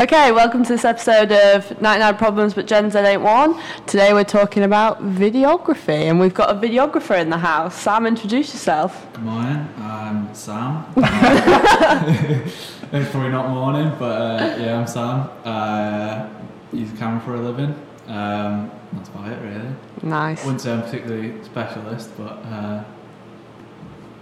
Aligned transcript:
Okay, 0.00 0.30
welcome 0.30 0.62
to 0.62 0.68
this 0.68 0.84
episode 0.84 1.32
of 1.32 1.80
99 1.80 2.16
Problems 2.16 2.54
But 2.54 2.66
Gen 2.66 2.90
Z 2.90 2.98
Ain't 2.98 3.22
One. 3.22 3.60
Today 3.86 4.12
we're 4.12 4.24
talking 4.24 4.62
about 4.62 5.02
videography 5.02 6.04
and 6.04 6.20
we've 6.20 6.34
got 6.34 6.50
a 6.50 6.54
videographer 6.54 7.20
in 7.20 7.30
the 7.30 7.38
house. 7.38 7.74
Sam, 7.74 8.06
introduce 8.06 8.52
yourself. 8.52 9.06
Good 9.14 9.24
morning, 9.24 9.68
I'm 9.78 10.34
Sam. 10.34 10.84
it's 10.96 13.10
probably 13.10 13.30
not 13.30 13.48
morning, 13.48 13.92
but 13.98 14.20
uh, 14.20 14.56
yeah, 14.58 14.78
I'm 14.78 14.86
Sam. 14.86 15.30
Uh, 15.44 16.28
use 16.72 16.92
a 16.92 16.96
camera 16.96 17.20
for 17.20 17.34
a 17.34 17.40
living. 17.40 17.74
Um, 18.06 18.70
that's 18.92 19.08
about 19.08 19.32
it, 19.32 19.42
really. 19.42 19.74
Nice. 20.02 20.44
Wouldn't 20.44 20.60
say 20.60 20.72
I'm 20.72 20.82
particularly 20.82 21.42
specialist, 21.44 22.10
but 22.16 22.38
uh, 22.44 22.84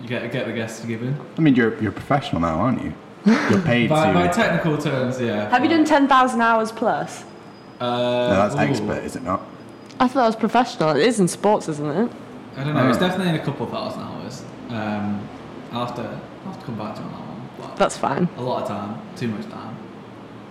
you 0.01 0.09
get 0.09 0.31
get 0.33 0.47
the 0.47 0.53
guests 0.53 0.85
given. 0.85 1.19
I 1.37 1.41
mean, 1.41 1.55
you're 1.55 1.79
you're 1.81 1.91
a 1.91 1.95
professional 1.95 2.41
now, 2.41 2.61
aren't 2.61 2.83
you? 2.83 2.95
You're 3.27 3.61
paid 3.63 3.89
By, 3.89 4.09
to. 4.09 4.13
by 4.15 4.29
technical 4.29 4.77
terms, 4.79 5.21
yeah. 5.21 5.49
Have 5.51 5.63
you 5.65 5.71
done 5.71 5.85
10,000 5.85 6.41
hours 6.41 6.71
plus? 6.73 7.25
Uh, 7.81 7.87
no, 7.87 8.29
that's 8.37 8.55
ooh, 8.55 8.59
expert, 8.59 9.03
is 9.05 9.17
it 9.17 9.23
not? 9.23 9.41
I 10.01 10.07
thought 10.09 10.21
that 10.21 10.27
was 10.27 10.37
professional. 10.37 10.91
It 10.91 11.03
is 11.07 11.21
in 11.21 11.29
sports, 11.29 11.69
isn't 11.69 11.87
it? 11.87 12.11
I 12.57 12.65
don't 12.65 12.75
know. 12.75 12.89
It's 12.89 12.99
Oh. 12.99 13.01
definitely 13.01 13.31
in 13.35 13.41
a 13.41 13.45
couple 13.45 13.67
thousand 13.67 14.03
hours. 14.03 14.43
Um, 14.71 15.21
I'll 15.73 15.87
have 15.87 15.95
to 15.97 16.03
I'll 16.03 16.53
have 16.53 16.61
to 16.61 16.67
come 16.67 16.77
back 16.77 16.95
to 16.97 17.01
you 17.01 17.07
on 17.09 17.13
that 17.13 17.21
one. 17.21 17.49
But 17.61 17.77
That's 17.77 17.97
fine. 17.97 18.29
a 18.37 18.43
lot 18.43 18.63
of 18.63 18.69
time, 18.69 18.99
too 19.17 19.29
much 19.29 19.49
time. 19.49 19.77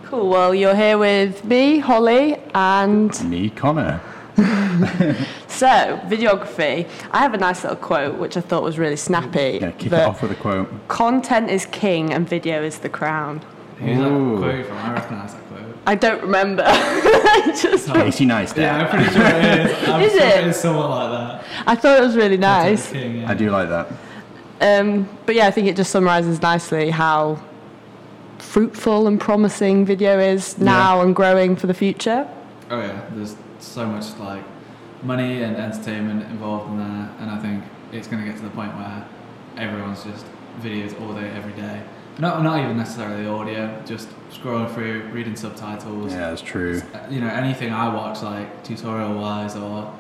Cool. 0.06 0.30
Well, 0.30 0.54
you're 0.56 0.76
here 0.76 0.98
with 0.98 1.44
me, 1.46 1.80
Holly, 1.80 2.38
and 2.54 3.30
Me, 3.30 3.50
Connor. 3.50 4.02
so 5.48 6.00
videography. 6.08 6.90
I 7.12 7.20
have 7.20 7.34
a 7.34 7.38
nice 7.38 7.64
little 7.64 7.78
quote 7.78 8.18
which 8.18 8.36
I 8.36 8.42
thought 8.42 8.64
was 8.64 8.80
really 8.80 8.96
snappy. 8.96 9.60
Yeah, 9.62 9.72
kick 9.72 9.92
it 9.92 9.94
off 9.94 10.22
with 10.22 10.32
a 10.32 10.36
quote. 10.36 10.88
Content 10.88 11.50
is 11.50 11.68
king 11.68 12.12
and 12.12 12.28
video 12.28 12.64
is 12.64 12.80
the 12.80 12.90
crown. 12.90 13.42
Who's 13.78 13.98
that 13.98 14.08
Ooh. 14.08 14.38
quote 14.38 14.66
from? 14.66 14.78
I 14.78 14.94
recognise 14.94 15.34
that 15.34 15.48
quote. 15.48 15.78
I 15.86 15.96
don't 15.96 16.22
remember. 16.22 16.64
I 16.68 17.56
just 17.62 17.88
Casey 17.90 18.26
Neistat. 18.26 18.58
Yeah, 18.58 18.78
I'm 18.78 18.90
pretty 18.90 19.12
sure 19.12 19.26
it 19.26 19.72
is. 19.72 19.90
I'm 19.90 20.02
Is 20.02 20.12
sure 20.14 20.22
it? 20.22 20.44
it 20.44 20.48
is 20.48 20.58
somewhat 20.58 20.90
like 20.90 21.12
that. 21.12 21.46
I 21.68 21.76
thought 21.76 22.00
it 22.00 22.02
was 22.02 22.16
really 22.16 22.38
nice. 22.38 22.92
King, 22.92 23.22
yeah. 23.22 23.30
I 23.30 23.34
do 23.34 23.52
like 23.52 23.70
that. 23.70 23.88
Um, 24.62 25.10
but 25.26 25.36
yeah, 25.36 25.48
I 25.48 25.52
think 25.52 25.68
it 25.68 25.76
just 25.76 25.92
summarizes 25.92 26.42
nicely 26.42 26.90
how 26.90 27.44
fruitful 28.40 29.08
and 29.08 29.20
promising 29.20 29.86
video 29.86 30.20
is 30.20 30.58
now 30.58 31.02
and 31.02 31.16
growing 31.16 31.56
for 31.56 31.68
the 31.68 31.74
future. 31.74 32.28
Oh 32.70 32.80
yeah, 32.80 33.06
there's 33.12 33.36
so 33.64 33.86
much 33.86 34.16
like 34.20 34.44
money 35.04 35.44
and 35.44 35.56
entertainment 35.56 36.24
involved 36.30 36.72
in 36.72 36.78
there, 36.78 37.10
and 37.20 37.30
I 37.30 37.40
think 37.40 37.64
it's 37.92 38.08
going 38.08 38.24
to 38.24 38.30
get 38.30 38.38
to 38.38 38.44
the 38.44 38.50
point 38.52 38.76
where 38.76 39.06
everyone's 39.58 40.04
just 40.04 40.26
videos 40.62 41.00
all 41.02 41.14
day, 41.14 41.30
every 41.30 41.54
day. 41.54 41.82
Not 42.20 42.44
not 42.44 42.60
even 42.60 42.78
necessarily 42.78 43.26
audio, 43.26 43.82
just 43.86 44.08
scrolling 44.30 44.72
through, 44.74 45.10
reading 45.12 45.36
subtitles. 45.36 46.12
Yeah, 46.12 46.30
that's 46.30 46.42
true. 46.44 46.82
You 47.10 47.22
know, 47.22 47.28
anything 47.28 47.74
I 47.74 47.94
watch, 47.94 48.22
like 48.22 48.64
tutorial 48.64 49.16
wise 49.20 49.56
or 49.56 49.92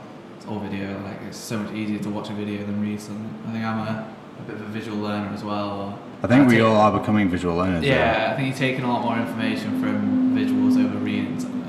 or 0.48 0.60
video, 0.60 1.00
like 1.04 1.22
it's 1.28 1.38
so 1.38 1.58
much 1.58 1.74
easier 1.74 2.00
to 2.00 2.10
watch 2.10 2.30
a 2.30 2.34
video 2.34 2.64
than 2.66 2.82
read 2.82 3.02
something. 3.02 3.34
I 3.48 3.52
think 3.52 3.66
I'm 3.66 3.80
a, 3.80 4.14
a 4.40 4.42
bit 4.44 4.56
of 4.56 4.62
a 4.62 4.66
visual 4.66 4.98
learner 5.00 5.30
as 5.34 5.44
well. 5.44 5.70
Or 5.72 6.00
I 6.22 6.28
think 6.28 6.48
we 6.48 6.56
take- 6.58 6.64
all 6.66 6.76
are 6.76 7.00
becoming 7.00 7.30
visual 7.30 7.56
learners. 7.56 7.84
Yeah, 7.84 8.30
I 8.32 8.36
think 8.36 8.50
you're 8.50 8.58
taking 8.58 8.84
a 8.84 8.88
lot 8.92 9.02
more 9.04 9.18
information 9.18 9.82
from 9.82 10.36
visuals 10.38 10.84
over 10.86 10.98
reading 11.00 11.40
something. 11.40 11.64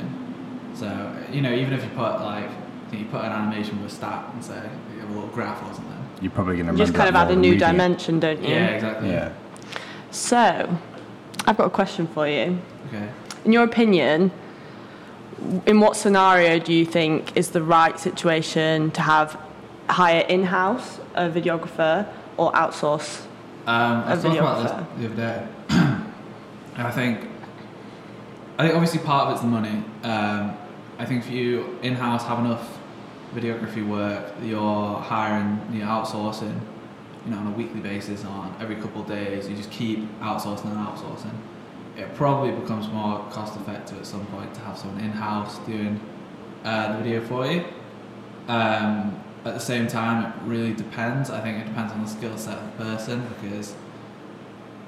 So 0.74 1.13
you 1.34 1.42
know, 1.42 1.52
even 1.52 1.72
if 1.72 1.82
you 1.82 1.90
put 1.90 2.20
like, 2.20 2.44
I 2.44 2.90
think 2.90 3.02
you 3.02 3.08
put 3.10 3.24
an 3.24 3.32
animation 3.32 3.82
with 3.82 3.92
a 3.92 3.94
stat 3.94 4.30
and 4.32 4.44
say 4.44 4.62
you 4.94 5.00
have 5.00 5.10
a 5.10 5.12
little 5.12 5.28
graph 5.30 5.60
or 5.62 5.74
something. 5.74 5.92
You're 6.20 6.30
probably 6.30 6.56
going 6.56 6.66
to 6.66 6.72
You 6.72 6.78
just 6.78 6.94
kind 6.94 7.08
of 7.08 7.16
add 7.16 7.30
a 7.30 7.36
new 7.36 7.58
dimension, 7.58 8.20
don't 8.20 8.40
you? 8.42 8.50
Yeah, 8.50 8.68
exactly. 8.68 9.10
Yeah. 9.10 9.32
So, 10.12 10.78
I've 11.46 11.56
got 11.56 11.66
a 11.66 11.70
question 11.70 12.06
for 12.06 12.28
you. 12.28 12.58
Okay. 12.88 13.08
In 13.44 13.52
your 13.52 13.64
opinion, 13.64 14.30
in 15.66 15.80
what 15.80 15.96
scenario 15.96 16.60
do 16.60 16.72
you 16.72 16.86
think 16.86 17.36
is 17.36 17.50
the 17.50 17.62
right 17.62 17.98
situation 17.98 18.92
to 18.92 19.02
have 19.02 19.38
hire 19.90 20.24
in-house 20.28 21.00
a 21.16 21.28
videographer 21.28 22.08
or 22.36 22.52
outsource? 22.52 23.24
Um, 23.66 24.04
I 24.04 24.12
A 24.12 24.14
was 24.14 24.22
talking 24.22 24.38
about 24.38 24.62
this 24.62 24.72
videographer. 24.72 24.98
the 24.98 25.06
other 25.06 25.16
day, 25.16 25.48
and 26.76 26.86
I 26.86 26.90
think, 26.92 27.28
I 28.56 28.62
think 28.62 28.74
obviously 28.74 29.00
part 29.00 29.28
of 29.28 29.32
it's 29.32 29.40
the 29.42 29.48
money. 29.48 29.82
Um, 30.04 30.56
I 30.98 31.04
think 31.04 31.24
if 31.24 31.30
you 31.30 31.78
in-house 31.82 32.24
have 32.24 32.38
enough 32.38 32.78
videography 33.34 33.86
work 33.86 34.32
you're 34.42 34.96
hiring, 35.00 35.60
you're 35.72 35.86
outsourcing, 35.86 36.60
you 37.24 37.32
know, 37.32 37.38
on 37.38 37.48
a 37.48 37.50
weekly 37.50 37.80
basis, 37.80 38.24
on 38.24 38.54
every 38.60 38.76
couple 38.76 39.02
of 39.02 39.08
days, 39.08 39.48
you 39.48 39.56
just 39.56 39.70
keep 39.70 39.98
outsourcing 40.20 40.66
and 40.66 40.86
outsourcing. 40.86 41.34
It 41.96 42.14
probably 42.14 42.52
becomes 42.52 42.88
more 42.88 43.18
cost-effective 43.30 43.98
at 43.98 44.06
some 44.06 44.24
point 44.26 44.54
to 44.54 44.60
have 44.60 44.78
someone 44.78 45.02
in-house 45.02 45.58
doing 45.60 46.00
uh, 46.64 46.92
the 46.92 46.98
video 46.98 47.20
for 47.26 47.46
you. 47.46 47.64
Um, 48.48 49.20
at 49.44 49.54
the 49.54 49.60
same 49.60 49.86
time, 49.88 50.24
it 50.24 50.32
really 50.44 50.72
depends. 50.72 51.28
I 51.30 51.40
think 51.40 51.58
it 51.58 51.66
depends 51.66 51.92
on 51.92 52.02
the 52.02 52.08
skill 52.08 52.36
set 52.38 52.58
of 52.58 52.78
the 52.78 52.84
person 52.84 53.26
because, 53.40 53.74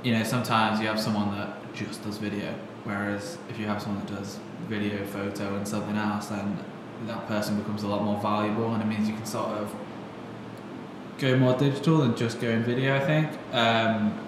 you 0.03 0.13
know, 0.13 0.23
sometimes 0.23 0.81
you 0.81 0.87
have 0.87 1.01
someone 1.01 1.37
that 1.37 1.75
just 1.75 2.03
does 2.05 2.19
video, 2.19 2.55
whereas 2.85 3.39
if 3.51 3.59
you 3.59 3.67
have 3.67 3.83
someone 3.83 4.05
that 4.07 4.15
does 4.15 4.39
video, 4.69 5.05
photo, 5.07 5.57
and 5.57 5.67
something 5.67 5.97
else, 5.97 6.27
then 6.27 6.59
that 7.07 7.27
person 7.29 7.57
becomes 7.59 7.83
a 7.83 7.89
lot 7.89 8.03
more 8.03 8.21
valuable, 8.21 8.73
and 8.75 8.83
it 8.83 8.87
means 8.87 9.09
you 9.09 9.15
can 9.15 9.27
sort 9.27 9.49
of 9.51 9.75
go 11.19 11.37
more 11.37 11.57
digital 11.57 11.99
than 11.99 12.17
just 12.17 12.41
going 12.41 12.63
video. 12.63 12.97
I 12.97 13.01
think. 13.01 13.31
Um, 13.53 14.19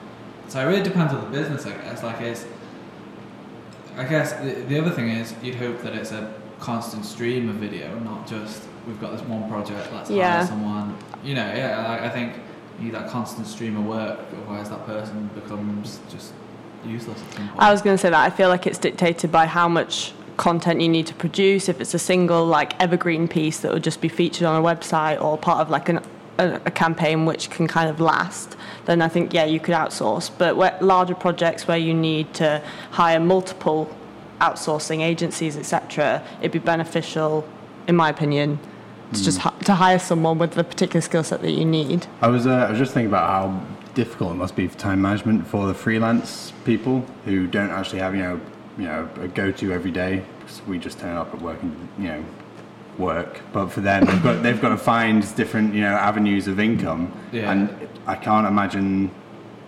so 0.48 0.60
it 0.60 0.64
really 0.64 0.82
depends 0.82 1.12
on 1.12 1.20
the 1.20 1.30
business, 1.38 1.66
I 1.66 1.72
guess. 1.72 2.02
Like 2.02 2.20
it's, 2.20 2.46
I 3.96 4.04
guess 4.04 4.32
the, 4.34 4.52
the 4.68 4.78
other 4.80 4.90
thing 4.90 5.08
is 5.08 5.34
you'd 5.42 5.56
hope 5.56 5.82
that 5.82 5.94
it's 5.94 6.12
a 6.12 6.32
constant 6.60 7.04
stream 7.04 7.48
of 7.48 7.56
video, 7.56 7.98
not 8.00 8.26
just 8.26 8.62
we've 8.86 9.00
got 9.00 9.12
this 9.12 9.20
one 9.22 9.48
project, 9.50 9.92
let's 9.92 10.10
Yeah. 10.10 10.38
hire 10.38 10.46
someone. 10.46 10.96
You 11.22 11.34
know, 11.34 11.46
yeah, 11.54 11.98
I, 12.00 12.06
I 12.06 12.08
think 12.08 12.32
you 12.78 12.86
need 12.86 12.94
that 12.94 13.08
constant 13.10 13.46
stream 13.46 13.76
of 13.76 13.84
work, 13.84 14.18
otherwise 14.32 14.70
that 14.70 14.86
person 14.86 15.28
becomes 15.34 16.00
just 16.10 16.32
useless 16.86 17.20
at 17.22 17.34
some 17.34 17.48
point. 17.48 17.60
I 17.60 17.70
was 17.70 17.82
going 17.82 17.94
to 17.96 18.00
say 18.00 18.08
that 18.10 18.20
I 18.24 18.30
feel 18.30 18.48
like 18.48 18.66
it's 18.66 18.78
dictated 18.78 19.30
by 19.30 19.46
how 19.46 19.68
much 19.68 20.12
content 20.38 20.80
you 20.80 20.88
need 20.88 21.06
to 21.08 21.14
produce. 21.14 21.68
If 21.68 21.82
it's 21.82 21.92
a 21.92 21.98
single 21.98 22.46
like 22.46 22.80
evergreen 22.80 23.28
piece 23.28 23.60
that 23.60 23.72
would 23.72 23.84
just 23.84 24.00
be 24.00 24.08
featured 24.08 24.46
on 24.46 24.56
a 24.58 24.64
website 24.64 25.20
or 25.22 25.36
part 25.36 25.60
of 25.60 25.68
like 25.68 25.90
an, 25.90 26.00
a, 26.38 26.60
a 26.64 26.70
campaign 26.70 27.26
which 27.26 27.50
can 27.50 27.66
kind 27.66 27.90
of 27.90 28.00
last, 28.00 28.56
then 28.86 29.02
I 29.02 29.08
think 29.08 29.34
yeah 29.34 29.44
you 29.44 29.60
could 29.60 29.74
outsource. 29.74 30.30
But 30.38 30.56
where, 30.56 30.78
larger 30.80 31.14
projects 31.14 31.68
where 31.68 31.76
you 31.76 31.92
need 31.92 32.32
to 32.34 32.62
hire 32.92 33.20
multiple 33.20 33.94
outsourcing 34.40 35.00
agencies, 35.00 35.56
etc., 35.56 36.22
it'd 36.40 36.52
be 36.52 36.60
beneficial, 36.60 37.46
in 37.88 37.96
my 37.96 38.08
opinion, 38.08 38.58
to 39.12 39.22
just 39.22 39.38
hi- 39.38 39.58
to 39.64 39.74
hire 39.74 39.98
someone 39.98 40.38
with 40.38 40.52
the 40.52 40.64
particular 40.64 41.00
skill 41.00 41.24
set 41.24 41.42
that 41.42 41.50
you 41.50 41.64
need. 41.64 42.06
I 42.20 42.28
was, 42.28 42.46
uh, 42.46 42.50
I 42.50 42.70
was 42.70 42.78
just 42.78 42.94
thinking 42.94 43.08
about 43.08 43.28
how 43.28 43.66
difficult 43.94 44.32
it 44.32 44.36
must 44.36 44.54
be 44.54 44.68
for 44.68 44.78
time 44.78 45.02
management 45.02 45.46
for 45.46 45.66
the 45.66 45.74
freelance 45.74 46.52
people 46.64 47.04
who 47.24 47.48
don't 47.48 47.70
actually 47.70 47.98
have, 47.98 48.14
you 48.14 48.22
know, 48.22 48.40
you 48.78 48.84
know, 48.84 49.08
a 49.20 49.28
go-to 49.28 49.72
every 49.72 49.90
day. 49.90 50.22
'cause 50.46 50.62
we 50.66 50.78
just 50.78 50.98
turn 50.98 51.14
up 51.16 51.34
at 51.34 51.42
work 51.42 51.62
and, 51.62 51.88
you 51.98 52.08
know, 52.08 52.24
work. 52.96 53.40
But 53.52 53.66
for 53.70 53.80
them, 53.82 54.04
they've 54.06 54.22
got, 54.22 54.42
they've 54.42 54.60
got 54.60 54.70
to 54.70 54.78
find 54.78 55.22
different, 55.36 55.74
you 55.74 55.82
know, 55.82 55.94
avenues 55.94 56.48
of 56.48 56.58
income. 56.58 57.12
Yeah. 57.32 57.50
And 57.50 57.68
I 58.06 58.14
can't 58.14 58.46
imagine 58.46 59.10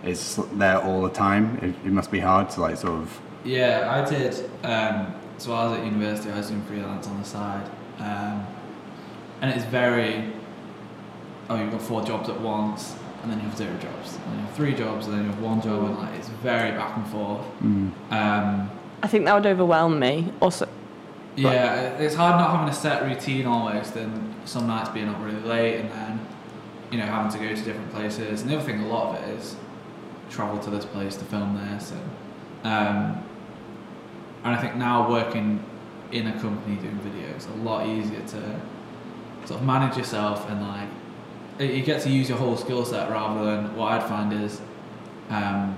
it's 0.03 0.39
there 0.53 0.79
all 0.79 1.03
the 1.03 1.09
time. 1.11 1.59
It, 1.61 1.87
it 1.87 1.91
must 1.91 2.09
be 2.09 2.19
hard 2.19 2.49
to 2.51 2.61
like 2.61 2.77
sort 2.77 2.93
of. 2.93 3.19
Yeah, 3.43 4.03
I 4.03 4.09
did. 4.09 4.33
Um, 4.63 5.13
so 5.37 5.53
I 5.53 5.67
was 5.67 5.77
at 5.79 5.85
university. 5.85 6.31
I 6.31 6.37
was 6.37 6.47
doing 6.49 6.63
freelance 6.63 7.07
on 7.07 7.19
the 7.19 7.25
side, 7.25 7.67
um, 7.99 8.45
and 9.41 9.51
it's 9.53 9.65
very. 9.65 10.33
Oh, 11.49 11.55
you've 11.61 11.71
got 11.71 11.81
four 11.81 12.03
jobs 12.03 12.29
at 12.29 12.39
once, 12.39 12.95
and 13.21 13.31
then 13.31 13.39
you 13.39 13.45
have 13.45 13.57
zero 13.57 13.73
jobs, 13.77 14.15
and 14.15 14.25
then 14.33 14.39
you 14.39 14.45
have 14.45 14.55
three 14.55 14.73
jobs, 14.73 15.05
and 15.07 15.15
then 15.17 15.25
you 15.25 15.31
have 15.31 15.41
one 15.41 15.61
job, 15.61 15.83
and 15.85 15.97
like 15.99 16.13
it's 16.17 16.29
very 16.29 16.71
back 16.71 16.95
and 16.97 17.07
forth. 17.07 17.41
Um, 18.11 18.69
I 19.03 19.07
think 19.07 19.25
that 19.25 19.33
would 19.33 19.45
overwhelm 19.45 19.99
me. 19.99 20.31
Also, 20.41 20.67
yeah, 21.35 21.97
it's 21.97 22.15
hard 22.15 22.39
not 22.39 22.51
having 22.51 22.69
a 22.69 22.73
set 22.73 23.03
routine 23.03 23.45
almost, 23.45 23.95
and 23.95 24.35
some 24.45 24.67
nights 24.67 24.89
being 24.89 25.09
up 25.09 25.23
really 25.23 25.41
late, 25.41 25.79
and 25.81 25.91
then 25.91 26.27
you 26.91 26.97
know 26.97 27.05
having 27.05 27.31
to 27.31 27.37
go 27.37 27.55
to 27.55 27.61
different 27.61 27.91
places. 27.91 28.41
And 28.41 28.49
the 28.49 28.57
other 28.57 28.65
thing, 28.65 28.81
a 28.81 28.87
lot 28.87 29.15
of 29.15 29.23
it 29.23 29.39
is 29.39 29.55
travel 30.29 30.59
to 30.59 30.69
this 30.69 30.85
place 30.85 31.15
to 31.17 31.25
film 31.25 31.55
this, 31.55 31.91
and 31.91 32.09
um, 32.63 33.23
and 34.43 34.55
I 34.55 34.57
think 34.57 34.75
now 34.75 35.09
working 35.09 35.63
in 36.11 36.27
a 36.27 36.39
company 36.39 36.75
doing 36.75 36.99
videos, 36.99 37.49
a 37.49 37.63
lot 37.63 37.87
easier 37.87 38.19
to 38.19 38.61
sort 39.45 39.59
of 39.59 39.65
manage 39.65 39.97
yourself 39.97 40.47
and 40.49 40.61
like 40.61 40.87
you 41.59 41.81
get 41.83 42.01
to 42.01 42.09
use 42.09 42.29
your 42.29 42.37
whole 42.37 42.57
skill 42.57 42.85
set 42.85 43.09
rather 43.09 43.43
than 43.43 43.75
what 43.75 43.91
I'd 43.91 44.03
find 44.07 44.33
is 44.33 44.61
um, 45.29 45.75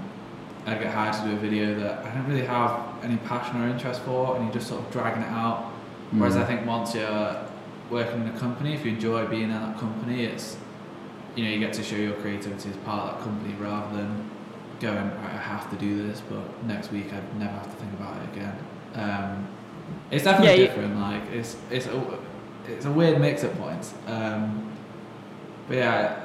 I'd 0.66 0.80
get 0.80 0.94
hired 0.94 1.14
to 1.16 1.22
do 1.28 1.34
a 1.34 1.40
video 1.40 1.78
that 1.80 2.06
I 2.06 2.14
don't 2.14 2.28
really 2.28 2.46
have 2.46 2.80
any 3.04 3.18
passion 3.18 3.62
or 3.62 3.68
interest 3.68 4.02
for, 4.04 4.36
and 4.36 4.46
you're 4.46 4.54
just 4.54 4.68
sort 4.68 4.82
of 4.82 4.92
dragging 4.92 5.24
it 5.24 5.30
out. 5.30 5.72
Whereas 6.12 6.38
I 6.38 6.46
think 6.46 6.66
once 6.66 6.94
you're 6.96 7.36
working 7.90 8.22
in 8.22 8.28
a 8.30 8.40
company, 8.40 8.74
if 8.74 8.86
you 8.86 8.92
enjoy 8.92 9.26
being 9.26 9.44
in 9.44 9.50
that 9.52 9.78
company, 9.78 10.24
it's 10.26 10.56
you 11.36 11.44
know 11.44 11.50
you 11.52 11.60
get 11.60 11.74
to 11.74 11.84
show 11.84 11.96
your 11.96 12.14
creativity 12.14 12.70
as 12.70 12.78
part 12.78 13.02
of 13.10 13.18
that 13.18 13.24
company 13.24 13.54
rather 13.56 13.98
than 13.98 14.30
going, 14.80 14.96
right, 15.10 15.34
I 15.34 15.38
have 15.38 15.70
to 15.72 15.76
do 15.78 16.08
this, 16.08 16.22
but 16.30 16.64
next 16.66 16.92
week 16.92 17.08
I 17.12 17.20
never 17.40 17.54
have 17.54 17.66
to 17.66 17.76
think 17.78 17.94
about 17.94 18.16
it 18.22 18.38
again. 18.38 18.58
Um, 18.96 19.48
it's 20.12 20.24
definitely 20.24 20.48
Yeah, 20.56 20.62
you- 20.62 20.68
different. 20.68 21.00
Like 21.00 21.24
it's 21.34 21.58
it's 21.72 21.88
a, 21.88 22.20
it's 22.70 22.86
a 22.86 22.92
weird 22.92 23.20
mix 23.20 23.44
at 23.44 23.58
points. 23.58 23.94
Um, 24.08 24.72
but 25.68 25.78
yeah, 25.78 26.23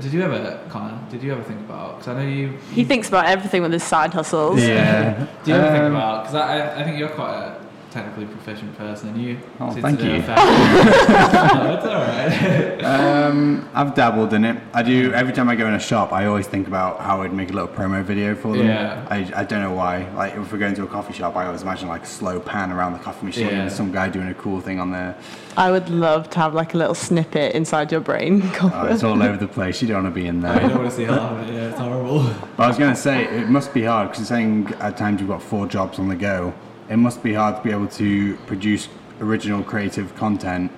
did 0.00 0.12
you 0.12 0.22
ever, 0.22 0.60
Connor? 0.68 0.98
Did 1.10 1.22
you 1.22 1.32
ever 1.32 1.42
think 1.42 1.60
about? 1.60 1.98
Because 1.98 2.08
I 2.08 2.22
know 2.22 2.28
you. 2.28 2.48
He 2.72 2.84
thinks 2.84 3.08
about 3.08 3.26
everything 3.26 3.62
with 3.62 3.72
his 3.72 3.82
side 3.82 4.12
hustles. 4.12 4.60
Yeah. 4.62 5.26
Do 5.44 5.50
you 5.50 5.56
ever 5.56 5.68
think 5.70 5.84
Um, 5.84 5.94
about? 5.96 6.22
Because 6.24 6.34
I, 6.34 6.58
I 6.58 6.80
I 6.80 6.84
think 6.84 6.98
you're 6.98 7.08
quite 7.10 7.34
a 7.34 7.55
technically 7.96 8.26
proficient 8.26 8.76
person, 8.76 9.08
and 9.08 9.22
you. 9.22 9.38
Oh, 9.58 9.70
thank 9.70 10.02
you. 10.02 10.16
a 10.16 10.22
fair- 10.22 10.36
no, 10.36 11.74
it's 11.74 11.86
all 11.86 11.94
right. 11.94 12.84
Um, 12.84 13.68
I've 13.72 13.94
dabbled 13.94 14.34
in 14.34 14.44
it. 14.44 14.60
I 14.74 14.82
do 14.82 15.12
every 15.14 15.32
time 15.32 15.48
I 15.48 15.56
go 15.56 15.66
in 15.66 15.72
a 15.72 15.80
shop. 15.80 16.12
I 16.12 16.26
always 16.26 16.46
think 16.46 16.66
about 16.68 17.00
how 17.00 17.22
I'd 17.22 17.32
make 17.32 17.48
a 17.50 17.54
little 17.54 17.68
promo 17.68 18.04
video 18.04 18.34
for 18.34 18.54
them. 18.54 18.66
Yeah. 18.66 19.06
I, 19.10 19.18
I 19.34 19.44
don't 19.44 19.62
know 19.62 19.72
why. 19.72 20.08
Like 20.12 20.34
if 20.34 20.52
we're 20.52 20.58
going 20.58 20.74
to 20.74 20.82
a 20.84 20.86
coffee 20.86 21.14
shop, 21.14 21.36
I 21.36 21.46
always 21.46 21.62
imagine 21.62 21.88
like 21.88 22.02
a 22.02 22.06
slow 22.06 22.38
pan 22.38 22.70
around 22.70 22.92
the 22.92 22.98
coffee 22.98 23.24
machine 23.24 23.46
Yeah. 23.48 23.62
and 23.62 23.72
some 23.72 23.90
guy 23.92 24.10
doing 24.10 24.28
a 24.28 24.34
cool 24.34 24.60
thing 24.60 24.78
on 24.78 24.90
there. 24.90 25.16
I 25.56 25.70
would 25.70 25.88
love 25.88 26.28
to 26.30 26.38
have 26.38 26.52
like 26.52 26.74
a 26.74 26.76
little 26.76 26.94
snippet 26.94 27.54
inside 27.54 27.90
your 27.90 28.02
brain. 28.02 28.42
Oh, 28.62 28.86
it's 28.86 29.04
all 29.04 29.22
over 29.22 29.36
the 29.38 29.48
place. 29.48 29.80
You 29.80 29.88
don't 29.88 30.02
want 30.04 30.14
to 30.14 30.20
be 30.20 30.26
in 30.26 30.40
there. 30.40 30.52
I 30.52 30.58
there. 30.58 30.68
don't 30.68 30.78
want 30.78 30.90
to 30.90 30.96
see 30.96 31.04
half 31.04 31.32
of 31.32 31.48
it. 31.48 31.54
Yeah, 31.54 31.68
it's 31.70 31.78
horrible. 31.78 32.24
But 32.56 32.62
I 32.64 32.68
was 32.68 32.76
going 32.78 32.94
to 32.94 33.00
say 33.00 33.24
it 33.24 33.48
must 33.48 33.72
be 33.72 33.84
hard 33.84 34.08
because 34.08 34.20
you're 34.20 34.36
saying 34.38 34.74
at 34.80 34.96
times 34.96 35.20
you've 35.20 35.30
got 35.30 35.42
four 35.42 35.66
jobs 35.66 35.98
on 35.98 36.08
the 36.08 36.16
go. 36.16 36.52
It 36.88 36.96
must 36.96 37.22
be 37.22 37.34
hard 37.34 37.56
to 37.56 37.62
be 37.62 37.70
able 37.70 37.88
to 37.88 38.36
produce 38.46 38.88
original 39.20 39.62
creative 39.62 40.14
content. 40.16 40.70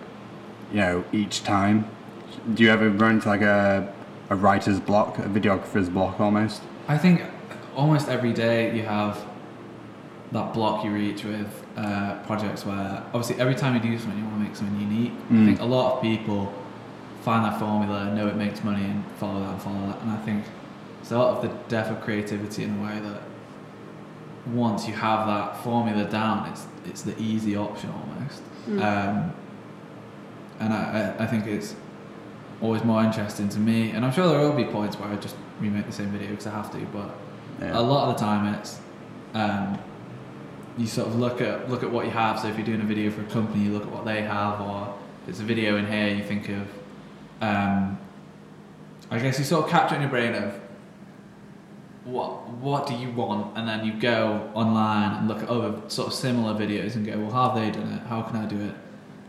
You 0.72 0.80
know, 0.80 1.04
each 1.12 1.42
time. 1.44 1.86
Do 2.54 2.62
you 2.62 2.70
ever 2.70 2.90
run 2.90 3.12
into 3.16 3.28
like 3.28 3.40
a 3.42 3.92
a 4.30 4.36
writer's 4.36 4.78
block, 4.80 5.18
a 5.18 5.22
videographer's 5.22 5.88
block 5.88 6.20
almost? 6.20 6.60
I 6.86 6.98
think 6.98 7.22
almost 7.74 8.08
every 8.08 8.32
day 8.34 8.76
you 8.76 8.82
have 8.82 9.18
that 10.32 10.52
block 10.52 10.84
you 10.84 10.90
reach 10.92 11.24
with 11.24 11.64
uh, 11.76 12.18
projects 12.26 12.66
where 12.66 13.02
obviously 13.14 13.40
every 13.40 13.54
time 13.54 13.74
you 13.74 13.80
do 13.80 13.98
something 13.98 14.18
you 14.18 14.24
want 14.26 14.36
to 14.42 14.44
make 14.48 14.56
something 14.56 14.78
unique. 14.80 15.12
I 15.30 15.32
Mm. 15.32 15.46
think 15.46 15.60
a 15.60 15.64
lot 15.64 15.96
of 15.96 16.02
people 16.02 16.52
find 17.22 17.44
that 17.46 17.58
formula, 17.58 18.14
know 18.14 18.26
it 18.28 18.36
makes 18.36 18.62
money, 18.62 18.84
and 18.84 19.02
follow 19.18 19.40
that 19.40 19.50
and 19.54 19.62
follow 19.62 19.86
that. 19.86 20.02
And 20.02 20.10
I 20.12 20.16
think 20.18 20.44
it's 21.00 21.10
a 21.12 21.18
lot 21.18 21.36
of 21.36 21.42
the 21.42 21.48
death 21.68 21.90
of 21.90 22.02
creativity 22.02 22.64
in 22.64 22.78
a 22.78 22.82
way 22.82 23.00
that 23.00 23.22
once 24.46 24.86
you 24.88 24.94
have 24.94 25.26
that 25.26 25.62
formula 25.62 26.04
down, 26.10 26.48
it's 26.50 26.66
it's 26.86 27.02
the 27.02 27.18
easy 27.20 27.56
option 27.56 27.90
almost. 27.90 28.42
Um, 28.68 29.32
and 30.60 30.72
I, 30.72 31.14
I, 31.18 31.24
I 31.24 31.26
think 31.26 31.46
it's 31.46 31.74
always 32.60 32.82
more 32.84 33.02
interesting 33.04 33.48
to 33.50 33.58
me. 33.58 33.90
And 33.92 34.04
I'm 34.04 34.12
sure 34.12 34.26
there 34.28 34.40
will 34.40 34.52
be 34.56 34.64
points 34.64 34.98
where 34.98 35.08
I 35.08 35.16
just 35.16 35.36
remake 35.60 35.86
the 35.86 35.92
same 35.92 36.08
video 36.10 36.30
because 36.30 36.46
I 36.46 36.50
have 36.50 36.70
to, 36.72 36.78
but 36.92 37.10
Yeah. 37.60 37.78
a 37.78 37.80
lot 37.80 38.08
of 38.08 38.14
the 38.16 38.20
time 38.24 38.54
it's 38.54 38.80
um, 39.34 39.78
you 40.76 40.86
sort 40.86 41.08
of 41.08 41.16
look 41.18 41.40
at 41.40 41.68
look 41.70 41.82
at 41.82 41.90
what 41.90 42.04
you 42.06 42.10
have. 42.12 42.38
So 42.40 42.48
if 42.48 42.56
you're 42.56 42.66
doing 42.66 42.80
a 42.80 42.84
video 42.84 43.10
for 43.10 43.20
a 43.22 43.24
company, 43.26 43.64
you 43.64 43.72
look 43.72 43.84
at 43.84 43.90
what 43.92 44.04
they 44.04 44.22
have, 44.22 44.60
or 44.60 44.94
if 45.22 45.28
it's 45.30 45.40
a 45.40 45.44
video 45.44 45.76
in 45.76 45.86
here, 45.86 46.08
you 46.08 46.22
think 46.24 46.48
of. 46.48 46.66
Um, 47.40 47.98
I 49.10 49.18
guess 49.18 49.38
you 49.38 49.44
sort 49.44 49.64
of 49.64 49.70
capture 49.70 49.94
in 49.94 50.02
your 50.02 50.10
brain 50.10 50.34
of 50.34 50.54
what 52.12 52.48
what 52.66 52.86
do 52.86 52.94
you 52.94 53.10
want, 53.12 53.56
and 53.56 53.68
then 53.68 53.84
you 53.84 53.92
go 53.92 54.50
online 54.54 55.12
and 55.18 55.28
look 55.28 55.42
at 55.42 55.48
other 55.48 55.74
sort 55.88 56.08
of 56.08 56.14
similar 56.14 56.54
videos 56.54 56.94
and 56.96 57.04
go, 57.06 57.18
well, 57.18 57.30
how 57.30 57.50
have 57.50 57.60
they 57.60 57.70
done 57.70 57.92
it? 57.92 58.02
How 58.06 58.22
can 58.22 58.36
I 58.36 58.46
do 58.46 58.60
it 58.60 58.74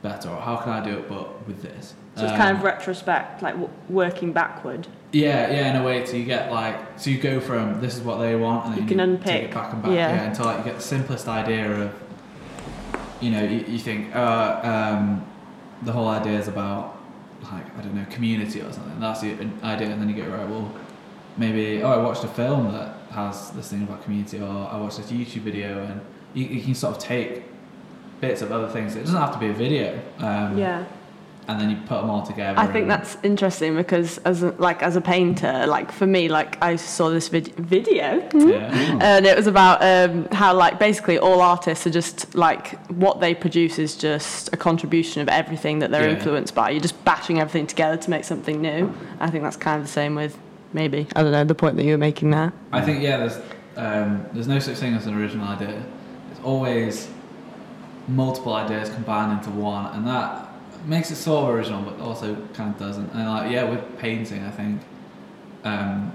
better, 0.01 0.29
or 0.29 0.39
how 0.39 0.55
can 0.57 0.71
I 0.71 0.83
do 0.83 0.97
it 0.99 1.09
but 1.09 1.45
with 1.47 1.61
this? 1.61 1.93
So 2.15 2.23
it's 2.23 2.31
Um, 2.33 2.37
kind 2.37 2.57
of 2.57 2.63
retrospect, 2.63 3.41
like 3.41 3.53
w- 3.53 3.71
working 3.89 4.31
backward. 4.33 4.87
yeah, 5.11 5.51
yeah, 5.51 5.69
in 5.69 5.75
a 5.81 5.83
way. 5.83 6.05
So 6.05 6.15
you 6.17 6.25
get 6.25 6.51
like, 6.51 6.75
so 6.97 7.09
you 7.09 7.17
go 7.17 7.39
from 7.39 7.81
this 7.81 7.95
is 7.97 8.01
what 8.01 8.17
they 8.19 8.35
want, 8.35 8.65
and 8.65 8.73
then 8.75 8.83
You 8.83 8.89
you, 8.89 8.95
can 8.97 9.17
take 9.17 9.27
unpick, 9.27 9.43
it 9.51 9.53
back 9.53 9.73
and 9.73 9.81
back, 9.83 9.91
yeah. 9.91 10.09
yeah. 10.15 10.23
until 10.29 10.45
like, 10.45 10.57
you 10.59 10.63
get 10.65 10.75
the 10.77 10.81
simplest 10.95 11.27
idea 11.27 11.69
of, 11.83 11.91
you 13.21 13.31
know, 13.31 13.43
you, 13.43 13.65
you 13.67 13.79
think, 13.79 14.15
uh, 14.15 14.59
um, 14.63 15.25
the 15.83 15.91
whole 15.91 16.07
idea 16.07 16.37
is 16.39 16.47
about 16.47 16.97
like 17.43 17.65
I 17.77 17.81
don't 17.81 17.95
know, 17.95 18.05
community 18.09 18.59
or 18.61 18.71
something. 18.71 18.99
That's 18.99 19.21
the 19.21 19.31
idea, 19.63 19.87
and 19.89 20.01
then 20.01 20.09
you 20.09 20.15
go 20.23 20.29
right. 20.29 20.47
Well, 20.47 20.71
maybe 21.39 21.81
oh, 21.81 21.89
I 21.91 21.97
watched 21.97 22.23
a 22.23 22.27
film 22.27 22.71
that 22.73 22.95
has 23.11 23.49
this 23.51 23.69
thing 23.69 23.83
about 23.83 24.03
community, 24.03 24.39
or 24.39 24.67
I 24.71 24.77
watched 24.77 24.97
this 24.97 25.11
YouTube 25.11 25.41
video, 25.41 25.83
and 25.83 26.01
you, 26.33 26.45
you 26.45 26.61
can 26.61 26.75
sort 26.75 26.95
of 26.95 27.01
take 27.01 27.43
bits 28.21 28.41
of 28.41 28.51
other 28.51 28.67
things. 28.67 28.95
It 28.95 29.01
doesn't 29.05 29.15
have 29.19 29.33
to 29.33 29.39
be 29.39 29.47
a 29.47 29.53
video. 29.53 29.99
Um, 30.19 30.57
Yeah. 30.57 30.83
And 31.47 31.59
then 31.59 31.71
you 31.71 31.77
put 31.77 31.99
them 32.01 32.11
all 32.11 32.21
together. 32.23 32.59
I 32.59 32.67
think 32.67 32.87
that's 32.87 33.17
interesting 33.23 33.75
because 33.75 34.19
as 34.19 34.43
a, 34.43 34.51
like 34.59 34.83
as 34.83 34.95
a 34.95 35.01
painter, 35.01 35.65
like 35.65 35.91
for 35.91 36.05
me, 36.05 36.29
like 36.29 36.61
I 36.61 36.75
saw 36.75 37.09
this 37.09 37.27
vid- 37.27 37.55
video, 37.55 38.17
Yeah. 38.35 38.99
and 39.01 39.25
it 39.25 39.35
was 39.35 39.47
about 39.47 39.81
um, 39.81 40.27
how 40.31 40.53
like 40.53 40.77
basically 40.77 41.17
all 41.17 41.41
artists 41.41 41.87
are 41.87 41.89
just 41.89 42.35
like 42.35 42.77
what 42.91 43.19
they 43.19 43.33
produce 43.33 43.79
is 43.79 43.95
just 43.95 44.53
a 44.53 44.57
contribution 44.57 45.23
of 45.23 45.27
everything 45.29 45.79
that 45.79 45.89
they're 45.89 46.07
Yeah. 46.07 46.17
influenced 46.17 46.53
by. 46.53 46.69
You're 46.69 46.81
just 46.81 47.03
bashing 47.03 47.39
everything 47.39 47.65
together 47.65 47.97
to 47.97 48.09
make 48.11 48.25
something 48.25 48.61
new. 48.61 48.93
I 49.19 49.31
think 49.31 49.43
that's 49.43 49.57
kind 49.57 49.81
of 49.81 49.87
the 49.87 49.91
same 49.91 50.13
with 50.13 50.37
maybe 50.73 51.07
I 51.15 51.23
don't 51.23 51.31
know 51.31 51.43
the 51.43 51.55
point 51.55 51.75
that 51.77 51.83
you 51.83 51.91
were 51.91 51.97
making 51.97 52.31
there. 52.31 52.53
I 52.71 52.81
think 52.81 53.01
yeah, 53.01 53.17
there's 53.17 53.37
um, 53.75 54.25
there's 54.33 54.47
no 54.47 54.59
such 54.59 54.77
thing 54.77 54.93
as 54.93 55.07
an 55.07 55.19
original 55.19 55.47
idea. 55.47 55.83
It's 56.31 56.39
always 56.41 57.09
multiple 58.07 58.53
ideas 58.53 58.89
combined 58.89 59.39
into 59.39 59.51
one, 59.51 59.93
and 59.95 60.07
that 60.07 60.49
makes 60.85 61.11
it 61.11 61.15
sort 61.15 61.49
of 61.49 61.55
original, 61.55 61.81
but 61.81 61.99
also 61.99 62.35
kind 62.53 62.73
of 62.73 62.79
doesn't. 62.79 63.09
And 63.11 63.29
like 63.29 63.51
yeah, 63.51 63.63
with 63.63 63.97
painting, 63.99 64.43
I 64.43 64.51
think 64.51 64.81
um, 65.63 66.13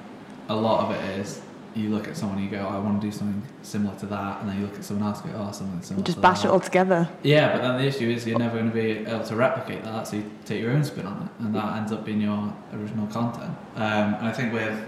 a 0.49 0.55
lot 0.55 0.85
of 0.85 0.97
it 0.97 1.21
is 1.21 1.41
you 1.77 1.91
look 1.91 2.09
at 2.09 2.17
someone 2.17 2.39
and 2.39 2.47
you 2.47 2.51
go, 2.51 2.67
I 2.67 2.79
want 2.79 3.01
to 3.01 3.07
do 3.07 3.13
something 3.13 3.43
similar 3.63 3.97
to 3.99 4.07
that, 4.07 4.41
and 4.41 4.49
then 4.49 4.61
you 4.61 4.67
look 4.67 4.77
at 4.77 4.85
someone 4.85 5.09
else 5.09 5.21
and 5.23 5.33
go, 5.33 5.47
oh, 5.47 5.53
something 5.53 5.83
similar. 5.83 6.05
Just 6.05 6.21
bash 6.21 6.43
that. 6.43 6.49
it 6.49 6.51
all 6.53 6.61
together. 6.61 7.09
Yeah, 7.23 7.53
but 7.53 7.63
then 7.63 7.79
the 7.79 7.85
issue 7.85 8.09
is 8.09 8.27
you're 8.27 8.39
never 8.39 8.59
going 8.59 8.71
to 8.71 8.75
be 8.75 9.07
able 9.07 9.25
to 9.25 9.37
replicate 9.37 9.83
that, 9.85 10.07
so 10.07 10.17
you 10.17 10.31
take 10.45 10.61
your 10.61 10.73
own 10.73 10.85
spin 10.85 11.07
on 11.07 11.23
it, 11.23 11.45
and 11.45 11.55
that 11.55 11.77
ends 11.77 11.93
up 11.93 12.05
being 12.05 12.21
your 12.21 12.55
original 12.73 13.07
content. 13.09 13.57
Um, 13.77 14.15
and 14.15 14.27
I 14.27 14.33
think 14.33 14.53
with 14.53 14.79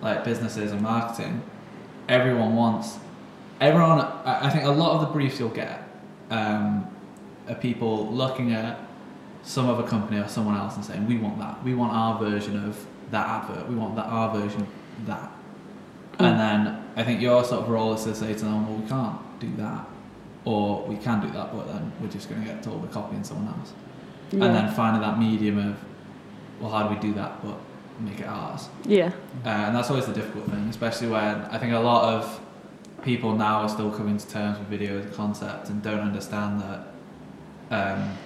like 0.00 0.24
businesses 0.24 0.72
and 0.72 0.82
marketing, 0.82 1.42
everyone 2.08 2.54
wants 2.54 2.98
everyone. 3.60 4.00
I 4.00 4.46
I 4.46 4.50
think 4.50 4.64
a 4.64 4.70
lot 4.70 4.94
of 4.96 5.00
the 5.02 5.12
briefs 5.12 5.38
you'll 5.38 5.48
get 5.48 5.88
um, 6.30 6.86
are 7.48 7.54
people 7.54 8.06
looking 8.12 8.52
at 8.52 8.80
some 9.42 9.68
other 9.68 9.86
company 9.86 10.20
or 10.20 10.28
someone 10.28 10.56
else 10.56 10.76
and 10.76 10.84
saying, 10.84 11.06
"We 11.06 11.16
want 11.16 11.38
that. 11.38 11.62
We 11.64 11.74
want 11.74 11.92
our 11.92 12.18
version 12.18 12.62
of 12.64 12.86
that 13.10 13.26
advert. 13.26 13.68
We 13.68 13.74
want 13.74 13.96
that 13.96 14.06
our 14.06 14.34
version 14.38 14.62
of 14.62 15.06
that." 15.06 15.33
And 16.18 16.38
then 16.38 16.84
I 16.96 17.02
think 17.02 17.20
your 17.20 17.44
sort 17.44 17.62
of 17.62 17.68
role 17.68 17.94
is 17.94 18.04
to 18.04 18.14
say 18.14 18.34
to 18.34 18.44
them, 18.44 18.66
"Well, 18.68 18.78
we 18.78 18.88
can't 18.88 19.40
do 19.40 19.54
that." 19.56 19.86
or 20.44 20.82
we 20.82 20.96
can 20.96 21.20
do 21.20 21.30
that, 21.30 21.52
but 21.52 21.66
then 21.66 21.92
we're 22.00 22.08
just 22.08 22.28
going 22.28 22.42
to 22.42 22.46
get 22.46 22.62
told 22.62 22.82
we're 22.82 22.88
copying 22.88 23.24
someone 23.24 23.54
else. 23.58 23.72
Yeah. 24.30 24.44
And 24.44 24.54
then 24.54 24.72
finding 24.72 25.00
that 25.02 25.18
medium 25.18 25.58
of, 25.58 25.76
well, 26.60 26.70
how 26.70 26.88
do 26.88 26.94
we 26.94 27.00
do 27.00 27.14
that, 27.14 27.42
but 27.42 27.56
make 28.00 28.20
it 28.20 28.26
ours? 28.26 28.68
Yeah. 28.84 29.12
Uh, 29.44 29.48
and 29.48 29.76
that's 29.76 29.90
always 29.90 30.06
the 30.06 30.12
difficult 30.12 30.46
thing, 30.46 30.68
especially 30.68 31.08
when 31.08 31.42
I 31.42 31.58
think 31.58 31.72
a 31.72 31.78
lot 31.78 32.14
of 32.14 32.40
people 33.02 33.34
now 33.34 33.62
are 33.62 33.68
still 33.68 33.90
coming 33.90 34.18
to 34.18 34.28
terms 34.28 34.58
with 34.58 34.68
video 34.68 34.98
as 34.98 35.06
a 35.06 35.10
concept 35.10 35.68
and 35.68 35.82
don't 35.82 36.00
understand 36.00 36.60
that. 36.60 36.86
Um, 37.70 38.16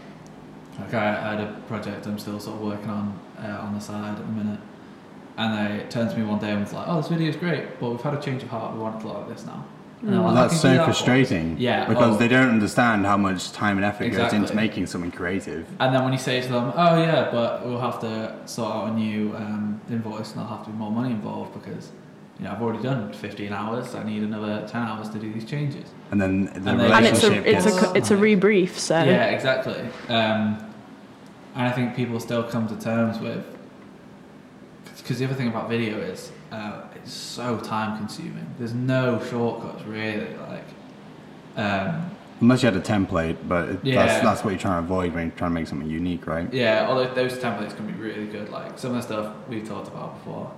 like 0.78 0.94
I, 0.94 1.08
I 1.08 1.34
had 1.34 1.40
a 1.40 1.52
project 1.66 2.06
I'm 2.06 2.18
still 2.18 2.38
sort 2.38 2.56
of 2.56 2.62
working 2.62 2.90
on 2.90 3.18
uh, 3.38 3.58
on 3.62 3.74
the 3.74 3.80
side 3.80 4.18
at 4.18 4.26
the 4.26 4.32
minute, 4.32 4.60
and 5.38 5.80
they 5.80 5.84
turned 5.88 6.10
to 6.10 6.16
me 6.16 6.24
one 6.24 6.40
day 6.40 6.50
and 6.50 6.60
was 6.60 6.72
like, 6.72 6.86
"Oh, 6.88 6.96
this 6.96 7.08
video 7.08 7.28
is 7.28 7.36
great, 7.36 7.78
but 7.80 7.90
we've 7.90 8.00
had 8.00 8.14
a 8.14 8.20
change 8.20 8.42
of 8.42 8.48
heart. 8.50 8.74
We 8.74 8.80
want 8.80 8.96
it 8.96 9.00
to 9.02 9.06
look 9.08 9.18
like 9.18 9.28
this 9.28 9.46
now." 9.46 9.64
And 10.02 10.12
they're 10.12 10.20
like, 10.20 10.34
that's 10.34 10.60
so 10.60 10.68
that 10.68 10.76
for 10.76 10.80
us." 10.82 10.86
frustrating. 10.98 11.56
Yeah, 11.58 11.86
Because 11.86 12.16
oh. 12.16 12.18
they 12.18 12.28
don't 12.28 12.48
understand 12.50 13.06
how 13.06 13.16
much 13.16 13.50
time 13.52 13.76
and 13.78 13.84
effort 13.84 14.10
goes 14.10 14.32
into 14.32 14.54
making 14.54 14.86
something 14.86 15.10
creative. 15.12 15.66
And 15.80 15.94
then 15.94 16.04
when 16.04 16.12
you 16.12 16.18
say 16.18 16.40
to 16.40 16.48
them, 16.48 16.72
"Oh 16.76 17.00
yeah, 17.00 17.30
but 17.30 17.64
we'll 17.64 17.80
have 17.80 18.00
to 18.00 18.34
sort 18.46 18.74
out 18.74 18.90
a 18.90 18.94
new 18.94 19.34
um, 19.36 19.80
invoice, 19.90 20.30
and 20.32 20.40
there'll 20.40 20.56
have 20.56 20.64
to 20.66 20.70
be 20.70 20.76
more 20.76 20.90
money 20.90 21.10
involved 21.12 21.54
because 21.54 21.92
you 22.38 22.44
know 22.44 22.52
I've 22.52 22.62
already 22.62 22.82
done 22.82 23.12
15 23.12 23.52
hours. 23.52 23.94
I 23.94 24.02
need 24.04 24.22
another 24.22 24.66
10 24.68 24.82
hours 24.82 25.08
to 25.10 25.18
do 25.18 25.32
these 25.32 25.44
changes." 25.44 25.84
And 26.10 26.20
then 26.20 26.46
the 26.46 26.70
And 26.70 26.80
they- 26.80 26.92
And 26.92 27.06
it's 27.06 27.22
a 27.22 27.32
it's 27.48 27.66
a 27.66 27.70
gets. 27.70 27.80
co- 27.80 27.92
it's 27.92 28.10
a 28.10 28.16
rebrief. 28.16 28.70
So 28.70 29.02
Yeah, 29.02 29.26
exactly. 29.26 29.80
Um, 30.08 30.58
and 31.54 31.66
I 31.66 31.70
think 31.70 31.94
people 31.96 32.18
still 32.20 32.42
come 32.44 32.66
to 32.68 32.76
terms 32.76 33.18
with 33.20 33.44
because 35.08 35.20
the 35.20 35.24
other 35.24 35.34
thing 35.34 35.48
about 35.48 35.70
video 35.70 35.98
is 36.00 36.30
uh, 36.52 36.82
it's 36.94 37.10
so 37.10 37.58
time 37.60 37.96
consuming. 37.96 38.46
There's 38.58 38.74
no 38.74 39.24
shortcuts 39.30 39.82
really. 39.84 40.36
Like, 40.36 40.66
um, 41.56 42.10
Unless 42.42 42.62
you 42.62 42.66
had 42.70 42.76
a 42.76 42.80
template, 42.82 43.38
but 43.48 43.70
it, 43.70 43.80
Yeah. 43.82 44.04
that's, 44.04 44.22
that's 44.22 44.44
what 44.44 44.50
you're 44.50 44.60
trying 44.60 44.82
to 44.82 44.84
avoid 44.84 45.14
when 45.14 45.28
you're 45.28 45.36
trying 45.36 45.50
to 45.50 45.54
make 45.54 45.66
something 45.66 45.88
unique, 45.88 46.26
right? 46.26 46.52
Yeah, 46.52 46.86
although 46.88 47.12
those 47.14 47.38
templates 47.38 47.74
can 47.74 47.86
be 47.86 47.94
really 47.94 48.26
good. 48.26 48.50
Like 48.50 48.78
some 48.78 48.90
of 48.94 48.96
the 48.98 49.02
stuff 49.02 49.34
we've 49.48 49.66
talked 49.66 49.88
about 49.88 50.18
before, 50.18 50.52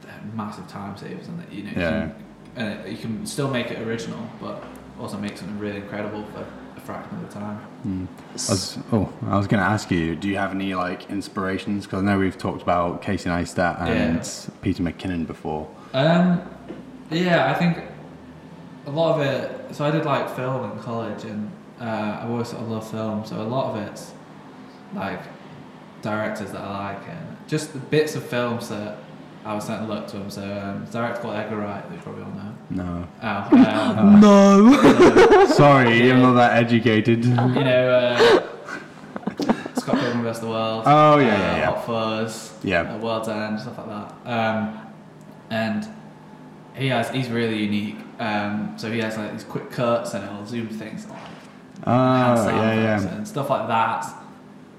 they're 0.00 0.18
massive 0.34 0.66
time 0.66 0.96
savers, 0.96 1.28
and 1.28 1.38
that 1.38 1.52
you 1.52 1.64
know, 1.64 1.68
you 1.68 1.74
can, 1.74 2.14
and 2.56 2.90
you 2.90 2.96
can 2.96 3.26
still 3.26 3.50
make 3.50 3.70
it 3.70 3.86
original, 3.86 4.26
but 4.40 4.64
also 4.98 5.18
make 5.18 5.36
something 5.36 5.58
really 5.58 5.76
incredible 5.76 6.24
for 6.32 6.46
fraction 6.88 7.16
of 7.18 7.28
the 7.28 7.34
time. 7.38 8.08
I 8.32 8.34
was, 8.34 8.78
oh, 8.92 9.12
I 9.26 9.36
was 9.36 9.46
going 9.46 9.62
to 9.62 9.68
ask 9.68 9.90
you, 9.90 10.16
do 10.16 10.26
you 10.26 10.38
have 10.38 10.52
any 10.52 10.74
like 10.74 11.10
inspirations? 11.10 11.84
Because 11.84 12.02
I 12.02 12.06
know 12.06 12.18
we've 12.18 12.38
talked 12.38 12.62
about 12.62 13.02
Casey 13.02 13.28
Neistat 13.28 13.78
and 13.82 14.16
Yeah. 14.16 14.54
Peter 14.62 14.82
McKinnon 14.82 15.26
before. 15.26 15.68
Um, 15.92 16.40
yeah, 17.10 17.50
I 17.50 17.54
think 17.54 17.78
a 18.86 18.90
lot 18.90 19.20
of 19.20 19.26
it. 19.26 19.74
So 19.74 19.84
I 19.84 19.90
did 19.90 20.06
like 20.06 20.34
film 20.34 20.70
in 20.70 20.78
college, 20.80 21.24
and 21.24 21.50
uh, 21.78 21.84
I 22.22 22.26
always 22.26 22.48
sort 22.48 22.62
of 22.62 22.70
love 22.70 22.90
film. 22.90 23.24
So 23.26 23.40
a 23.42 23.44
lot 23.56 23.74
of 23.76 23.86
it's 23.86 24.12
like 24.94 25.20
directors 26.00 26.52
that 26.52 26.62
I 26.62 26.94
like, 26.94 27.06
and 27.08 27.36
just 27.46 27.74
the 27.74 27.80
bits 27.80 28.14
of 28.14 28.24
films 28.24 28.70
that 28.70 28.96
I 29.48 29.54
was 29.54 29.64
starting 29.64 29.86
to 29.86 29.94
look 29.94 30.06
to 30.08 30.18
them. 30.18 30.28
So 30.28 30.42
um, 30.42 30.80
there's 30.80 30.90
director 30.90 31.22
called 31.22 31.36
Edgar 31.36 31.56
Wright, 31.56 31.82
that 31.82 31.94
you 31.94 32.02
probably 32.02 32.22
all 32.22 32.32
know. 32.32 32.54
No. 32.68 33.08
Oh, 33.22 33.96
um, 33.96 34.20
No. 35.40 35.46
Sorry, 35.54 36.12
I'm 36.12 36.20
not 36.20 36.34
that 36.34 36.62
educated. 36.62 37.24
you 37.24 37.34
know, 37.34 37.90
uh, 37.90 38.42
Scott 39.80 40.00
Pilgrim 40.00 40.22
vs. 40.22 40.40
the 40.40 40.48
World. 40.48 40.82
Oh, 40.84 41.18
yeah, 41.18 41.28
uh, 41.28 41.38
yeah, 41.38 41.56
yeah. 41.56 41.64
Hot 41.64 41.86
Fuzz. 41.86 42.52
Yeah. 42.62 42.94
Uh, 42.94 42.98
World's 42.98 43.28
End, 43.28 43.58
stuff 43.58 43.78
like 43.78 43.86
that. 43.86 44.30
Um, 44.30 44.86
and 45.48 45.88
he 46.76 46.88
has, 46.88 47.08
he's 47.08 47.30
really 47.30 47.56
unique. 47.56 47.96
Um, 48.18 48.74
so 48.76 48.92
he 48.92 48.98
has 48.98 49.16
like 49.16 49.32
these 49.32 49.44
quick 49.44 49.70
cuts 49.70 50.12
and 50.12 50.28
he'll 50.28 50.44
zoom 50.44 50.68
things 50.68 51.06
on. 51.06 51.18
Oh, 51.86 52.50
hand 52.50 52.54
yeah, 52.54 52.74
yeah. 52.74 53.16
And 53.16 53.26
stuff 53.26 53.48
like 53.48 53.66
that. 53.68 54.14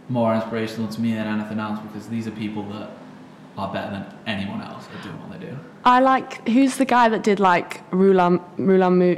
More 0.09 0.35
inspirational 0.35 0.89
to 0.89 1.01
me 1.01 1.15
than 1.15 1.25
anything 1.25 1.57
else 1.57 1.79
because 1.79 2.07
these 2.07 2.27
are 2.27 2.31
people 2.31 2.61
that 2.69 2.91
are 3.59 3.71
better 3.73 3.91
than 3.91 4.05
anyone 4.27 4.61
else 4.61 4.85
at 4.95 5.03
doing 5.03 5.15
what 5.21 5.39
they 5.39 5.45
do. 5.45 5.57
I 5.85 5.99
like 5.99 6.47
who's 6.47 6.77
the 6.77 6.85
guy 6.85 7.09
that 7.09 7.23
did 7.23 7.39
like 7.39 7.89
Roulan 7.91 8.41
Roulan 8.57 8.97
Mu 8.97 9.15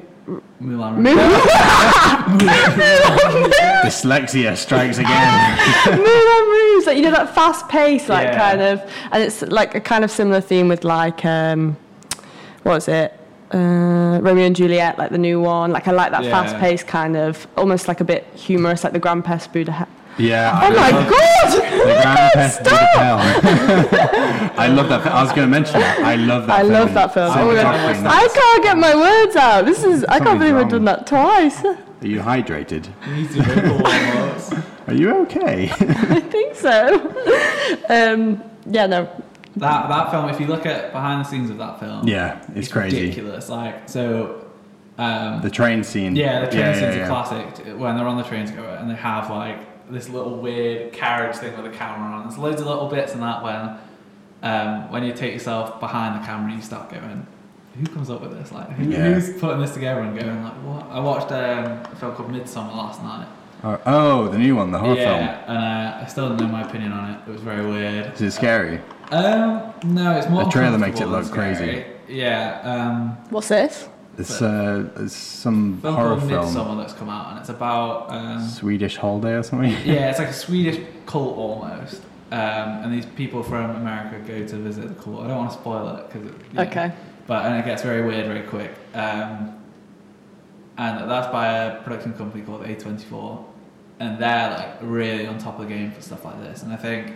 Mulan 0.61 0.97
Mu- 0.97 1.15
Dyslexia 3.83 4.55
strikes 4.55 4.97
again. 4.97 5.57
Moulin 5.85 6.49
Rouge, 6.49 6.85
like 6.87 6.97
you 6.97 7.03
know 7.03 7.11
that 7.11 7.33
fast 7.33 7.67
pace, 7.69 8.09
like 8.09 8.27
Yeah. 8.27 8.37
kind 8.37 8.61
of, 8.61 8.81
and 9.11 9.23
it's 9.23 9.41
like 9.41 9.75
a 9.75 9.81
kind 9.81 10.03
of 10.03 10.11
similar 10.11 10.41
theme 10.41 10.67
with 10.67 10.83
like 10.83 11.23
um, 11.25 11.75
what 12.63 12.73
was 12.73 12.87
it, 12.87 13.13
uh, 13.53 14.19
Romeo 14.21 14.45
and 14.45 14.55
Juliet, 14.55 14.97
like 14.97 15.11
the 15.11 15.17
new 15.17 15.41
one. 15.41 15.71
Like 15.71 15.87
I 15.87 15.91
like 15.91 16.11
that 16.11 16.23
Yeah. 16.23 16.31
fast 16.31 16.57
pace 16.57 16.83
kind 16.83 17.15
of, 17.17 17.47
almost 17.57 17.87
like 17.87 18.01
a 18.01 18.05
bit 18.05 18.25
humorous, 18.35 18.83
like 18.83 18.93
the 18.93 18.99
Grand 18.99 19.25
Pest 19.25 19.51
Buddha. 19.51 19.87
Yeah. 20.17 20.59
Oh 20.63 20.69
my 20.75 20.89
love 20.91 21.09
god! 21.09 21.67
The 21.81 21.87
Grand 22.01 22.31
Pest 22.33 22.63
Budapest. 22.63 24.59
I 24.59 24.67
love 24.67 24.89
that. 24.89 25.03
fi- 25.03 25.09
I 25.09 25.23
was 25.23 25.31
going 25.31 25.47
to 25.47 25.51
mention 25.51 25.79
that. 25.79 25.99
I 25.99 26.15
love 26.15 26.47
that. 26.47 26.59
I 26.59 26.61
film. 26.61 26.73
love 26.73 26.93
that 26.93 27.13
film. 27.13 27.31
Oh 27.35 27.53
my 27.53 28.09
I 28.09 28.27
can't 28.33 28.63
get 28.63 28.77
my 28.77 28.95
words 28.95 29.35
out. 29.35 29.65
This 29.65 29.83
is 29.83 30.03
I 30.05 30.19
can't 30.19 30.29
Something's 30.29 30.51
believe 30.51 30.55
I've 30.65 30.69
done 30.69 30.85
that 30.85 31.07
twice. 31.07 31.63
Are 31.65 32.07
you 32.07 32.19
hydrated? 32.19 32.87
You 33.07 33.15
need 33.15 33.31
to 33.31 33.41
vocal 33.43 33.77
warm-ups. 33.79 34.53
Are 34.87 34.93
you 34.93 35.15
okay? 35.23 35.69
I 35.71 36.19
think 36.19 36.55
so. 36.55 36.95
Um, 37.89 38.43
yeah, 38.65 38.85
no. 38.87 39.09
That 39.57 39.89
that 39.89 40.11
film, 40.11 40.29
if 40.29 40.39
you 40.39 40.47
look 40.47 40.65
at 40.65 40.91
behind 40.91 41.25
the 41.25 41.29
scenes 41.29 41.49
of 41.49 41.57
that 41.57 41.79
film, 41.79 42.07
yeah, 42.07 42.43
it's, 42.55 42.67
crazy. 42.67 43.01
ridiculous. 43.01 43.49
Like 43.49 43.89
so, 43.89 44.45
um, 44.97 45.41
The 45.41 45.49
train 45.49 45.83
scene. 45.83 46.15
yeah, 46.15 46.41
the 46.45 46.47
train 46.51 46.59
yeah, 46.61 46.73
scene's 46.73 46.95
yeah. 46.95 47.05
a 47.05 47.07
classic. 47.07 47.65
When 47.77 47.95
they're 47.97 48.07
on 48.07 48.17
the 48.17 48.23
train 48.23 48.45
together 48.45 48.77
and 48.79 48.89
they 48.89 48.95
have 48.95 49.29
like 49.29 49.59
this 49.91 50.09
little 50.09 50.35
weird 50.37 50.93
carriage 50.93 51.35
thing 51.37 51.55
with 51.61 51.71
a 51.71 51.75
camera 51.75 52.15
on. 52.17 52.23
There's 52.27 52.37
loads 52.37 52.61
of 52.61 52.67
little 52.67 52.87
bits 52.87 53.13
in 53.13 53.19
that 53.21 53.43
when 53.43 53.77
um, 54.43 54.91
when 54.91 55.03
you 55.03 55.13
take 55.13 55.33
yourself 55.33 55.79
behind 55.79 56.21
the 56.21 56.25
camera, 56.25 56.53
you 56.53 56.61
start 56.61 56.89
going. 56.89 57.27
Who 57.79 57.85
comes 57.85 58.09
up 58.09 58.21
with 58.21 58.31
this? 58.33 58.51
Like, 58.51 58.69
who, 58.71 58.89
Yeah. 58.91 59.13
who's 59.13 59.39
putting 59.39 59.61
this 59.61 59.73
together 59.73 60.01
and 60.01 60.19
going 60.19 60.43
like, 60.43 60.53
what? 60.55 60.87
I 60.89 60.99
watched 60.99 61.31
um, 61.31 61.65
a 61.89 61.95
film 61.95 62.15
called 62.15 62.29
Midsommar 62.29 62.75
last 62.75 63.01
night. 63.01 63.27
Oh, 63.63 63.79
oh, 63.85 64.27
the 64.27 64.37
new 64.39 64.55
one, 64.57 64.71
the 64.71 64.79
horror 64.79 64.95
film. 64.95 65.19
yeah, 65.21 65.43
and 65.47 65.57
uh, 65.57 66.03
I 66.03 66.07
still 66.07 66.27
don't 66.29 66.37
know 66.41 66.47
my 66.47 66.63
opinion 66.67 66.91
on 66.91 67.11
it. 67.11 67.19
It 67.27 67.31
was 67.31 67.41
very 67.41 67.65
weird. 67.65 68.13
Is 68.15 68.21
it 68.21 68.31
scary? 68.31 68.81
Um, 69.11 69.71
no, 69.85 70.17
it's 70.17 70.27
more. 70.27 70.43
The 70.45 70.49
trailer 70.49 70.77
makes 70.79 70.99
it 70.99 71.05
look 71.05 71.31
crazy. 71.31 71.85
Yeah, 72.09 72.59
um, 72.63 73.11
What's 73.29 73.47
this? 73.49 73.87
It's 74.21 74.41
uh, 74.41 74.89
it's 74.97 75.15
some 75.15 75.81
film 75.81 75.95
horror 75.95 76.15
called 76.17 76.29
film. 76.29 76.45
Midsommar 76.45 76.77
that's 76.77 76.93
come 76.93 77.09
out, 77.09 77.31
and 77.31 77.39
it's 77.39 77.49
about 77.49 78.09
um, 78.11 78.41
Swedish 78.47 78.95
holiday 78.97 79.33
or 79.33 79.43
something. 79.43 79.71
yeah, 79.85 80.09
it's 80.09 80.19
like 80.19 80.29
a 80.29 80.33
Swedish 80.47 80.79
cult 81.05 81.37
almost. 81.37 82.01
Um, 82.31 82.39
and 82.83 82.93
these 82.93 83.05
people 83.05 83.43
from 83.43 83.71
America 83.71 84.17
go 84.25 84.47
to 84.47 84.55
visit 84.57 84.87
the 84.87 85.03
cult. 85.03 85.23
I 85.23 85.27
don't 85.27 85.37
want 85.37 85.51
to 85.51 85.57
spoil 85.57 85.97
it 85.97 86.09
because 86.11 86.67
Okay. 86.67 86.93
but 87.27 87.45
and 87.45 87.59
it 87.59 87.65
gets 87.65 87.81
very 87.83 88.03
weird 88.07 88.25
very 88.27 88.43
quick. 88.47 88.71
Um, 88.93 89.57
and 90.77 91.09
that's 91.11 91.27
by 91.27 91.47
a 91.47 91.81
production 91.83 92.13
company 92.13 92.43
called 92.43 92.63
A24, 92.63 93.43
and 93.99 94.17
they're 94.17 94.49
like 94.51 94.69
really 94.81 95.27
on 95.27 95.37
top 95.37 95.59
of 95.59 95.67
the 95.67 95.73
game 95.73 95.91
for 95.91 96.01
stuff 96.01 96.23
like 96.23 96.39
this. 96.41 96.63
And 96.63 96.71
I 96.71 96.77
think, 96.77 97.13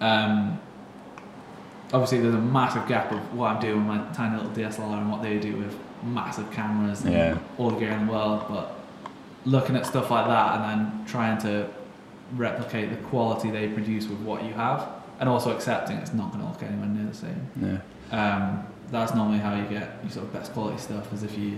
um, 0.00 0.60
obviously, 1.92 2.20
there's 2.20 2.34
a 2.34 2.40
massive 2.40 2.86
gap 2.86 3.10
of 3.10 3.34
what 3.34 3.50
I'm 3.50 3.60
doing 3.60 3.86
with 3.86 3.98
my 3.98 4.12
tiny 4.12 4.36
little 4.36 4.52
DSLR 4.52 4.98
and 4.98 5.10
what 5.10 5.22
they 5.22 5.38
do 5.38 5.56
with 5.56 5.76
massive 6.06 6.50
cameras 6.50 7.02
and 7.04 7.12
Yeah. 7.12 7.38
all 7.58 7.70
the 7.70 7.78
gear 7.78 7.90
in 7.90 8.06
the 8.06 8.12
world. 8.12 8.44
But 8.48 8.72
looking 9.44 9.76
at 9.76 9.86
stuff 9.86 10.10
like 10.10 10.26
that 10.26 10.54
and 10.56 10.64
then 10.64 11.04
trying 11.06 11.38
to 11.38 11.66
replicate 12.36 12.90
the 12.90 12.96
quality 13.08 13.50
they 13.50 13.68
produce 13.68 14.08
with 14.08 14.18
what 14.20 14.42
you 14.44 14.52
have, 14.54 14.88
and 15.20 15.28
also 15.28 15.54
accepting 15.54 15.96
it's 15.98 16.12
not 16.12 16.30
going 16.32 16.42
to 16.44 16.50
look 16.50 16.62
anywhere 16.62 16.88
near 16.88 17.06
the 17.06 17.14
same 17.14 17.48
Yeah. 17.60 17.78
um, 18.36 18.66
that's 18.90 19.14
normally 19.14 19.38
how 19.38 19.54
you 19.54 19.64
get 19.64 19.98
your 20.02 20.10
sort 20.10 20.26
of 20.26 20.32
best 20.32 20.52
quality 20.52 20.78
stuff 20.78 21.10
is 21.12 21.22
if 21.22 21.38
you 21.38 21.56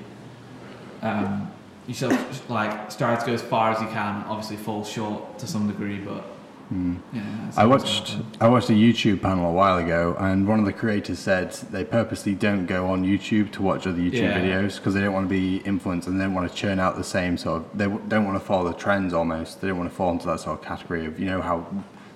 um, 1.02 1.50
you 1.86 1.94
sort 1.94 2.12
of 2.12 2.50
like 2.50 2.90
strive 2.92 3.18
to 3.20 3.26
go 3.26 3.32
as 3.32 3.42
far 3.42 3.72
as 3.72 3.80
you 3.80 3.88
can 3.88 4.22
obviously 4.28 4.56
fall 4.56 4.84
short 4.84 5.38
to 5.40 5.46
some 5.46 5.66
degree 5.66 5.98
but 5.98 6.24
Mm. 6.72 6.98
that's 7.44 7.56
I 7.56 7.64
watched. 7.64 8.18
I 8.40 8.48
watched 8.48 8.68
a 8.68 8.74
YouTube 8.74 9.22
panel 9.22 9.48
a 9.48 9.52
while 9.52 9.78
ago, 9.78 10.14
and 10.18 10.46
one 10.46 10.58
of 10.58 10.66
the 10.66 10.72
creators 10.72 11.18
said 11.18 11.52
they 11.70 11.82
purposely 11.84 12.34
don't 12.34 12.66
go 12.66 12.88
on 12.88 13.04
YouTube 13.04 13.50
to 13.52 13.62
watch 13.62 13.86
other 13.86 13.98
YouTube 13.98 14.20
Yeah. 14.20 14.38
videos 14.38 14.76
because 14.76 14.92
they 14.94 15.00
don't 15.00 15.14
want 15.14 15.28
to 15.28 15.34
be 15.34 15.58
influenced 15.64 16.08
and 16.08 16.20
they 16.20 16.24
don't 16.24 16.34
want 16.34 16.50
to 16.50 16.54
churn 16.54 16.78
out 16.78 16.96
the 16.96 17.04
same 17.04 17.38
sort 17.38 17.62
of. 17.62 17.78
They 17.78 17.86
don't 17.86 18.26
want 18.26 18.38
to 18.38 18.44
follow 18.44 18.70
the 18.70 18.76
trends 18.76 19.14
almost. 19.14 19.60
They 19.60 19.68
don't 19.68 19.78
want 19.78 19.90
to 19.90 19.96
fall 19.96 20.12
into 20.12 20.26
that 20.26 20.40
sort 20.40 20.58
of 20.60 20.64
category 20.64 21.06
of 21.06 21.18
you 21.18 21.26
know 21.26 21.40
how 21.40 21.66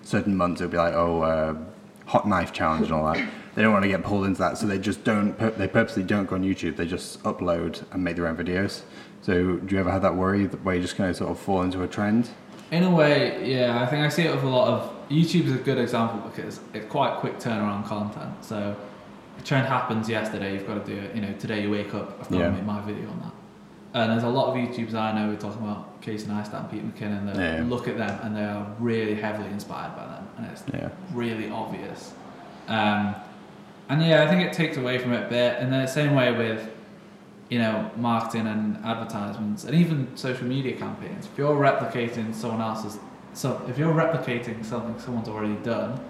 certain 0.02 0.36
months 0.36 0.60
it'll 0.60 0.70
be 0.70 0.76
like 0.76 0.94
oh 0.94 1.22
uh, 1.22 1.56
hot 2.06 2.28
knife 2.28 2.52
challenge 2.52 2.84
and 2.86 2.94
all 2.94 3.10
that. 3.12 3.26
They 3.54 3.62
don't 3.62 3.72
want 3.72 3.84
to 3.84 3.88
get 3.88 4.02
pulled 4.02 4.26
into 4.26 4.38
that, 4.40 4.58
so 4.58 4.66
they 4.66 4.78
just 4.78 5.04
don't. 5.04 5.38
They 5.58 5.68
purposely 5.68 6.02
don't 6.02 6.26
go 6.26 6.36
on 6.36 6.42
YouTube. 6.42 6.76
They 6.76 6.86
just 6.86 7.22
upload 7.22 7.84
and 7.92 8.04
make 8.04 8.16
their 8.16 8.26
own 8.26 8.36
videos. 8.36 8.82
So 9.22 9.56
do 9.56 9.74
you 9.74 9.80
ever 9.80 9.90
have 9.90 10.02
that 10.02 10.16
worry 10.16 10.46
that 10.46 10.62
where 10.64 10.74
you're 10.74 10.82
just 10.82 10.96
going 10.96 11.10
to 11.10 11.14
sort 11.14 11.30
of 11.30 11.38
fall 11.38 11.62
into 11.62 11.82
a 11.82 11.88
trend? 11.88 12.30
In 12.72 12.82
a 12.84 12.90
way 12.90 13.48
yeah 13.48 13.80
I 13.82 13.86
think 13.86 14.04
I 14.04 14.08
see 14.08 14.22
it 14.22 14.34
with 14.34 14.42
a 14.44 14.48
lot 14.48 14.66
of 14.68 14.90
YouTube 15.08 15.44
is 15.44 15.52
a 15.52 15.58
good 15.58 15.78
example 15.78 16.18
because 16.28 16.58
it's 16.74 16.86
quite 16.90 17.18
quick 17.18 17.38
turnaround 17.38 17.84
content 17.86 18.44
so 18.44 18.74
a 19.38 19.42
trend 19.42 19.66
happens 19.68 20.08
yesterday 20.08 20.54
you've 20.54 20.66
got 20.66 20.84
to 20.84 20.94
do 20.94 20.98
it 21.00 21.14
you 21.14 21.20
know 21.22 21.32
today 21.34 21.62
you 21.62 21.70
wake 21.70 21.94
up 21.94 22.18
I've 22.20 22.28
got 22.30 22.38
Yeah. 22.38 22.46
to 22.46 22.52
make 22.52 22.64
my 22.64 22.80
video 22.80 23.08
on 23.10 23.20
that 23.20 23.32
and 23.94 24.10
there's 24.12 24.22
a 24.24 24.28
lot 24.28 24.46
of 24.48 24.54
YouTubers 24.56 24.94
I 24.94 25.12
know 25.12 25.28
we're 25.28 25.36
talking 25.36 25.62
about 25.62 26.00
Casey 26.00 26.26
Neistat 26.26 26.60
and 26.60 26.70
Pete 26.70 26.84
McKinnon 26.94 27.26
that 27.26 27.36
Yeah. 27.58 27.64
look 27.68 27.86
at 27.88 27.96
them 27.98 28.18
and 28.22 28.34
they 28.36 28.44
are 28.44 28.66
really 28.80 29.14
heavily 29.14 29.50
inspired 29.50 29.94
by 29.94 30.06
them 30.06 30.26
and 30.38 30.46
it's 30.50 30.64
Yeah. 30.72 30.88
really 31.12 31.50
obvious. 31.50 32.12
Um, 32.68 33.14
and 33.90 34.02
yeah, 34.02 34.22
I 34.22 34.28
think 34.28 34.40
it 34.42 34.54
takes 34.54 34.78
away 34.78 34.96
from 34.96 35.12
it 35.12 35.26
a 35.26 35.28
bit. 35.28 35.58
And 35.58 35.70
the 35.72 35.86
same 35.86 36.14
way 36.14 36.32
with, 36.32 36.70
you 37.52 37.58
know, 37.58 37.90
marketing 37.96 38.46
and 38.46 38.82
advertisements 38.82 39.64
and 39.64 39.74
even 39.74 40.16
social 40.16 40.46
media 40.46 40.74
campaigns. 40.74 41.26
If 41.26 41.36
you're 41.36 41.54
replicating 41.54 42.34
someone 42.34 42.62
else's, 42.62 42.98
so 43.34 43.60
if 43.68 43.76
you're 43.76 43.92
replicating 43.92 44.64
something 44.64 44.98
someone's 44.98 45.28
already 45.28 45.56
done, 45.56 46.00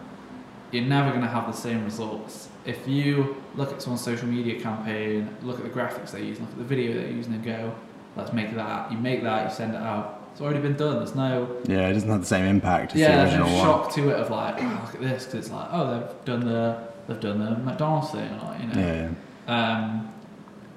you're 0.71 0.85
never 0.85 1.11
going 1.11 1.23
to 1.23 1.27
have 1.29 1.47
the 1.49 1.59
same 1.67 1.85
results. 1.85 2.49
If 2.65 2.87
you 2.87 3.43
look 3.57 3.73
at 3.73 3.83
someone's 3.83 4.05
social 4.05 4.29
media 4.29 4.61
campaign, 4.61 5.37
look 5.43 5.59
at 5.59 5.65
the 5.65 5.71
graphics 5.71 6.13
they 6.13 6.23
use, 6.23 6.39
look 6.39 6.49
at 6.49 6.59
the 6.59 6.63
video 6.63 6.95
they're 6.95 7.11
using, 7.11 7.35
and 7.35 7.45
go, 7.45 7.75
let's 8.15 8.33
make 8.33 8.55
that. 8.55 8.93
You 8.93 8.99
make 8.99 9.25
that, 9.25 9.51
you 9.51 9.53
send 9.53 9.75
it 9.75 9.83
out. 9.83 10.29
It's 10.31 10.41
already 10.41 10.61
been 10.61 10.77
done. 10.77 10.99
There's 10.99 11.17
no 11.17 11.61
Yeah, 11.67 11.89
it 11.89 11.95
doesn't 11.95 12.09
have 12.09 12.21
the 12.21 12.27
same 12.27 12.45
impact 12.45 12.95
as 12.95 13.01
yeah, 13.01 13.17
the 13.17 13.23
there's 13.25 13.35
no 13.35 13.47
original 13.47 13.65
shock 13.65 13.93
to 13.95 14.11
it 14.11 14.15
of 14.17 14.31
like, 14.31 14.63
oh, 14.63 14.81
look 14.85 14.95
at 14.95 15.01
this, 15.01 15.25
because 15.25 15.41
it's 15.41 15.51
like, 15.51 15.69
oh, 15.73 15.91
they've 15.91 16.25
done 16.25 16.45
the 16.45 16.87
they've 17.09 17.19
done 17.19 17.41
the 17.41 17.51
McDonald's 17.65 18.13
thing, 18.13 18.31
or 18.31 18.57
you 18.61 18.67
know. 18.69 18.81
Yeah, 18.81 19.11
yeah. 19.49 19.53
Um, 19.53 20.13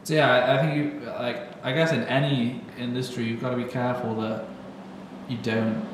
so 0.05 0.13
yeah, 0.13 0.31
I, 0.33 0.55
I 0.55 0.61
think 0.61 0.75
you 0.77 1.05
like 1.19 1.37
I 1.63 1.73
guess 1.73 1.91
in 1.91 2.03
any 2.03 2.61
industry 2.79 3.25
you've 3.25 3.41
got 3.41 3.49
to 3.49 3.57
be 3.57 3.65
careful 3.65 4.15
that 4.21 4.45
you 5.27 5.37
don't 5.37 5.85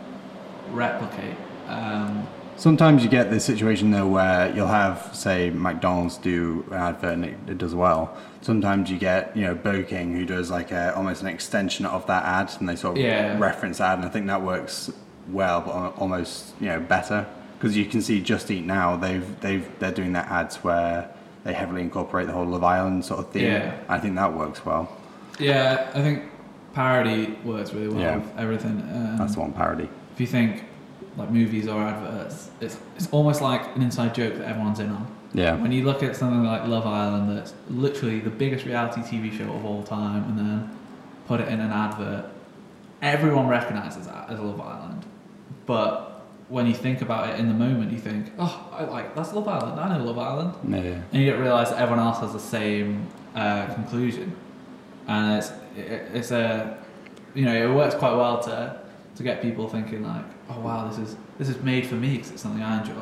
replicate. 0.71 1.35
Um, 1.67 2.27
Sometimes 2.57 3.01
you 3.03 3.09
get 3.09 3.31
this 3.31 3.43
situation 3.43 3.89
though 3.89 4.07
where 4.07 4.53
you'll 4.55 4.67
have, 4.67 5.09
say, 5.15 5.49
McDonald's 5.49 6.17
do 6.17 6.63
an 6.69 6.77
advert 6.77 7.13
and 7.13 7.25
it, 7.25 7.37
it 7.47 7.57
does 7.57 7.73
well. 7.73 8.15
Sometimes 8.41 8.91
you 8.91 8.99
get, 8.99 9.35
you 9.35 9.43
know, 9.45 9.55
Burger 9.55 9.83
King 9.83 10.13
who 10.13 10.25
does 10.25 10.51
like 10.51 10.71
a, 10.71 10.93
almost 10.95 11.21
an 11.23 11.27
extension 11.27 11.87
of 11.87 12.05
that 12.05 12.23
ad 12.23 12.51
and 12.59 12.69
they 12.69 12.75
sort 12.75 12.97
of 12.97 13.03
Yeah. 13.03 13.39
reference 13.39 13.79
that, 13.79 13.97
and 13.97 14.05
I 14.05 14.09
think 14.09 14.27
that 14.27 14.43
works 14.43 14.91
well, 15.31 15.61
but 15.61 15.71
almost 15.99 16.53
you 16.59 16.67
know 16.67 16.79
better 16.79 17.25
because 17.57 17.75
you 17.77 17.85
can 17.85 18.01
see 18.01 18.21
Just 18.21 18.51
Eat 18.51 18.65
now 18.65 18.95
they've 18.97 19.39
they've 19.39 19.67
they're 19.79 19.91
doing 19.91 20.13
their 20.13 20.27
ads 20.29 20.57
where 20.57 21.09
they 21.43 21.53
heavily 21.53 21.81
incorporate 21.81 22.27
the 22.27 22.33
whole 22.33 22.45
Love 22.45 22.63
Island 22.63 23.03
sort 23.05 23.19
of 23.21 23.31
theme. 23.31 23.45
Yeah. 23.51 23.75
I 23.89 23.99
think 23.99 24.15
that 24.15 24.33
works 24.33 24.65
well. 24.65 24.89
yeah, 25.39 25.89
I 25.93 26.01
think 26.01 26.23
parody 26.73 27.35
works 27.43 27.73
really 27.73 27.87
well 27.89 27.99
Yeah. 27.99 28.15
with 28.17 28.37
everything. 28.37 28.81
Um, 28.93 29.17
That's 29.17 29.33
the 29.35 29.41
one 29.41 29.53
parody. 29.53 29.89
If 30.13 30.21
you 30.21 30.27
think 30.27 30.63
like 31.17 31.29
movies 31.31 31.67
or 31.67 31.81
adverts, 31.81 32.49
it's 32.61 32.77
it's 32.95 33.07
almost 33.11 33.41
like 33.41 33.75
an 33.75 33.81
inside 33.81 34.13
joke 34.15 34.35
that 34.37 34.47
everyone's 34.47 34.79
in 34.79 34.89
on. 34.91 35.07
Yeah. 35.33 35.55
When 35.55 35.71
you 35.71 35.83
look 35.83 36.03
at 36.03 36.15
something 36.15 36.43
like 36.43 36.67
Love 36.67 36.85
Island, 36.85 37.37
that's 37.37 37.53
literally 37.69 38.19
the 38.19 38.29
biggest 38.29 38.65
reality 38.65 39.01
TV 39.01 39.31
show 39.37 39.49
of 39.51 39.65
all 39.65 39.83
time, 39.83 40.23
and 40.25 40.37
then 40.37 40.69
put 41.27 41.39
it 41.39 41.47
in 41.47 41.59
an 41.59 41.71
advert, 41.71 42.25
everyone 43.01 43.47
recognizes 43.47 44.07
that 44.07 44.29
as 44.29 44.39
Love 44.39 44.59
Island. 44.61 45.05
But 45.65 46.10
when 46.51 46.67
you 46.67 46.73
think 46.73 47.01
about 47.01 47.29
it 47.29 47.39
in 47.39 47.47
the 47.47 47.53
moment, 47.53 47.93
you 47.93 47.97
think, 47.97 48.29
oh, 48.37 48.69
I 48.73 48.83
like 48.83 49.15
that's 49.15 49.31
Love 49.33 49.47
Island. 49.47 49.79
I 49.79 49.97
know 49.97 50.03
Love 50.03 50.19
Island, 50.19 50.53
Yeah. 50.67 51.01
and 51.13 51.23
you 51.23 51.31
don't 51.31 51.39
realize 51.41 51.69
that 51.69 51.79
everyone 51.79 52.05
else 52.05 52.19
has 52.19 52.33
the 52.33 52.39
same 52.39 53.07
uh, 53.33 53.73
conclusion, 53.73 54.35
and 55.07 55.37
it's 55.37 55.51
it, 55.77 56.09
it's 56.13 56.31
a 56.31 56.77
you 57.33 57.45
know 57.45 57.55
it 57.55 57.73
works 57.73 57.95
quite 57.95 58.13
well 58.13 58.43
to 58.43 58.81
to 59.15 59.23
get 59.23 59.41
people 59.41 59.69
thinking 59.69 60.03
like, 60.03 60.25
oh 60.49 60.59
wow, 60.59 60.87
this 60.89 60.99
is 60.99 61.15
this 61.39 61.47
is 61.47 61.57
made 61.63 61.87
for 61.87 61.95
me 61.95 62.17
because 62.17 62.31
it's 62.31 62.41
something 62.41 62.61
I 62.61 62.81
enjoy 62.81 63.01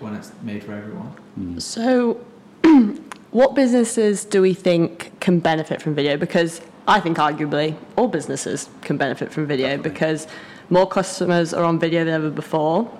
when 0.00 0.14
it's 0.14 0.30
made 0.42 0.62
for 0.62 0.74
everyone. 0.74 1.14
Mm. 1.40 1.62
So, 1.62 2.20
what 3.30 3.54
businesses 3.54 4.26
do 4.26 4.42
we 4.42 4.52
think 4.52 5.12
can 5.20 5.38
benefit 5.38 5.80
from 5.80 5.94
video? 5.94 6.18
Because 6.18 6.60
I 6.86 7.00
think 7.00 7.16
arguably 7.16 7.74
all 7.96 8.08
businesses 8.08 8.68
can 8.82 8.98
benefit 8.98 9.32
from 9.32 9.46
video 9.46 9.68
Definitely. 9.68 9.90
because 9.90 10.26
more 10.70 10.86
customers 10.86 11.54
are 11.54 11.64
on 11.64 11.78
video 11.78 12.04
than 12.04 12.14
ever 12.14 12.30
before. 12.30 12.90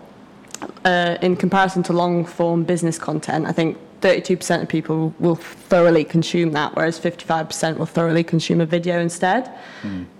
Uh, 0.85 1.19
in 1.21 1.37
comparison 1.37 1.83
to 1.83 1.93
long 1.93 2.25
form 2.25 2.65
business 2.65 2.99
content, 2.99 3.47
I 3.47 3.53
think 3.53 3.77
32% 4.01 4.63
of 4.63 4.69
people 4.69 5.15
will 5.19 5.35
thoroughly 5.37 6.05
consume 6.05 6.53
that, 6.53 6.75
whereas 6.75 6.99
55% 6.99 7.79
will 7.79 7.87
thoroughly 7.87 8.23
consume 8.25 8.61
a 8.61 8.67
video 8.67 9.01
instead. 9.01 9.53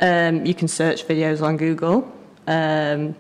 Um, 0.01 0.45
you 0.45 0.55
can 0.55 0.69
search 0.69 1.07
videos 1.07 1.43
on 1.43 1.57
Google. 1.57 2.11
Um, 2.47 3.15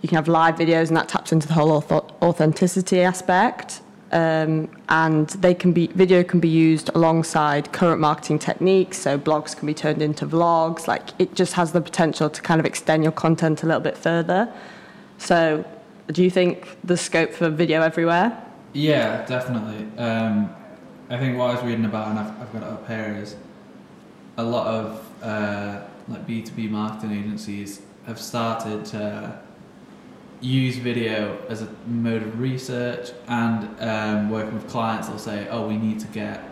you 0.00 0.08
can 0.08 0.16
have 0.16 0.28
live 0.28 0.56
videos, 0.56 0.88
and 0.88 0.96
that 0.96 1.08
taps 1.08 1.32
into 1.32 1.48
the 1.48 1.54
whole 1.54 1.80
auth- 1.80 2.10
authenticity 2.22 3.00
aspect. 3.00 3.80
Um, 4.10 4.70
and 4.88 5.28
they 5.28 5.54
can 5.54 5.72
be 5.72 5.88
video 5.88 6.24
can 6.24 6.40
be 6.40 6.48
used 6.48 6.88
alongside 6.94 7.72
current 7.72 8.00
marketing 8.00 8.38
techniques. 8.38 8.98
So 8.98 9.18
blogs 9.18 9.56
can 9.56 9.66
be 9.66 9.74
turned 9.74 10.00
into 10.00 10.26
vlogs. 10.26 10.88
Like 10.88 11.10
it 11.18 11.34
just 11.34 11.52
has 11.54 11.72
the 11.72 11.80
potential 11.80 12.30
to 12.30 12.40
kind 12.40 12.58
of 12.58 12.66
extend 12.66 13.02
your 13.02 13.12
content 13.12 13.62
a 13.62 13.66
little 13.66 13.82
bit 13.82 13.98
further. 13.98 14.52
So, 15.18 15.64
do 16.08 16.22
you 16.24 16.30
think 16.30 16.78
there's 16.84 17.00
scope 17.00 17.32
for 17.32 17.50
video 17.50 17.82
everywhere? 17.82 18.42
Yeah, 18.72 19.26
definitely. 19.26 19.86
Um, 19.98 20.54
I 21.10 21.18
think 21.18 21.36
what 21.36 21.50
I 21.50 21.54
was 21.54 21.64
reading 21.64 21.84
about, 21.84 22.08
and 22.08 22.18
I've, 22.18 22.40
I've 22.40 22.52
got 22.52 22.62
it 22.62 22.68
up 22.68 22.86
here, 22.86 23.18
is 23.20 23.36
a 24.36 24.42
lot 24.42 24.66
of 24.66 25.04
uh, 25.22 25.82
like 26.06 26.26
B 26.26 26.42
two 26.42 26.54
B 26.54 26.68
marketing 26.68 27.12
agencies 27.18 27.82
have 28.06 28.20
started 28.20 28.84
to 28.86 29.38
use 30.40 30.76
video 30.76 31.38
as 31.48 31.62
a 31.62 31.68
mode 31.86 32.22
of 32.22 32.40
research 32.40 33.10
and 33.26 33.68
um, 33.80 34.30
working 34.30 34.54
with 34.54 34.68
clients. 34.68 35.08
They'll 35.08 35.18
say, 35.18 35.48
"Oh, 35.48 35.66
we 35.66 35.76
need 35.76 36.00
to 36.00 36.06
get 36.08 36.42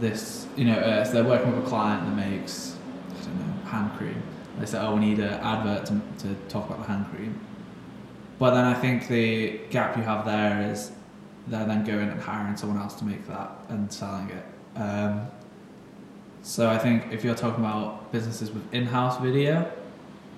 this." 0.00 0.46
You 0.56 0.66
know, 0.66 0.78
uh, 0.78 1.04
so 1.04 1.12
they're 1.12 1.24
working 1.24 1.54
with 1.54 1.64
a 1.64 1.68
client 1.68 2.04
that 2.04 2.14
makes 2.14 2.76
I 3.10 3.24
don't 3.24 3.38
know 3.38 3.70
hand 3.70 3.98
cream. 3.98 4.22
They 4.58 4.66
say, 4.66 4.78
"Oh, 4.78 4.94
we 4.94 5.00
need 5.00 5.18
an 5.18 5.34
advert 5.34 5.86
to, 5.86 6.00
to 6.26 6.34
talk 6.48 6.66
about 6.66 6.80
the 6.80 6.86
hand 6.86 7.06
cream." 7.14 7.40
But 8.38 8.54
then 8.54 8.64
I 8.64 8.74
think 8.74 9.08
the 9.08 9.60
gap 9.70 9.96
you 9.96 10.02
have 10.02 10.24
there 10.24 10.70
is 10.70 10.92
they're 11.46 11.66
then 11.66 11.84
going 11.84 12.08
and 12.08 12.20
hiring 12.20 12.56
someone 12.56 12.78
else 12.78 12.94
to 12.94 13.04
make 13.04 13.26
that 13.26 13.50
and 13.68 13.92
selling 13.92 14.30
it. 14.30 14.44
Um, 14.78 15.26
so 16.42 16.70
I 16.70 16.78
think 16.78 17.12
if 17.12 17.22
you're 17.24 17.34
talking 17.34 17.62
about 17.62 18.12
businesses 18.12 18.50
with 18.50 18.72
in-house 18.72 19.20
video, 19.20 19.70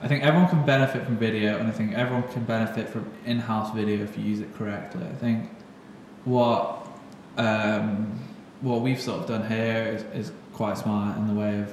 I 0.03 0.09
think 0.09 0.25
everyone 0.25 0.49
can 0.49 0.65
benefit 0.67 1.05
from 1.05 1.17
video, 1.17 1.59
and 1.59 1.69
I 1.69 1.71
think 1.71 1.95
everyone 1.95 2.25
can 2.33 2.45
benefit 2.45 2.89
from 2.89 3.11
in-house 3.25 3.73
video 3.75 4.03
if 4.03 4.19
you 4.19 4.25
use 4.25 4.41
it 4.41 4.53
correctly. 4.57 5.05
I 5.05 5.15
think 5.15 5.49
what 6.25 6.87
um, 7.39 8.19
what 8.61 8.81
we've 8.81 9.01
sort 9.01 9.21
of 9.21 9.29
done 9.29 9.49
here 9.49 10.05
is, 10.13 10.27
is 10.27 10.33
quite 10.53 10.77
smart 10.77 11.17
in 11.19 11.29
the 11.29 11.35
way 11.35 11.61
of 11.61 11.73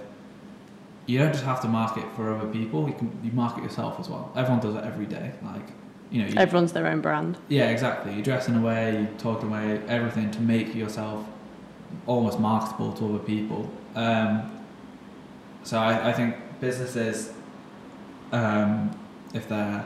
you 1.08 1.18
don't 1.18 1.32
just 1.32 1.44
have 1.44 1.60
to 1.62 1.68
market 1.68 2.06
for 2.16 2.34
other 2.36 2.48
people; 2.50 2.88
you 2.88 2.94
can 2.94 3.12
you 3.24 3.32
market 3.32 3.64
yourself 3.64 4.00
as 4.00 4.08
well. 4.10 4.32
Everyone 4.36 4.60
does 4.62 4.76
it 4.76 4.84
every 4.84 5.08
day, 5.08 5.32
like 5.44 5.68
you 6.12 6.22
know. 6.22 6.28
You, 6.30 6.36
Everyone's 6.38 6.72
their 6.74 6.86
own 6.86 7.02
brand. 7.02 7.38
yeah, 7.48 7.70
exactly. 7.70 8.14
You 8.14 8.22
dress 8.22 8.48
in 8.48 8.56
a 8.56 8.62
way, 8.62 9.02
you 9.02 9.08
talk 9.18 9.42
in 9.42 9.50
a 9.50 9.52
way, 9.52 9.82
everything 9.88 10.30
to 10.32 10.40
make 10.40 10.76
yourself 10.76 11.26
almost 12.06 12.40
marketable 12.40 12.94
to 12.94 13.06
other 13.10 13.24
people. 13.24 13.72
Um, 13.96 14.52
so 15.64 15.80
I, 15.80 16.10
I 16.10 16.14
think 16.14 16.36
businesses, 16.62 17.32
um, 18.32 18.92
if 19.34 19.48
they're, 19.48 19.86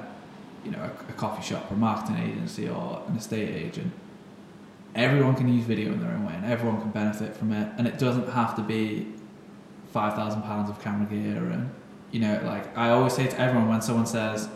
you 0.63 0.71
know, 0.71 0.79
a, 0.79 1.11
a 1.11 1.13
coffee 1.13 1.43
shop 1.43 1.69
or 1.71 1.75
a 1.75 1.77
marketing 1.77 2.17
agency 2.17 2.69
or 2.69 3.01
an 3.07 3.15
estate 3.17 3.49
agent, 3.49 3.91
everyone 4.95 5.35
can 5.35 5.53
use 5.53 5.65
video 5.65 5.91
in 5.91 5.99
their 5.99 6.11
own 6.11 6.25
way 6.25 6.33
and 6.35 6.45
everyone 6.45 6.79
can 6.81 6.91
benefit 6.91 7.35
from 7.35 7.51
it. 7.51 7.71
And 7.77 7.87
it 7.87 7.97
doesn't 7.97 8.29
have 8.29 8.55
to 8.55 8.61
be 8.61 9.07
five 9.91 10.13
thousand 10.15 10.41
pounds 10.43 10.69
of 10.69 10.81
camera 10.81 11.07
gear 11.07 11.37
and 11.51 11.69
you 12.11 12.19
know, 12.19 12.39
like 12.45 12.77
I 12.77 12.89
always 12.89 13.13
say 13.13 13.27
to 13.27 13.39
everyone 13.39 13.67
when 13.67 13.81
someone 13.81 14.05
says, 14.05 14.47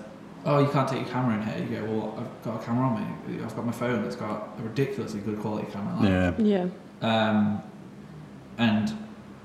oh, 0.46 0.60
you 0.60 0.70
can't 0.70 0.88
take 0.88 1.02
your 1.02 1.10
camera 1.10 1.36
in 1.36 1.44
here. 1.44 1.58
You 1.58 1.76
go, 1.88 1.92
well, 1.92 2.16
I've 2.20 2.44
got 2.44 2.62
a 2.62 2.66
camera 2.66 2.86
on 2.86 3.36
me. 3.36 3.44
I've 3.44 3.56
got 3.56 3.66
my 3.66 3.72
phone. 3.72 4.06
It's 4.06 4.16
got 4.16 4.50
a 4.60 4.62
ridiculously 4.62 5.22
good 5.22 5.40
quality 5.40 5.70
camera. 5.72 5.96
Like, 5.96 6.40
Yeah. 6.46 6.68
Yeah. 7.02 7.30
Um, 7.30 7.64
and 8.60 8.90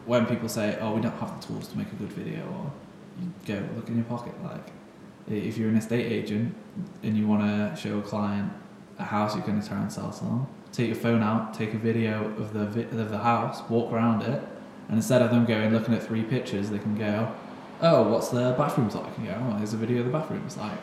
when 0.05 0.26
people 0.26 0.48
say, 0.48 0.76
oh, 0.81 0.94
we 0.94 1.00
don't 1.00 1.16
have 1.18 1.40
the 1.40 1.46
tools 1.46 1.68
to 1.68 1.78
make 1.78 1.90
a 1.90 1.94
good 1.96 2.12
video, 2.12 2.40
or 2.46 2.70
you 3.20 3.31
go, 3.46 3.62
look 3.77 3.88
in 3.88 3.96
your 3.96 4.05
pocket. 4.05 4.35
Like, 4.42 4.66
if 5.29 5.57
you're 5.57 5.68
an 5.68 5.77
estate 5.77 6.11
agent 6.11 6.55
and 7.03 7.16
you 7.16 7.27
want 7.27 7.42
to 7.42 7.81
show 7.81 7.98
a 7.98 8.03
client 8.03 8.53
a 8.98 9.05
house 9.05 9.35
you're 9.35 9.44
going 9.44 9.61
to 9.61 9.66
try 9.66 9.79
and 9.81 9.92
sell 9.92 10.11
to 10.11 10.25
them, 10.25 10.46
take 10.72 10.87
your 10.88 10.96
phone 10.96 11.22
out, 11.22 11.55
take 11.55 11.75
a 11.75 11.79
video 11.79 12.27
of 12.38 12.53
the 12.53 12.66
vi- 12.66 12.98
of 13.01 13.11
the 13.11 13.18
house, 13.18 13.62
walk 13.68 13.92
around 13.92 14.22
it, 14.22 14.42
and 14.88 14.96
instead 14.96 15.22
of 15.22 15.31
them 15.31 15.44
going 15.46 15.72
looking 15.72 15.94
at 15.94 16.03
three 16.03 16.22
pictures, 16.22 16.70
they 16.70 16.79
can 16.79 16.96
go, 16.96 17.33
oh, 17.81 18.09
what's 18.11 18.29
the 18.29 18.55
bathrooms 18.59 18.94
like? 18.94 19.16
And 19.16 19.27
you 19.27 19.33
go, 19.33 19.38
oh, 19.53 19.59
there's 19.59 19.72
a 19.72 19.77
video 19.77 20.01
of 20.01 20.07
the 20.07 20.12
bathrooms 20.12 20.57
like. 20.57 20.79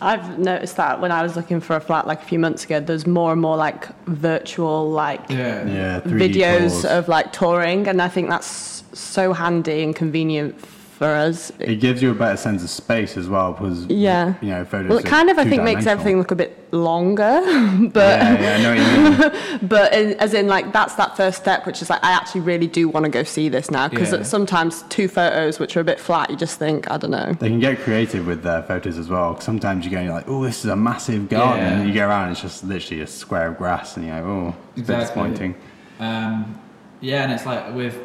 I've 0.00 0.38
noticed 0.38 0.76
that 0.76 1.00
when 1.00 1.12
I 1.12 1.22
was 1.22 1.36
looking 1.36 1.60
for 1.60 1.76
a 1.76 1.80
flat 1.80 2.06
like 2.06 2.20
a 2.22 2.24
few 2.24 2.38
months 2.40 2.64
ago, 2.64 2.80
there's 2.80 3.06
more 3.06 3.30
and 3.32 3.40
more 3.40 3.56
like 3.56 3.86
virtual 4.06 4.90
like 4.90 5.20
Yeah. 5.30 5.64
Yeah. 5.66 6.00
Videos 6.00 6.70
tours. 6.82 6.84
of 6.86 7.08
like 7.08 7.32
touring, 7.32 7.86
and 7.86 8.02
I 8.02 8.08
think 8.08 8.28
that's 8.28 8.82
so 8.92 9.32
handy 9.32 9.82
and 9.84 9.94
convenient 9.94 10.60
for 11.04 11.14
us. 11.14 11.52
It 11.58 11.76
gives 11.80 12.00
you 12.02 12.10
a 12.10 12.14
better 12.14 12.36
sense 12.36 12.62
of 12.64 12.70
space 12.70 13.16
as 13.18 13.28
well 13.28 13.52
because 13.52 13.84
Yeah. 13.86 14.34
you 14.40 14.48
know 14.48 14.64
photos. 14.64 14.88
Well, 14.88 14.98
it 14.98 15.04
kind 15.04 15.28
of 15.30 15.38
I 15.38 15.44
think 15.44 15.62
makes 15.62 15.86
everything 15.86 16.16
look 16.18 16.30
a 16.30 16.34
bit 16.34 16.72
longer, 16.72 17.40
but 17.92 18.18
yeah, 18.20 18.40
yeah, 18.40 18.56
I 18.56 18.62
know 18.62 18.70
what 18.74 18.80
you 18.82 19.48
mean. 19.60 19.68
but 19.74 19.92
in, 19.92 20.14
as 20.18 20.32
in 20.34 20.46
like 20.48 20.72
that's 20.72 20.94
that 20.94 21.14
first 21.16 21.38
step, 21.42 21.66
which 21.66 21.82
is 21.82 21.90
like 21.90 22.02
I 22.02 22.12
actually 22.12 22.40
really 22.40 22.66
do 22.66 22.88
want 22.88 23.04
to 23.04 23.10
go 23.10 23.22
see 23.22 23.48
this 23.50 23.70
now 23.70 23.86
because 23.88 24.12
Yeah. 24.12 24.22
sometimes 24.22 24.82
two 24.88 25.06
photos 25.08 25.58
which 25.58 25.76
are 25.76 25.80
a 25.80 25.84
bit 25.92 26.00
flat, 26.00 26.30
you 26.30 26.36
just 26.36 26.58
think 26.58 26.90
I 26.90 26.96
don't 26.96 27.10
know. 27.10 27.32
They 27.38 27.48
can 27.50 27.60
get 27.60 27.78
creative 27.80 28.26
with 28.26 28.42
their 28.42 28.62
photos 28.62 28.96
as 28.96 29.08
well. 29.10 29.34
'cause 29.34 29.44
Sometimes 29.44 29.84
you 29.84 29.90
go 29.90 29.98
and 29.98 30.06
you're 30.06 30.14
like, 30.14 30.28
oh, 30.28 30.42
this 30.42 30.64
is 30.64 30.70
a 30.70 30.76
massive 30.76 31.28
garden, 31.28 31.64
Yeah. 31.64 31.72
and 31.80 31.88
you 31.88 31.94
go 31.94 32.08
around, 32.08 32.30
it's 32.30 32.40
just 32.40 32.64
literally 32.64 33.02
a 33.02 33.06
square 33.06 33.48
of 33.48 33.58
grass, 33.58 33.96
and 33.96 34.06
you're 34.06 34.16
like, 34.16 34.24
oh, 34.24 34.54
it's 34.70 34.78
Exactly. 34.88 35.02
disappointing. 35.04 35.54
Um, 36.00 36.58
yeah, 37.00 37.24
and 37.24 37.32
it's 37.32 37.44
like 37.44 37.74
with 37.74 37.96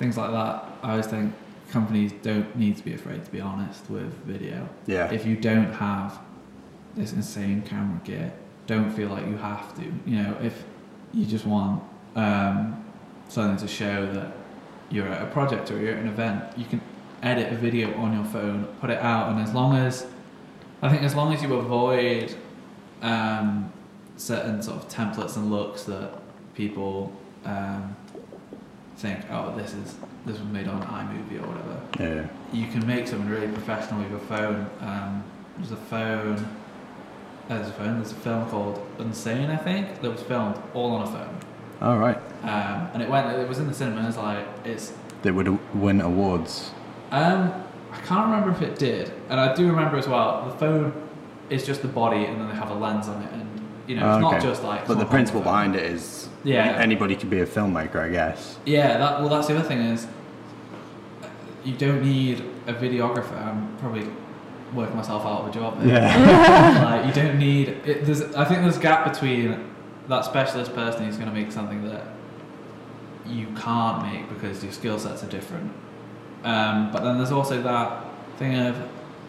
things 0.00 0.16
like 0.16 0.32
that, 0.32 0.64
I 0.82 0.90
always 0.90 1.06
think 1.06 1.32
companies 1.72 2.12
don't 2.22 2.54
need 2.54 2.76
to 2.76 2.84
be 2.84 2.94
afraid 2.94 3.24
to 3.24 3.30
be 3.30 3.40
honest 3.40 3.88
with 3.90 4.12
video. 4.24 4.68
Yeah. 4.86 5.10
If 5.10 5.24
you 5.24 5.36
don't 5.36 5.72
have 5.72 6.20
this 6.94 7.12
insane 7.12 7.62
camera 7.62 8.00
gear, 8.04 8.32
don't 8.66 8.90
feel 8.90 9.08
like 9.08 9.26
you 9.26 9.36
have 9.38 9.74
to. 9.76 9.82
You 10.06 10.22
know, 10.22 10.36
if 10.42 10.64
you 11.12 11.24
just 11.24 11.46
want 11.46 11.82
um, 12.14 12.84
something 13.28 13.56
to 13.66 13.72
show 13.72 14.12
that 14.12 14.32
you're 14.90 15.08
at 15.08 15.22
a 15.22 15.26
project 15.26 15.70
or 15.70 15.80
you're 15.80 15.94
at 15.94 16.02
an 16.02 16.08
event, 16.08 16.44
you 16.58 16.66
can 16.66 16.80
edit 17.22 17.52
a 17.52 17.56
video 17.56 17.94
on 17.94 18.12
your 18.12 18.24
phone, 18.24 18.66
put 18.80 18.90
it 18.90 18.98
out, 18.98 19.30
and 19.30 19.40
as 19.40 19.54
long 19.54 19.74
as 19.76 20.06
I 20.82 20.90
think 20.90 21.02
as 21.02 21.14
long 21.14 21.32
as 21.32 21.42
you 21.42 21.54
avoid 21.54 22.34
um, 23.00 23.72
certain 24.16 24.62
sort 24.62 24.76
of 24.76 24.88
templates 24.88 25.36
and 25.36 25.50
looks 25.50 25.84
that 25.84 26.12
people 26.54 27.12
um, 27.44 27.96
think, 28.96 29.20
oh, 29.30 29.54
this 29.56 29.74
is 29.74 29.96
this 30.26 30.38
was 30.38 30.48
made 30.48 30.68
on 30.68 30.82
iMovie 30.82 31.42
or 31.42 31.48
whatever. 31.48 31.80
Yeah. 31.98 32.28
You 32.52 32.66
can 32.68 32.86
make 32.86 33.08
something 33.08 33.28
really 33.28 33.48
professional 33.48 34.00
with 34.02 34.10
your 34.10 34.20
phone. 34.20 34.66
Um, 34.80 35.24
there's 35.58 35.72
a 35.72 35.76
phone. 35.76 36.36
uh, 36.36 36.48
There's 37.48 37.68
a 37.68 37.72
phone. 37.72 37.94
There's 37.96 38.12
a 38.12 38.16
film 38.16 38.48
called 38.48 38.80
Unsane, 38.98 39.50
I 39.50 39.56
think, 39.56 40.00
that 40.00 40.10
was 40.10 40.22
filmed 40.22 40.56
all 40.74 40.92
on 40.92 41.02
a 41.02 41.06
phone. 41.06 41.36
All 41.80 41.98
right. 41.98 42.16
Um, 42.44 42.88
and 42.94 43.02
it 43.02 43.08
went. 43.08 43.26
It 43.38 43.48
was 43.48 43.58
in 43.58 43.66
the 43.66 43.74
cinemas. 43.74 44.16
Like 44.16 44.46
it's. 44.64 44.92
They 45.22 45.30
would 45.30 45.48
win 45.74 46.00
awards. 46.00 46.70
Um, 47.10 47.52
I 47.92 47.98
can't 48.00 48.26
remember 48.30 48.50
if 48.50 48.62
it 48.62 48.78
did, 48.78 49.12
and 49.28 49.38
I 49.40 49.54
do 49.54 49.66
remember 49.68 49.96
as 49.98 50.08
well. 50.08 50.46
The 50.50 50.56
phone 50.58 51.08
is 51.50 51.66
just 51.66 51.82
the 51.82 51.88
body, 51.88 52.24
and 52.24 52.40
then 52.40 52.48
they 52.48 52.54
have 52.54 52.70
a 52.70 52.74
lens 52.74 53.06
on 53.08 53.20
it, 53.22 53.31
you 53.86 53.96
know, 53.96 54.06
it's 54.08 54.16
Oh, 54.24 54.30
not 54.30 54.42
just 54.42 54.62
like. 54.62 54.86
But 54.86 54.98
the 54.98 55.04
principle 55.06 55.40
behind 55.40 55.74
it 55.76 55.82
is 55.84 56.28
Yeah. 56.44 56.76
anybody 56.78 57.14
could 57.16 57.30
be 57.30 57.40
a 57.40 57.46
filmmaker, 57.46 57.96
I 57.96 58.08
guess. 58.08 58.58
Yeah, 58.64 58.98
that 58.98 59.20
well, 59.20 59.28
that's 59.28 59.46
the 59.48 59.56
other 59.58 59.66
thing 59.68 59.78
is. 59.78 60.06
you 61.64 61.74
don't 61.74 62.02
need 62.02 62.42
a 62.66 62.74
videographer. 62.74 63.36
I'm 63.40 63.76
probably 63.78 64.06
working 64.74 64.96
myself 64.96 65.24
out 65.24 65.42
of 65.42 65.48
a 65.48 65.52
job. 65.52 65.80
Here. 65.82 65.94
Yeah. 65.94 66.82
like 67.02 67.06
you 67.06 67.22
don't 67.22 67.38
need 67.38 67.68
it. 67.68 68.04
There's 68.04 68.22
I 68.34 68.44
think 68.44 68.62
there's 68.62 68.78
a 68.78 68.80
gap 68.80 69.10
between 69.12 69.70
that 70.08 70.24
specialist 70.24 70.74
person 70.74 71.04
who's 71.04 71.16
going 71.16 71.28
to 71.28 71.34
make 71.34 71.52
something 71.52 71.84
that 71.88 72.02
you 73.26 73.46
can't 73.56 74.02
make 74.02 74.28
because 74.28 74.62
your 74.64 74.72
skill 74.72 74.98
sets 74.98 75.22
are 75.22 75.28
different. 75.28 75.72
Um, 76.42 76.90
but 76.90 77.04
then 77.04 77.18
there's 77.18 77.30
also 77.30 77.62
that 77.62 78.04
thing 78.38 78.56
of 78.56 78.76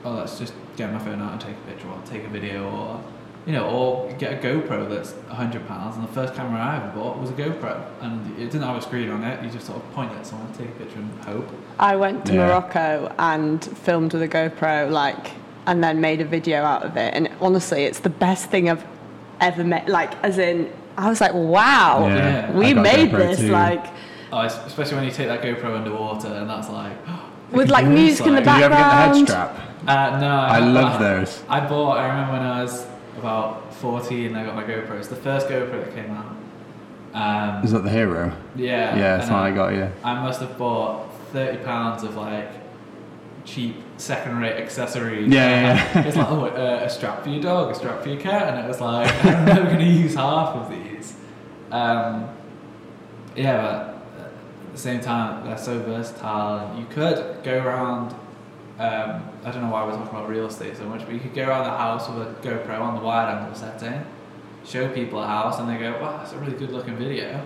oh 0.06 0.14
let's 0.14 0.40
just 0.40 0.54
get 0.76 0.92
my 0.92 0.98
phone 1.00 1.22
out 1.22 1.34
and 1.34 1.42
take 1.42 1.56
a 1.56 1.70
picture 1.72 1.88
or 1.88 2.02
take 2.06 2.24
a 2.24 2.30
video 2.30 2.68
or 2.72 3.04
you 3.46 3.52
know 3.52 3.68
or 3.70 4.12
get 4.14 4.34
a 4.34 4.48
GoPro 4.48 4.90
that's 4.90 5.14
a 5.30 5.34
hundred 5.36 5.68
pounds 5.68 5.96
and 5.98 6.04
the 6.08 6.12
first 6.14 6.34
camera 6.34 6.60
I 6.62 6.78
ever 6.78 6.88
bought 6.98 7.20
was 7.20 7.30
a 7.30 7.34
GoPro 7.34 7.84
and 8.02 8.40
it 8.40 8.46
didn't 8.52 8.62
have 8.64 8.78
a 8.78 8.82
screen 8.82 9.10
on 9.10 9.24
it. 9.24 9.44
You 9.44 9.50
just 9.50 9.66
sort 9.68 9.80
of 9.80 9.92
point 9.94 10.12
it 10.14 10.18
at 10.20 10.28
someone, 10.28 10.52
take 10.54 10.70
a 10.70 10.72
picture 10.74 11.00
and 11.00 11.24
hope. 11.26 11.50
I 11.80 11.96
went 11.98 12.26
to 12.28 12.34
Yeah. 12.34 12.48
Morocco 12.48 13.14
and 13.20 13.64
filmed 13.64 14.14
with 14.14 14.22
a 14.22 14.28
GoPro, 14.30 14.90
like, 14.92 15.32
and 15.66 15.84
then 15.84 16.00
made 16.00 16.22
a 16.22 16.26
video 16.26 16.64
out 16.64 16.84
of 16.84 16.96
it. 16.96 17.14
And 17.14 17.30
honestly, 17.42 17.84
it's 17.84 18.00
the 18.00 18.10
best 18.10 18.50
thing 18.50 18.70
I've 18.70 18.86
ever 19.42 19.64
made. 19.64 19.90
Like, 19.90 20.14
as 20.24 20.38
in, 20.38 20.72
I 20.98 21.10
was 21.10 21.20
like, 21.20 21.34
wow, 21.34 22.08
Yeah. 22.08 22.52
we 22.52 22.74
made 22.74 23.12
GoPro 23.12 23.18
this. 23.18 23.40
too. 23.40 23.48
Like, 23.52 23.86
Oh, 24.32 24.40
especially 24.40 24.96
when 24.96 25.04
you 25.06 25.12
take 25.12 25.28
that 25.28 25.42
GoPro 25.44 25.76
underwater 25.76 26.28
and 26.30 26.50
that's 26.50 26.70
like. 26.70 26.94
with 27.52 27.70
like 27.70 27.86
It's 27.86 27.94
music 27.94 28.26
in 28.28 28.36
the 28.36 28.42
like- 28.42 28.46
Did 28.46 28.58
you 28.60 28.64
ever 28.66 28.76
get 28.76 28.80
the 28.80 28.84
head 28.86 29.06
background. 29.12 29.28
strap? 29.28 29.60
Uh, 29.86 30.20
no, 30.20 30.30
I 30.30 30.60
love 30.60 31.00
those. 31.00 31.44
I 31.50 31.60
bought. 31.60 31.98
I 31.98 32.08
remember 32.08 32.32
when 32.34 32.42
I 32.42 32.64
was 32.64 32.86
about 33.24 33.74
fourteen. 33.74 34.36
I 34.36 34.46
got 34.46 34.56
my 34.56 34.64
GoPro. 34.64 35.00
It's 35.00 35.08
the 35.08 35.16
first 35.16 35.48
GoPro 35.48 35.84
that 35.84 35.96
came 35.96 36.12
out. 36.12 36.36
Um, 37.14 37.64
Is 37.64 37.72
that 37.72 37.84
the 37.84 37.90
hero? 37.90 38.36
yeah. 38.56 38.96
Yeah, 38.96 39.18
that's 39.18 39.30
what 39.30 39.40
I 39.40 39.52
got. 39.52 39.74
Yeah. 39.74 39.92
I 40.04 40.22
must 40.22 40.42
have 40.42 40.58
bought 40.58 41.14
thirty 41.32 41.64
pounds 41.64 42.04
of 42.04 42.16
like 42.16 42.50
cheap 43.46 43.76
second-rate 43.98 44.58
accessories. 44.62 45.32
Yeah, 45.32 45.50
yeah, 45.50 45.76
yeah. 45.76 46.02
it's 46.08 46.18
like 46.18 46.30
oh, 46.30 46.46
uh, 46.46 46.82
a 46.84 46.90
strap 46.90 47.24
for 47.24 47.30
your 47.30 47.42
dog, 47.42 47.72
a 47.72 47.76
strap 47.76 48.02
for 48.02 48.10
your 48.10 48.20
cat, 48.20 48.50
and 48.50 48.66
it 48.66 48.68
was 48.68 48.82
like 48.82 49.10
I'm 49.26 49.46
never 49.46 49.66
going 49.66 49.80
to 49.80 49.86
use 49.86 50.16
half 50.16 50.56
of 50.56 50.70
these. 50.70 51.16
Um, 51.72 52.30
yeah, 53.36 53.58
but 54.18 54.26
at 54.26 54.72
the 54.74 54.78
same 54.78 55.00
time, 55.00 55.46
they're 55.46 55.58
so 55.58 55.80
versatile. 55.80 56.78
You 56.78 56.86
could 56.88 57.44
go 57.44 57.60
around. 57.64 58.16
Um, 58.80 59.22
I 59.46 59.52
don't 59.52 59.62
know 59.62 59.70
why 59.70 59.84
we're 59.86 59.92
talking 59.92 60.08
about 60.10 60.28
real 60.30 60.48
estate 60.48 60.76
so 60.78 60.86
much, 60.86 61.02
but 61.06 61.14
you 61.14 61.20
could 61.20 61.34
go 61.36 61.48
around 61.48 61.66
the 61.66 61.70
house 61.78 62.10
with 62.10 62.28
a 62.28 62.32
GoPro 62.48 62.80
on 62.82 62.96
the 62.96 63.02
wide 63.02 63.32
angle 63.32 63.54
setting, 63.56 64.04
show 64.66 64.88
people 64.90 65.22
a 65.22 65.28
house, 65.28 65.60
and 65.60 65.70
they 65.70 65.78
go, 65.78 65.92
"Wow, 66.02 66.18
that's 66.18 66.34
a 66.34 66.38
really 66.38 66.54
good 66.58 66.72
looking 66.72 66.96
video." 66.98 67.40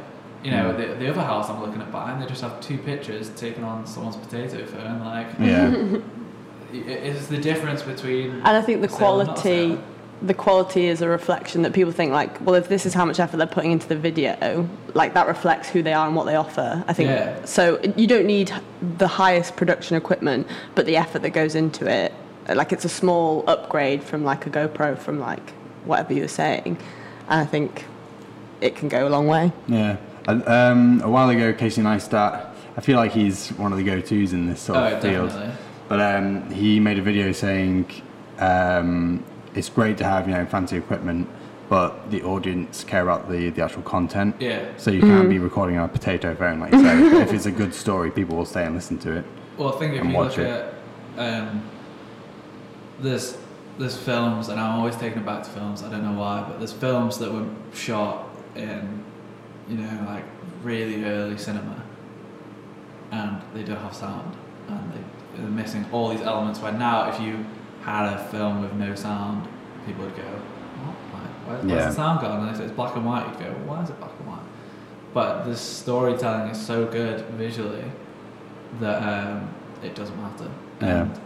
You 0.44 0.52
know, 0.52 0.72
Mm. 0.72 0.78
the, 0.78 0.96
the 0.96 1.10
other 1.10 1.22
house 1.24 1.50
I'm 1.50 1.60
looking 1.62 1.82
at 1.82 1.92
buying, 1.92 2.20
they 2.20 2.28
just 2.28 2.42
have 2.42 2.62
two 2.62 2.78
pictures 2.78 3.30
taken 3.32 3.64
on 3.64 3.86
someone's 3.86 4.16
potato 4.16 4.66
phone. 4.66 5.04
Like, 5.04 5.28
Yeah. 5.40 5.74
it's 6.74 7.28
the 7.28 7.38
difference 7.38 7.82
between. 7.82 8.32
And 8.32 8.48
I 8.48 8.62
think 8.62 8.82
the 8.82 8.88
sale 8.90 9.20
and 9.20 9.28
not 9.30 9.38
quality, 9.38 9.70
sale. 9.76 9.84
The 10.22 10.34
quality 10.34 10.88
is 10.88 11.02
a 11.02 11.08
reflection 11.08 11.62
that 11.62 11.74
people 11.74 11.92
think 11.92 12.12
like, 12.12 12.40
well, 12.46 12.56
if 12.56 12.70
this 12.70 12.86
is 12.86 12.94
how 12.94 13.06
much 13.06 13.20
effort 13.20 13.38
they're 13.38 13.46
putting 13.48 13.72
into 13.72 13.88
the 13.88 13.96
video, 13.96 14.68
like 14.96 15.14
that 15.14 15.28
reflects 15.28 15.70
who 15.70 15.84
they 15.84 15.94
are 15.94 16.08
and 16.08 16.16
what 16.16 16.26
they 16.26 16.36
offer. 16.36 16.84
I 16.88 16.94
think 16.94 17.10
Yeah. 17.10 17.46
so. 17.46 17.80
You 17.96 18.08
don't 18.08 18.26
need 18.26 18.52
the 18.98 19.08
highest 19.08 19.56
production 19.56 19.96
equipment, 19.96 20.48
but 20.76 20.86
the 20.88 20.98
effort 20.98 21.22
that 21.22 21.32
goes 21.32 21.54
into 21.56 21.88
it, 21.88 22.14
like 22.54 22.72
it's 22.74 22.86
a 22.86 22.90
small 22.90 23.44
upgrade 23.48 24.02
from 24.04 24.24
like 24.24 24.48
a 24.48 24.50
GoPro 24.50 24.98
from 24.98 25.20
like 25.20 25.52
whatever 25.86 26.14
you 26.14 26.22
were 26.24 26.28
saying, 26.28 26.78
and 27.30 27.42
I 27.42 27.46
think 27.46 27.86
it 28.62 28.76
can 28.76 28.90
go 28.90 29.08
a 29.08 29.10
long 29.10 29.28
way. 29.28 29.52
Yeah. 29.68 29.98
Uh, 30.28 30.42
Um, 30.48 31.02
a 31.04 31.10
while 31.10 31.30
ago, 31.30 31.54
Casey 31.54 31.82
Neistat, 31.82 32.48
I 32.76 32.82
feel 32.82 32.98
like 32.98 33.12
he's 33.12 33.50
one 33.50 33.72
of 33.72 33.78
the 33.78 33.84
go-tos 33.84 34.34
in 34.34 34.48
this 34.48 34.60
sort 34.62 34.80
Oh, 34.80 34.96
of 34.96 35.02
field. 35.02 35.30
definitely. 35.30 35.54
But 35.88 36.02
um, 36.02 36.50
he 36.52 36.80
made 36.80 36.98
a 36.98 37.02
video 37.02 37.32
saying 37.32 37.86
um, 38.40 39.24
it's 39.58 39.70
great 39.70 39.98
to 39.98 40.04
have 40.04 40.28
you 40.28 40.36
know 40.36 40.46
fancy 40.46 40.78
equipment, 40.78 41.28
but 41.68 42.12
the 42.12 42.22
audience 42.24 42.84
care 42.84 43.02
about 43.02 43.30
the, 43.30 43.50
the 43.50 43.64
actual 43.64 43.82
content. 43.82 44.36
Yeah. 44.40 44.66
So 44.78 44.92
you 44.92 45.02
can't 45.02 45.30
be 45.30 45.40
recording 45.40 45.78
on 45.78 45.86
a 45.86 45.92
potato 45.92 46.36
phone, 46.36 46.60
like 46.60 46.72
you 46.72 46.82
say. 46.82 47.22
if 47.22 47.34
it's 47.34 47.48
a 47.48 47.52
good 47.52 47.74
story, 47.74 48.12
people 48.12 48.38
will 48.38 48.46
stay 48.46 48.66
and 48.66 48.76
listen 48.76 48.98
to 49.00 49.18
it. 49.18 49.26
Well, 49.58 49.74
I 49.74 49.80
think 49.80 49.96
if 49.96 50.04
you 50.06 50.12
watch 50.12 50.38
look 50.38 50.48
it. 50.48 50.74
at 51.18 51.20
um, 51.20 51.68
there's 53.00 53.38
there's 53.80 53.98
films, 53.98 54.50
and 54.50 54.60
I'm 54.60 54.80
always 54.80 54.96
taking 54.96 55.20
it 55.20 55.26
back 55.26 55.44
to 55.44 55.50
films. 55.50 55.84
I 55.84 55.90
don't 55.90 56.04
know 56.04 56.20
why, 56.20 56.46
but 56.48 56.60
there's 56.60 56.74
films 56.74 57.18
that 57.18 57.32
were 57.32 57.48
shot 57.74 58.30
in, 58.56 59.04
you 59.68 59.78
know, 59.78 60.06
like 60.08 60.24
really 60.64 61.04
early 61.04 61.38
cinema, 61.38 61.84
and 63.12 63.42
they 63.54 63.64
don't 63.64 63.78
have 63.78 63.96
sound, 63.96 64.36
and 64.68 64.94
they, 64.94 65.38
they're 65.38 65.50
missing 65.50 65.86
all 65.92 66.10
these 66.10 66.22
elements. 66.22 66.60
Where 66.60 66.72
now, 66.72 67.10
if 67.10 67.20
you 67.20 67.46
had 67.92 68.14
a 68.14 68.24
film 68.30 68.62
with 68.62 68.74
no 68.74 68.94
sound, 68.96 69.48
people 69.86 70.04
would 70.06 70.16
go, 70.16 70.22
"What? 70.24 70.96
Like, 71.22 71.32
where's, 71.48 71.66
where's 71.66 71.80
Yeah. 71.84 71.90
the 71.90 71.96
sound 71.96 72.22
gone?" 72.22 72.48
And 72.48 72.56
if 72.56 72.62
it's 72.62 72.72
black 72.72 72.96
and 72.96 73.06
white, 73.06 73.26
you'd 73.28 73.40
go, 73.40 73.52
"Why 73.66 73.82
is 73.84 73.90
it 73.90 74.00
black 74.00 74.12
and 74.20 74.28
white?" 74.28 74.40
But 75.14 75.46
the 75.46 75.56
storytelling 75.56 76.50
is 76.52 76.60
so 76.64 76.86
good 76.86 77.22
visually 77.38 77.86
that 78.82 79.02
um, 79.02 79.50
it 79.84 79.96
doesn't 79.96 80.20
matter. 80.22 80.50
Yeah. 80.82 81.02
And 81.02 81.20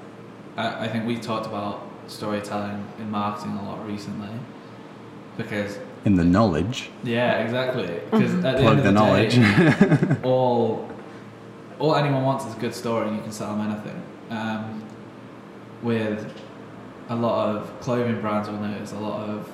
I, 0.57 0.85
I 0.85 0.87
think 0.87 1.05
we 1.07 1.17
talked 1.17 1.47
about 1.47 1.81
storytelling 2.07 2.85
in 2.99 3.09
marketing 3.09 3.57
a 3.57 3.63
lot 3.63 3.85
recently 3.87 4.29
because 5.37 5.79
In 6.05 6.15
the 6.15 6.23
knowledge, 6.23 6.89
yeah, 7.03 7.39
exactly. 7.39 7.99
Because 8.11 8.33
at 8.35 8.57
the 8.57 8.61
plug 8.63 8.77
end 8.77 8.79
of 8.79 8.83
the 8.83 8.83
the, 8.83 8.91
knowledge. 8.91 9.35
day, 9.35 10.17
all 10.23 10.87
all 11.79 11.95
anyone 11.95 12.23
wants 12.23 12.45
is 12.45 12.55
a 12.55 12.59
good 12.59 12.75
story, 12.75 13.07
and 13.07 13.15
you 13.17 13.23
can 13.23 13.31
sell 13.31 13.55
them 13.55 13.71
anything. 13.71 14.01
Um, 14.29 14.83
with 15.81 16.31
a 17.11 17.15
lot 17.15 17.55
of 17.55 17.79
clothing 17.81 18.21
brands, 18.21 18.47
you'll 18.47 18.59
notice 18.59 18.93
a 18.93 18.99
lot 18.99 19.29
of 19.29 19.51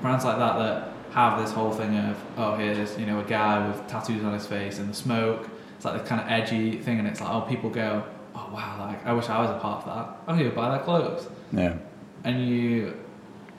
brands 0.00 0.24
like 0.24 0.38
that 0.38 0.58
that 0.58 0.92
have 1.12 1.40
this 1.40 1.52
whole 1.52 1.72
thing 1.72 1.96
of 1.98 2.16
oh 2.36 2.54
here's 2.54 2.98
you 2.98 3.06
know 3.06 3.18
a 3.20 3.24
guy 3.24 3.66
with 3.66 3.86
tattoos 3.88 4.22
on 4.24 4.32
his 4.32 4.46
face 4.46 4.78
and 4.78 4.88
the 4.88 4.94
smoke. 4.94 5.48
It's 5.76 5.84
like 5.84 6.00
this 6.00 6.08
kind 6.08 6.20
of 6.20 6.28
edgy 6.28 6.78
thing, 6.78 6.98
and 6.98 7.06
it's 7.06 7.20
like 7.20 7.30
oh 7.30 7.42
people 7.42 7.70
go 7.70 8.04
oh 8.34 8.50
wow 8.52 8.86
like 8.86 9.04
I 9.06 9.12
wish 9.12 9.28
I 9.28 9.40
was 9.40 9.50
a 9.50 9.58
part 9.58 9.86
of 9.86 9.94
that. 9.94 10.16
Oh, 10.26 10.32
I'm 10.32 10.38
gonna 10.38 10.50
buy 10.50 10.70
their 10.70 10.84
clothes 10.84 11.28
yeah. 11.52 11.76
and 12.24 12.46
you 12.46 12.96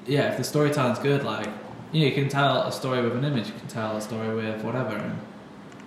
yeah 0.05 0.31
if 0.31 0.37
the 0.37 0.43
storytelling's 0.43 0.99
good 0.99 1.23
like 1.23 1.47
you, 1.91 2.01
know, 2.01 2.07
you 2.07 2.13
can 2.13 2.29
tell 2.29 2.63
a 2.63 2.71
story 2.71 3.01
with 3.01 3.15
an 3.15 3.25
image 3.25 3.47
you 3.47 3.53
can 3.53 3.67
tell 3.67 3.97
a 3.97 4.01
story 4.01 4.33
with 4.35 4.63
whatever 4.63 4.95
and 4.95 5.19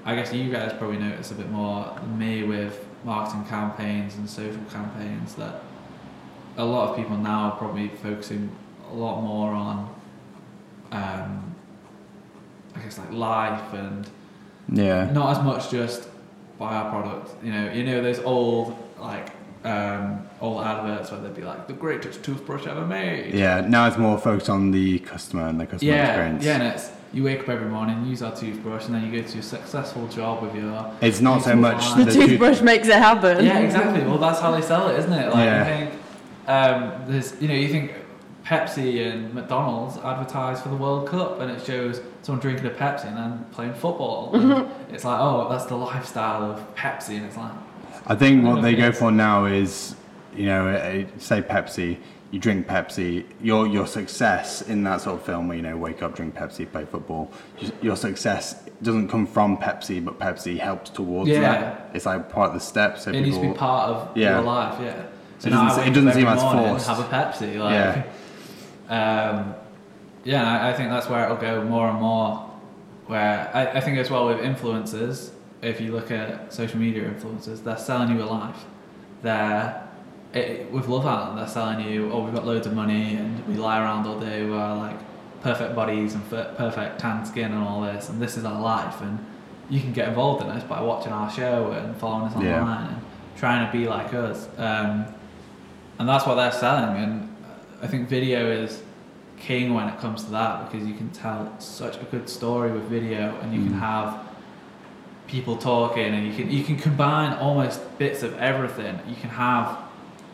i 0.04 0.14
guess 0.14 0.32
you 0.32 0.50
guys 0.50 0.72
probably 0.74 0.98
notice 0.98 1.30
a 1.30 1.34
bit 1.34 1.48
more 1.50 1.92
than 2.00 2.18
me 2.18 2.42
with 2.42 2.86
marketing 3.04 3.44
campaigns 3.44 4.16
and 4.16 4.28
social 4.28 4.60
campaigns 4.70 5.34
that 5.36 5.62
a 6.56 6.64
lot 6.64 6.90
of 6.90 6.96
people 6.96 7.16
now 7.16 7.44
are 7.50 7.56
probably 7.56 7.88
focusing 7.88 8.50
a 8.90 8.94
lot 8.94 9.22
more 9.22 9.50
on 9.52 9.94
um, 10.92 11.54
i 12.76 12.80
guess 12.80 12.98
like 12.98 13.10
life 13.12 13.72
and 13.74 14.08
Yeah. 14.72 15.10
not 15.12 15.36
as 15.38 15.44
much 15.44 15.70
just 15.70 16.08
buy 16.58 16.74
our 16.76 16.90
product. 16.90 17.32
You 17.42 17.52
know, 17.52 17.72
you 17.72 17.82
know 17.84 18.02
those 18.02 18.20
old 18.20 18.76
like 19.00 19.30
um, 19.64 20.26
old 20.40 20.62
adverts 20.64 21.10
where 21.10 21.20
they'd 21.20 21.34
be 21.34 21.42
like 21.42 21.66
the 21.66 21.72
greatest 21.72 22.22
toothbrush 22.22 22.66
ever 22.66 22.86
made. 22.86 23.34
Yeah. 23.34 23.62
Now 23.66 23.86
it's 23.88 23.96
more 23.98 24.18
focused 24.18 24.50
on 24.50 24.70
the 24.70 24.98
customer 25.00 25.46
and 25.48 25.58
the 25.60 25.66
customer 25.66 25.92
yeah, 25.92 26.06
experience. 26.08 26.44
yeah. 26.44 26.54
And 26.54 26.62
it's 26.74 26.90
you 27.12 27.24
wake 27.24 27.40
up 27.40 27.48
every 27.48 27.68
morning, 27.68 28.06
use 28.06 28.22
our 28.22 28.34
toothbrush, 28.34 28.86
and 28.86 28.94
then 28.94 29.02
you 29.12 29.20
go 29.22 29.26
to 29.26 29.38
a 29.38 29.42
successful 29.42 30.06
job 30.08 30.42
with 30.42 30.54
your. 30.54 30.92
It's 31.00 31.20
not 31.20 31.42
so 31.42 31.54
much 31.56 31.82
line. 31.82 31.98
The, 32.00 32.04
The 32.06 32.12
tooth- 32.12 32.28
toothbrush 32.30 32.60
makes 32.60 32.88
it 32.88 32.94
happen. 32.94 33.44
Yeah, 33.44 33.58
exactly. 33.58 34.02
Well, 34.04 34.18
that's 34.18 34.40
how 34.40 34.50
they 34.52 34.62
sell 34.62 34.88
it, 34.88 34.98
isn't 35.00 35.12
it? 35.12 35.26
Like 35.32 35.44
Yeah. 35.44 35.58
you 35.80 35.86
think 35.90 36.01
um, 36.46 36.92
there's, 37.06 37.40
you 37.40 37.48
know, 37.48 37.54
you 37.54 37.68
think 37.68 37.92
Pepsi 38.44 39.06
and 39.12 39.32
McDonald's 39.34 39.96
advertise 39.98 40.60
for 40.60 40.68
the 40.68 40.76
World 40.76 41.08
Cup, 41.08 41.40
and 41.40 41.50
it 41.50 41.64
shows 41.64 42.00
someone 42.22 42.40
drinking 42.40 42.66
a 42.66 42.70
Pepsi 42.70 43.06
and 43.06 43.16
then 43.16 43.44
playing 43.52 43.74
football. 43.74 44.30
And 44.34 44.68
it's 44.94 45.04
like, 45.04 45.20
oh, 45.20 45.48
that's 45.48 45.66
the 45.66 45.76
lifestyle 45.76 46.42
of 46.50 46.74
Pepsi, 46.74 47.16
and 47.16 47.26
it's 47.26 47.36
like, 47.36 47.52
I 48.06 48.14
think 48.16 48.44
I 48.44 48.48
what 48.52 48.62
they 48.62 48.74
go 48.74 48.86
it's- 48.88 48.98
for 48.98 49.10
now 49.12 49.44
is, 49.44 49.94
you 50.36 50.46
know, 50.46 51.06
say 51.18 51.40
Pepsi, 51.42 51.98
you 52.32 52.40
drink 52.40 52.66
Pepsi, 52.66 53.26
your 53.42 53.66
your 53.68 53.86
success 53.86 54.62
in 54.62 54.82
that 54.84 55.02
sort 55.02 55.20
of 55.20 55.22
film 55.26 55.48
where 55.48 55.56
you 55.56 55.62
know 55.62 55.76
wake 55.76 56.02
up, 56.02 56.16
drink 56.16 56.34
Pepsi, 56.34 56.70
play 56.70 56.84
football, 56.86 57.30
your- 57.60 57.72
your 57.82 57.96
success 57.96 58.64
doesn't 58.82 59.08
come 59.08 59.26
from 59.26 59.56
Pepsi, 59.58 60.02
but 60.04 60.18
Pepsi 60.18 60.58
helps 60.58 60.90
towards 60.90 61.28
Yeah. 61.28 61.40
that. 61.40 61.90
It's 61.94 62.06
like 62.06 62.28
part 62.32 62.48
of 62.48 62.54
the 62.54 62.60
steps. 62.60 63.02
So 63.04 63.10
it 63.10 63.20
needs 63.20 63.36
to 63.36 63.42
be 63.42 63.52
part 63.52 63.90
of 63.90 64.16
Yeah. 64.16 64.36
your 64.36 64.42
life, 64.42 64.78
yeah. 64.82 64.94
So 65.42 65.48
It 65.48 65.50
doesn't- 65.50 65.88
it 65.88 65.90
doesn't 65.92 66.12
seem 66.12 66.26
as 66.28 66.40
forced. 66.40 66.86
Have 66.86 67.00
a 67.00 67.02
Pepsi, 67.04 67.58
like, 67.58 67.72
Yeah. 67.74 68.02
um, 68.88 69.54
yeah. 70.22 70.66
I, 70.68 70.72
think 70.72 70.90
that's 70.90 71.08
where 71.08 71.24
it'll 71.24 71.36
go 71.36 71.64
more 71.64 71.88
and 71.88 72.00
more. 72.00 72.48
Where 73.08 73.50
I, 73.52 73.66
I 73.78 73.80
think 73.80 73.98
as 73.98 74.08
well 74.08 74.26
with 74.28 74.38
influencers, 74.38 75.30
if 75.60 75.80
you 75.80 75.90
look 75.92 76.12
at 76.12 76.52
social 76.54 76.78
media 76.78 77.08
influencers, 77.10 77.64
they're 77.64 77.76
selling 77.76 78.16
you 78.16 78.22
a 78.22 78.24
life. 78.26 78.64
They're 79.22 79.82
it, 80.32 80.70
with 80.70 80.86
Love 80.86 81.06
Island, 81.06 81.38
they're 81.38 81.48
selling 81.48 81.80
you, 81.88 82.10
oh, 82.12 82.22
we've 82.22 82.32
got 82.34 82.46
loads 82.46 82.66
of 82.68 82.72
money 82.74 83.16
and 83.16 83.44
we 83.48 83.54
lie 83.54 83.80
around 83.80 84.06
all 84.06 84.18
day 84.20 84.44
with 84.44 84.54
our 84.54 84.76
like 84.76 84.96
perfect 85.42 85.74
bodies 85.74 86.14
and 86.14 86.22
f- 86.32 86.56
perfect 86.56 87.00
tan 87.00 87.26
skin 87.26 87.52
and 87.52 87.62
all 87.64 87.80
this, 87.82 88.08
and 88.08 88.22
this 88.22 88.36
is 88.36 88.44
our 88.44 88.60
life, 88.60 89.00
and 89.02 89.18
you 89.68 89.80
can 89.80 89.92
get 89.92 90.08
involved 90.08 90.40
in 90.42 90.48
this 90.54 90.62
by 90.64 90.80
watching 90.80 91.12
our 91.12 91.28
show 91.30 91.72
and 91.72 91.96
following 91.96 92.30
us 92.32 92.40
Yeah. 92.40 92.60
online. 92.60 92.86
And 92.86 92.96
trying 93.36 93.66
to 93.66 93.72
be 93.76 93.88
like 93.88 94.14
us, 94.14 94.48
um, 94.56 95.04
and 95.98 96.08
that's 96.08 96.26
what 96.26 96.34
they're 96.36 96.52
selling. 96.52 96.96
And 97.02 97.36
I 97.82 97.86
think 97.86 98.08
video 98.08 98.50
is 98.50 98.82
king 99.38 99.74
when 99.74 99.88
it 99.88 99.98
comes 99.98 100.24
to 100.24 100.30
that 100.30 100.70
because 100.70 100.86
you 100.86 100.94
can 100.94 101.10
tell 101.10 101.52
such 101.58 101.96
a 101.96 102.04
good 102.04 102.28
story 102.28 102.70
with 102.70 102.84
video, 102.84 103.36
and 103.42 103.52
you 103.52 103.60
can 103.62 103.74
Mm. 103.74 103.80
have 103.80 104.18
people 105.26 105.56
talking, 105.56 106.12
and 106.14 106.26
you 106.26 106.32
can 106.34 106.50
you 106.50 106.62
can 106.64 106.76
combine 106.76 107.32
almost 107.34 107.80
bits 107.98 108.22
of 108.22 108.36
everything. 108.38 108.98
You 109.08 109.16
can 109.16 109.30
have, 109.30 109.78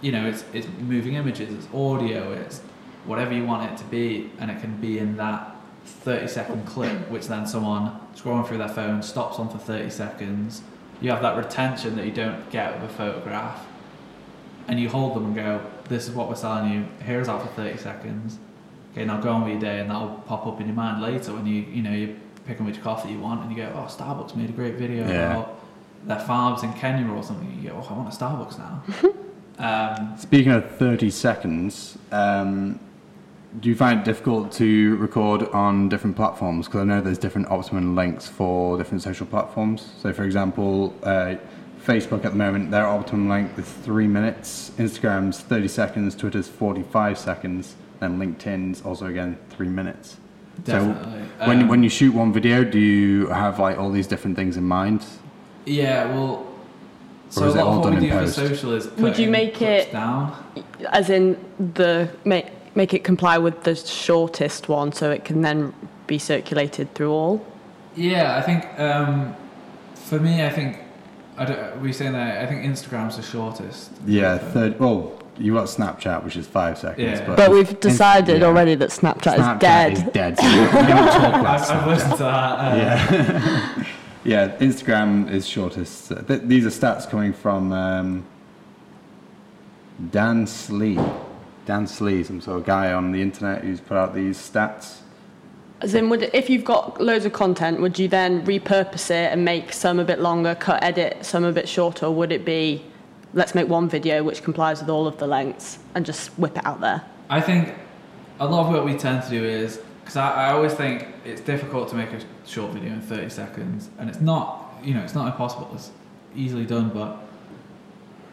you 0.01 0.13
know, 0.13 0.27
it's 0.27 0.45
it's 0.53 0.67
moving 0.81 1.15
images, 1.15 1.53
it's 1.55 1.69
audio, 1.75 2.33
it's 2.33 2.61
whatever 3.07 3.33
you 3.33 3.45
want 3.47 3.71
it 3.71 3.77
to 3.79 3.85
be, 3.85 4.31
and 4.39 4.51
it 4.51 4.61
can 4.61 4.77
be 4.81 4.99
in 4.99 5.17
that 5.17 5.55
30 6.05 6.27
second 6.29 6.67
clip, 6.67 7.11
which 7.11 7.29
then 7.29 7.47
someone 7.47 7.93
scrolling 8.15 8.47
through 8.47 8.59
their 8.59 8.69
phone 8.69 9.03
stops 9.03 9.39
on 9.39 9.49
for 9.49 9.57
30 9.59 9.89
seconds. 9.91 10.61
You 11.01 11.11
have 11.11 11.23
that 11.23 11.37
retention 11.37 11.97
that 11.97 12.05
you 12.05 12.13
don't 12.13 12.51
get 12.51 12.75
with 12.75 12.91
a 12.91 12.93
photograph, 12.93 13.65
and 14.69 14.79
you 14.79 14.89
hold 14.89 15.15
them 15.17 15.25
and 15.27 15.35
go, 15.35 15.61
"This 15.89 16.07
is 16.09 16.15
what 16.15 16.29
we're 16.29 16.37
selling 16.37 16.71
you. 16.73 16.85
Here's 17.05 17.27
that 17.27 17.41
for 17.43 17.49
30 17.49 17.79
seconds." 17.79 18.39
Okay, 18.93 19.05
now 19.05 19.19
go 19.21 19.31
on 19.33 19.43
with 19.43 19.53
your 19.53 19.61
day, 19.61 19.81
and 19.81 19.91
that'll 19.91 20.23
pop 20.27 20.47
up 20.47 20.61
in 20.61 20.67
your 20.67 20.77
mind 20.77 21.03
later 21.03 21.33
when 21.33 21.47
you 21.47 21.63
you 21.73 21.83
know 21.83 21.91
you're 21.93 22.17
picking 22.47 22.65
which 22.67 22.81
coffee 22.83 23.11
you 23.11 23.19
want, 23.19 23.43
and 23.43 23.51
you 23.51 23.57
go, 23.57 23.71
"Oh, 23.75 23.87
Starbucks 23.89 24.37
made 24.37 24.51
a 24.51 24.53
great 24.53 24.75
video 24.75 25.07
Yeah. 25.07 25.33
about 25.33 25.59
their 26.07 26.21
farms 26.21 26.63
in 26.63 26.73
Kenya 26.75 27.11
or 27.13 27.23
something." 27.23 27.51
You 27.61 27.71
go, 27.71 27.77
"Oh, 27.83 27.87
I 27.91 27.93
want 27.99 28.13
a 28.13 28.17
Starbucks 28.17 28.59
now." 28.59 28.83
um, 29.99 30.17
Speaking 30.19 30.53
of 30.53 30.71
30 30.77 31.11
seconds, 31.11 31.99
um, 32.13 32.79
do 33.61 33.69
you 33.69 33.75
find 33.75 34.01
it 34.01 34.05
difficult 34.05 34.53
to 34.53 34.97
record 34.97 35.43
on 35.51 35.89
different 35.89 36.17
platforms? 36.17 36.67
Because 36.67 36.83
I 36.83 36.85
know 36.85 37.01
there's 37.01 37.19
different 37.19 37.51
optimum 37.51 37.95
lengths 37.95 38.29
for 38.29 38.77
different 38.77 39.03
social 39.03 39.27
platforms. 39.27 39.93
So, 40.03 40.13
for 40.13 40.25
example, 40.25 40.95
uh, 41.03 41.37
Facebook 41.85 42.25
at 42.25 42.33
the 42.33 42.39
moment, 42.39 42.71
their 42.71 42.87
optimum 42.87 43.29
length 43.29 43.59
is 43.59 43.71
three 43.71 44.07
minutes, 44.07 44.71
Instagram's 44.79 45.41
30 45.41 45.69
seconds, 45.69 46.15
Twitter's 46.15 46.49
45 46.49 47.19
seconds, 47.19 47.77
and 48.01 48.21
LinkedIn's 48.21 48.83
also 48.83 49.07
again 49.07 49.39
three 49.51 49.69
minutes. 49.69 50.17
definitely. 50.65 51.23
So, 51.41 51.47
when, 51.49 51.63
Um, 51.63 51.69
when 51.69 51.83
you 51.83 51.89
shoot 51.89 52.13
one 52.15 52.33
video, 52.33 52.65
do 52.65 52.79
you 52.79 53.27
have 53.29 53.59
like 53.59 53.79
all 53.79 53.91
these 53.91 54.07
different 54.09 54.37
things 54.37 54.57
in 54.57 54.65
mind? 54.65 55.05
Yeah, 55.65 56.07
well, 56.13 56.45
so 57.31 57.45
a 57.45 57.51
lot 57.51 57.57
all 57.59 57.69
of 57.73 57.77
what 57.79 57.83
done 57.85 58.01
we 58.01 58.09
in 58.11 58.13
do 58.19 58.27
for 58.27 58.31
social 58.33 58.73
is 58.73 58.91
Would 58.99 59.19
you 59.19 59.31
make 59.31 59.63
it- 59.63 59.93
down? 59.93 60.33
As 60.93 61.11
in 61.11 61.37
the 61.75 62.09
make 62.25 62.47
make 62.75 62.95
it 62.95 63.03
comply 63.05 63.39
with 63.39 63.65
the 63.65 63.75
shortest 63.75 64.69
one, 64.69 64.93
so 64.93 65.11
it 65.11 65.25
can 65.25 65.43
then 65.43 65.73
be 66.07 66.19
circulated 66.19 66.93
through 66.95 67.13
all. 67.13 67.45
Yeah, 67.97 68.37
I 68.37 68.43
think 68.43 68.67
um, 68.81 69.35
for 69.95 70.19
me, 70.21 70.45
I 70.45 70.51
think 70.51 70.79
I 71.39 71.45
don't, 71.45 71.81
were 71.81 71.87
you 71.87 71.93
saying 71.93 72.13
that? 72.13 72.43
I 72.43 72.47
think 72.47 72.65
Instagram's 72.65 73.17
the 73.17 73.23
shortest. 73.23 73.91
Yeah, 74.07 74.39
third. 74.39 74.79
Well, 74.81 75.15
you 75.39 75.55
got 75.55 75.67
Snapchat, 75.69 76.25
which 76.25 76.37
is 76.37 76.47
five 76.47 76.77
seconds. 76.79 77.21
Yeah. 77.21 77.27
But, 77.27 77.37
But 77.37 77.51
we've 77.53 77.79
decided 77.81 78.41
yeah. 78.41 78.47
already 78.47 78.75
that 78.75 78.91
Snapchat, 78.91 79.37
Snapchat 79.37 79.93
is 79.93 80.03
dead. 80.03 80.37
is 80.37 80.37
dead. 80.37 80.39
So 80.39 80.47
we 80.47 80.67
talk 80.67 81.35
about 81.41 81.47
I've, 81.47 81.61
I've 81.63 81.69
Snapchat. 81.69 81.87
listened 81.87 82.13
to 82.13 82.23
that. 82.25 82.59
Uh, 82.59 82.77
Yeah. 82.77 83.85
yeah, 84.25 84.57
Instagram 84.59 85.31
is 85.31 85.47
shortest. 85.47 86.09
Th- 86.27 86.41
these 86.43 86.67
are 86.67 86.71
stats 86.71 87.09
coming 87.09 87.33
from 87.33 87.73
um, 87.73 88.25
Dan 90.11 90.47
Slee. 90.47 90.99
Dan 91.67 91.87
Slee, 91.87 92.25
some 92.25 92.41
sort 92.41 92.59
of 92.59 92.67
guy 92.67 92.93
on 92.93 93.13
the 93.13 93.21
internet 93.23 93.63
who's 93.63 93.81
put 93.81 93.97
out 93.97 94.15
these 94.15 94.39
stats. 94.39 94.99
As 95.81 95.95
in, 95.95 96.09
would 96.09 96.23
if 96.35 96.51
you've 96.51 96.65
got 96.65 97.01
loads 97.01 97.25
of 97.25 97.33
content, 97.33 97.81
would 97.81 97.99
you 97.99 98.09
then 98.09 98.45
repurpose 98.45 99.11
it 99.11 99.33
and 99.33 99.45
make 99.45 99.73
some 99.73 100.01
a 100.01 100.05
bit 100.05 100.19
longer, 100.19 100.55
cut, 100.57 100.83
edit 100.83 101.25
some 101.25 101.45
a 101.45 101.53
bit 101.53 101.69
shorter, 101.69 102.07
or 102.07 102.15
would 102.15 102.33
it 102.33 102.45
be, 102.45 102.83
let's 103.33 103.55
make 103.55 103.69
one 103.69 103.89
video 103.89 104.25
which 104.25 104.43
complies 104.43 104.81
with 104.81 104.91
all 104.91 105.07
of 105.07 105.19
the 105.19 105.27
lengths 105.27 105.79
and 105.95 106.05
just 106.05 106.31
whip 106.31 106.57
it 106.57 106.67
out 106.67 106.81
there? 106.81 107.03
I 107.31 107.41
think 107.41 107.75
a 108.41 108.47
lot 108.47 108.67
of 108.67 108.73
what 108.73 108.85
we 108.85 108.97
tend 108.97 109.23
to 109.23 109.31
do 109.31 109.45
is 109.45 109.81
because 110.01 110.17
I, 110.17 110.49
I 110.49 110.53
always 110.53 110.75
think 110.75 111.07
it's 111.25 111.43
difficult 111.43 111.89
to 111.91 111.95
make 111.95 112.11
a 112.13 112.21
short 112.47 112.73
video 112.73 112.95
in 112.95 113.01
30 113.01 113.29
seconds, 113.29 113.91
and 113.99 114.09
it's 114.09 114.21
not, 114.21 114.75
you 114.83 114.95
know, 114.95 115.03
it's 115.03 115.15
not 115.15 115.27
impossible. 115.27 115.71
It's 115.75 115.91
easily 116.35 116.65
done, 116.65 116.89
but 116.89 117.19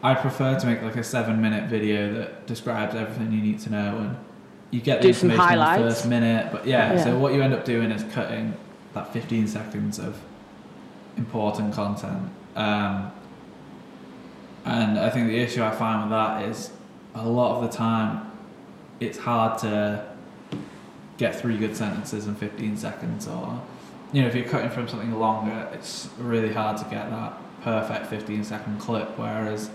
I 0.02 0.14
prefer 0.14 0.58
to 0.58 0.66
make 0.66 0.82
like 0.82 0.96
a 0.96 1.04
seven-minute 1.04 1.68
video 1.68 2.12
that 2.14 2.46
describes 2.46 2.94
everything 2.94 3.30
you 3.30 3.42
need 3.42 3.60
to 3.60 3.70
know, 3.70 3.98
and 3.98 4.16
you 4.76 4.82
get 4.82 5.00
the 5.00 5.08
Do 5.08 5.12
some 5.14 5.30
information 5.30 5.52
in 5.54 5.58
the 5.58 5.64
highlights. 5.64 5.94
first 5.94 6.06
minute. 6.08 6.52
But 6.52 6.66
yeah, 6.66 6.92
Yeah. 6.92 7.04
so 7.04 7.18
what 7.18 7.32
you 7.32 7.40
end 7.42 7.54
up 7.54 7.64
doing 7.64 7.90
is 7.90 8.04
cutting 8.12 8.54
that 8.92 9.10
15 9.12 9.46
seconds 9.48 9.98
of 9.98 10.20
important 11.16 11.72
content. 11.72 12.30
Um, 12.54 13.10
and 14.66 14.98
I 14.98 15.08
think 15.08 15.28
the 15.28 15.38
issue 15.38 15.64
I 15.64 15.70
find 15.70 16.02
with 16.02 16.10
that 16.10 16.42
is 16.42 16.70
a 17.14 17.26
lot 17.26 17.56
of 17.56 17.70
the 17.70 17.74
time 17.76 18.30
it's 19.00 19.16
hard 19.18 19.58
to 19.60 20.04
get 21.16 21.34
three 21.34 21.56
good 21.56 21.74
sentences 21.74 22.26
in 22.26 22.34
15 22.34 22.76
seconds 22.76 23.26
or 23.26 23.62
you 24.12 24.20
know 24.20 24.28
if 24.28 24.34
you're 24.34 24.44
cutting 24.44 24.68
from 24.70 24.86
something 24.88 25.12
longer 25.18 25.68
it's 25.72 26.08
really 26.18 26.52
hard 26.52 26.76
to 26.76 26.84
get 26.84 27.08
that 27.10 27.32
perfect 27.62 28.06
15 28.06 28.44
second 28.44 28.78
clip 28.78 29.08
whereas 29.18 29.70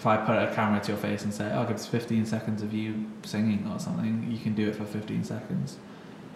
if 0.00 0.06
I 0.06 0.16
put 0.16 0.36
a 0.36 0.50
camera 0.54 0.80
to 0.80 0.88
your 0.92 0.96
face 0.96 1.24
and 1.24 1.32
say 1.34 1.52
oh 1.54 1.62
give 1.64 1.76
us 1.76 1.84
15 1.86 2.24
seconds 2.24 2.62
of 2.62 2.72
you 2.72 3.04
singing 3.22 3.70
or 3.70 3.78
something 3.78 4.26
you 4.30 4.38
can 4.38 4.54
do 4.54 4.66
it 4.70 4.74
for 4.76 4.86
15 4.86 5.24
seconds 5.24 5.76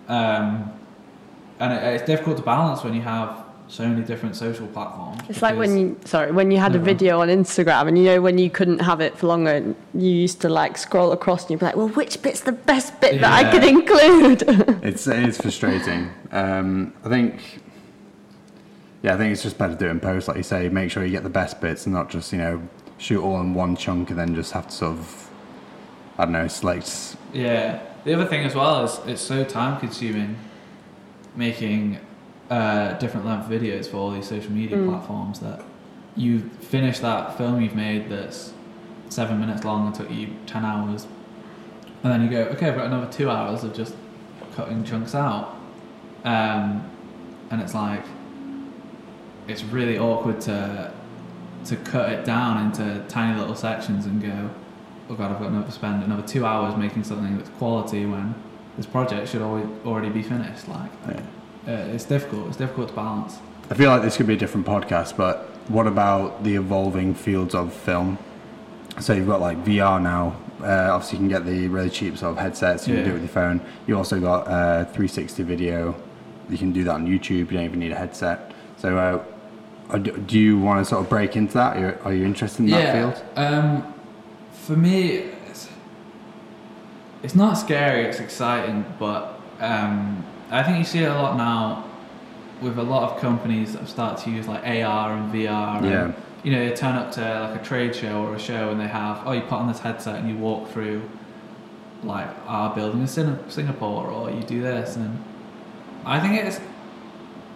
um, 0.06 0.70
and 1.58 1.72
it, 1.72 1.82
it's 1.94 2.04
difficult 2.04 2.36
to 2.36 2.42
balance 2.42 2.84
when 2.84 2.92
you 2.92 3.00
have 3.00 3.42
so 3.68 3.88
many 3.88 4.04
different 4.04 4.36
social 4.36 4.66
platforms 4.66 5.18
It's 5.30 5.40
like 5.40 5.56
when 5.56 5.78
you, 5.78 5.98
sorry, 6.04 6.30
when 6.30 6.50
you 6.50 6.58
had 6.58 6.74
a 6.74 6.78
No. 6.78 6.84
video 6.84 7.22
on 7.22 7.28
Instagram 7.28 7.88
and 7.88 7.96
you 7.96 8.04
know 8.04 8.20
when 8.20 8.36
you 8.36 8.50
couldn't 8.50 8.80
have 8.80 9.00
it 9.00 9.16
for 9.16 9.26
longer, 9.28 9.74
you 9.94 10.10
used 10.10 10.42
to 10.42 10.50
like 10.50 10.76
scroll 10.76 11.12
across 11.12 11.44
and 11.44 11.52
you'd 11.52 11.60
be 11.60 11.64
like, 11.66 11.76
well, 11.76 11.88
which 11.88 12.20
bit's 12.20 12.42
the 12.42 12.52
best 12.52 13.00
bit 13.00 13.22
that 13.22 13.32
I 13.32 13.50
could 13.50 13.64
include? 13.64 14.42
It's 14.84 15.06
it 15.06 15.26
is 15.26 15.38
frustrating. 15.40 16.10
Um, 16.30 16.92
I 17.02 17.08
think. 17.08 17.40
Yeah, 19.02 19.14
I 19.14 19.16
think 19.16 19.32
it's 19.32 19.42
just 19.42 19.56
better 19.56 19.72
to 19.72 19.78
do 19.78 19.86
it 19.86 19.90
in 19.92 20.00
post, 20.00 20.28
like 20.28 20.36
you 20.36 20.42
say. 20.42 20.68
Make 20.68 20.90
sure 20.90 21.02
you 21.02 21.10
get 21.10 21.22
the 21.22 21.30
best 21.42 21.58
bits 21.62 21.86
and 21.86 21.94
not 21.94 22.10
just 22.10 22.30
you 22.34 22.38
know 22.38 22.60
shoot 22.98 23.22
all 23.22 23.40
in 23.40 23.54
one 23.54 23.76
chunk 23.76 24.10
and 24.10 24.18
then 24.18 24.34
just 24.34 24.52
have 24.52 24.66
to 24.68 24.72
sort 24.72 24.92
of 24.92 25.30
I 26.18 26.24
don't 26.24 26.32
know 26.32 26.48
select. 26.48 27.16
Yeah. 27.32 27.80
The 28.04 28.14
other 28.14 28.26
thing 28.26 28.44
as 28.44 28.54
well 28.54 28.84
is 28.84 29.00
it's 29.06 29.22
so 29.22 29.44
time 29.44 29.80
consuming 29.80 30.36
making 31.34 31.98
uh, 32.50 32.92
different 32.98 33.26
length 33.26 33.48
videos 33.48 33.86
for 33.90 33.96
all 33.96 34.10
these 34.10 34.28
social 34.28 34.52
media 34.52 34.76
Mm. 34.76 34.88
platforms 34.90 35.40
that 35.40 35.62
you 36.16 36.48
finish 36.60 37.00
that 37.00 37.36
film 37.36 37.60
you've 37.60 37.74
made 37.74 38.08
that's 38.08 38.52
seven 39.08 39.40
minutes 39.40 39.64
long 39.64 39.86
and 39.86 39.94
took 39.94 40.10
you 40.10 40.28
10 40.46 40.64
hours. 40.64 41.06
And 42.04 42.12
then 42.12 42.22
you 42.22 42.28
go, 42.30 42.42
okay, 42.52 42.68
I've 42.68 42.76
got 42.76 42.86
another 42.86 43.10
two 43.10 43.30
hours 43.30 43.64
of 43.64 43.74
just 43.74 43.94
cutting 44.54 44.84
chunks 44.84 45.14
out. 45.14 45.56
Um, 46.24 46.88
and 47.50 47.60
it's 47.62 47.74
like, 47.74 48.04
it's 49.48 49.62
really 49.64 49.98
awkward 49.98 50.40
to 50.42 50.92
to 51.66 51.76
cut 51.76 52.10
it 52.12 52.24
down 52.24 52.66
into 52.66 53.04
tiny 53.08 53.38
little 53.38 53.54
sections 53.54 54.06
and 54.06 54.20
go, 54.22 54.50
oh 55.10 55.14
god, 55.14 55.32
I've 55.32 55.38
got 55.40 55.66
to 55.66 55.72
spend 55.72 56.02
another 56.02 56.26
two 56.26 56.44
hours 56.46 56.76
making 56.76 57.04
something 57.04 57.36
that's 57.36 57.50
quality 57.50 58.06
when 58.06 58.34
this 58.76 58.86
project 58.86 59.28
should 59.30 59.42
always 59.42 59.66
already 59.84 60.08
be 60.10 60.22
finished. 60.22 60.68
Like, 60.68 60.90
Yeah. 61.08 61.20
uh, 61.68 61.94
it's 61.94 62.04
difficult. 62.04 62.48
It's 62.48 62.56
difficult 62.56 62.88
to 62.88 62.94
balance. 62.94 63.38
I 63.70 63.74
feel 63.74 63.90
like 63.90 64.02
this 64.02 64.16
could 64.16 64.26
be 64.26 64.34
a 64.34 64.38
different 64.38 64.66
podcast, 64.66 65.16
but 65.16 65.48
what 65.68 65.86
about 65.86 66.44
the 66.44 66.56
evolving 66.56 67.14
fields 67.14 67.54
of 67.54 67.72
film? 67.72 68.18
So 69.00 69.12
you've 69.12 69.26
got 69.26 69.40
like 69.40 69.64
VR 69.64 70.00
now. 70.00 70.36
Uh, 70.62 70.90
obviously, 70.92 71.18
you 71.18 71.22
can 71.22 71.28
get 71.28 71.44
the 71.44 71.68
really 71.68 71.90
cheap 71.90 72.16
sort 72.16 72.32
of 72.32 72.38
headsets. 72.38 72.86
You 72.86 72.94
can 72.94 73.04
do 73.04 73.10
it 73.10 73.14
with 73.14 73.22
your 73.22 73.28
phone. 73.30 73.60
You 73.86 73.96
also 73.96 74.20
got 74.20 74.46
uh, 74.46 74.84
360 74.84 75.42
video. 75.42 75.94
You 76.48 76.58
can 76.58 76.72
do 76.72 76.84
that 76.84 76.92
on 76.94 77.06
YouTube. 77.06 77.30
You 77.30 77.44
don't 77.46 77.64
even 77.64 77.78
need 77.80 77.92
a 77.92 77.96
headset. 77.96 78.52
So, 78.76 78.96
uh, 78.96 79.24
do 79.92 80.38
you 80.38 80.58
want 80.58 80.80
to 80.80 80.84
sort 80.88 81.02
of 81.02 81.08
break 81.08 81.36
into 81.36 81.54
that? 81.54 81.76
Are 81.76 81.80
you, 81.80 81.98
are 82.04 82.12
you 82.14 82.24
interested 82.24 82.64
in 82.64 82.70
that 82.70 82.92
field? 83.14 83.24
Um, 83.36 83.94
for 84.52 84.76
me, 84.76 85.10
it's, 85.48 85.68
it's 87.22 87.34
not 87.34 87.54
scary. 87.54 88.04
It's 88.04 88.20
exciting, 88.20 88.84
but 88.98 89.40
um, 89.60 90.24
I 90.50 90.62
think 90.62 90.78
you 90.78 90.84
see 90.84 91.00
it 91.00 91.08
a 91.10 91.14
lot 91.14 91.36
now 91.36 91.84
with 92.62 92.78
a 92.78 92.82
lot 92.82 93.12
of 93.12 93.20
companies 93.20 93.72
that 93.72 93.80
have 93.80 93.90
started 93.90 94.22
to 94.24 94.30
use 94.30 94.46
like 94.48 94.62
AR 94.64 95.12
and 95.12 95.32
VR. 95.32 95.78
and, 95.78 95.86
Yeah. 95.86 96.12
you 96.42 96.52
know, 96.52 96.66
they 96.66 96.74
turn 96.74 96.94
up 96.94 97.12
to 97.12 97.20
like 97.50 97.60
a 97.60 97.64
trade 97.64 97.94
show 97.94 98.24
or 98.24 98.34
a 98.34 98.38
show 98.38 98.70
and 98.70 98.80
they 98.80 98.86
have, 98.88 99.20
oh, 99.26 99.32
you 99.32 99.42
put 99.42 99.54
on 99.54 99.68
this 99.68 99.80
headset 99.80 100.18
and 100.20 100.28
you 100.28 100.36
walk 100.36 100.70
through 100.70 101.02
like 102.02 102.28
our 102.46 102.74
building 102.74 103.00
in 103.00 103.06
Singapore 103.08 104.06
or 104.08 104.30
you 104.30 104.42
do 104.42 104.62
this. 104.62 104.96
And 104.96 105.22
I 106.04 106.20
think 106.20 106.34
it's, 106.42 106.60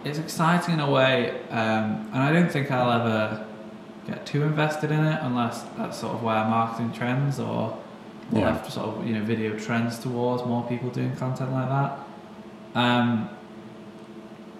it's 0.03 0.19
exciting 0.19 0.75
in 0.75 0.79
a 0.79 0.89
way. 0.89 1.31
Um, 1.49 2.09
and 2.13 2.17
I 2.23 2.31
don't 2.31 2.51
think 2.51 2.71
I'll 2.71 2.91
ever 2.91 3.45
get 4.07 4.25
too 4.25 4.43
invested 4.43 4.91
in 4.91 5.03
it 5.05 5.19
unless 5.21 5.61
that's 5.77 5.97
sort 5.97 6.13
of 6.15 6.23
where 6.23 6.43
marketing 6.45 6.91
trends 6.93 7.39
or 7.39 7.77
Yeah. 8.31 8.61
sort 8.63 8.87
of, 8.87 9.07
you 9.07 9.13
know, 9.15 9.23
video 9.23 9.57
trends 9.57 9.99
towards 9.99 10.45
more 10.45 10.63
people 10.63 10.89
doing 10.89 11.15
content 11.15 11.51
like 11.51 11.69
that. 11.69 11.97
Um, 12.75 13.29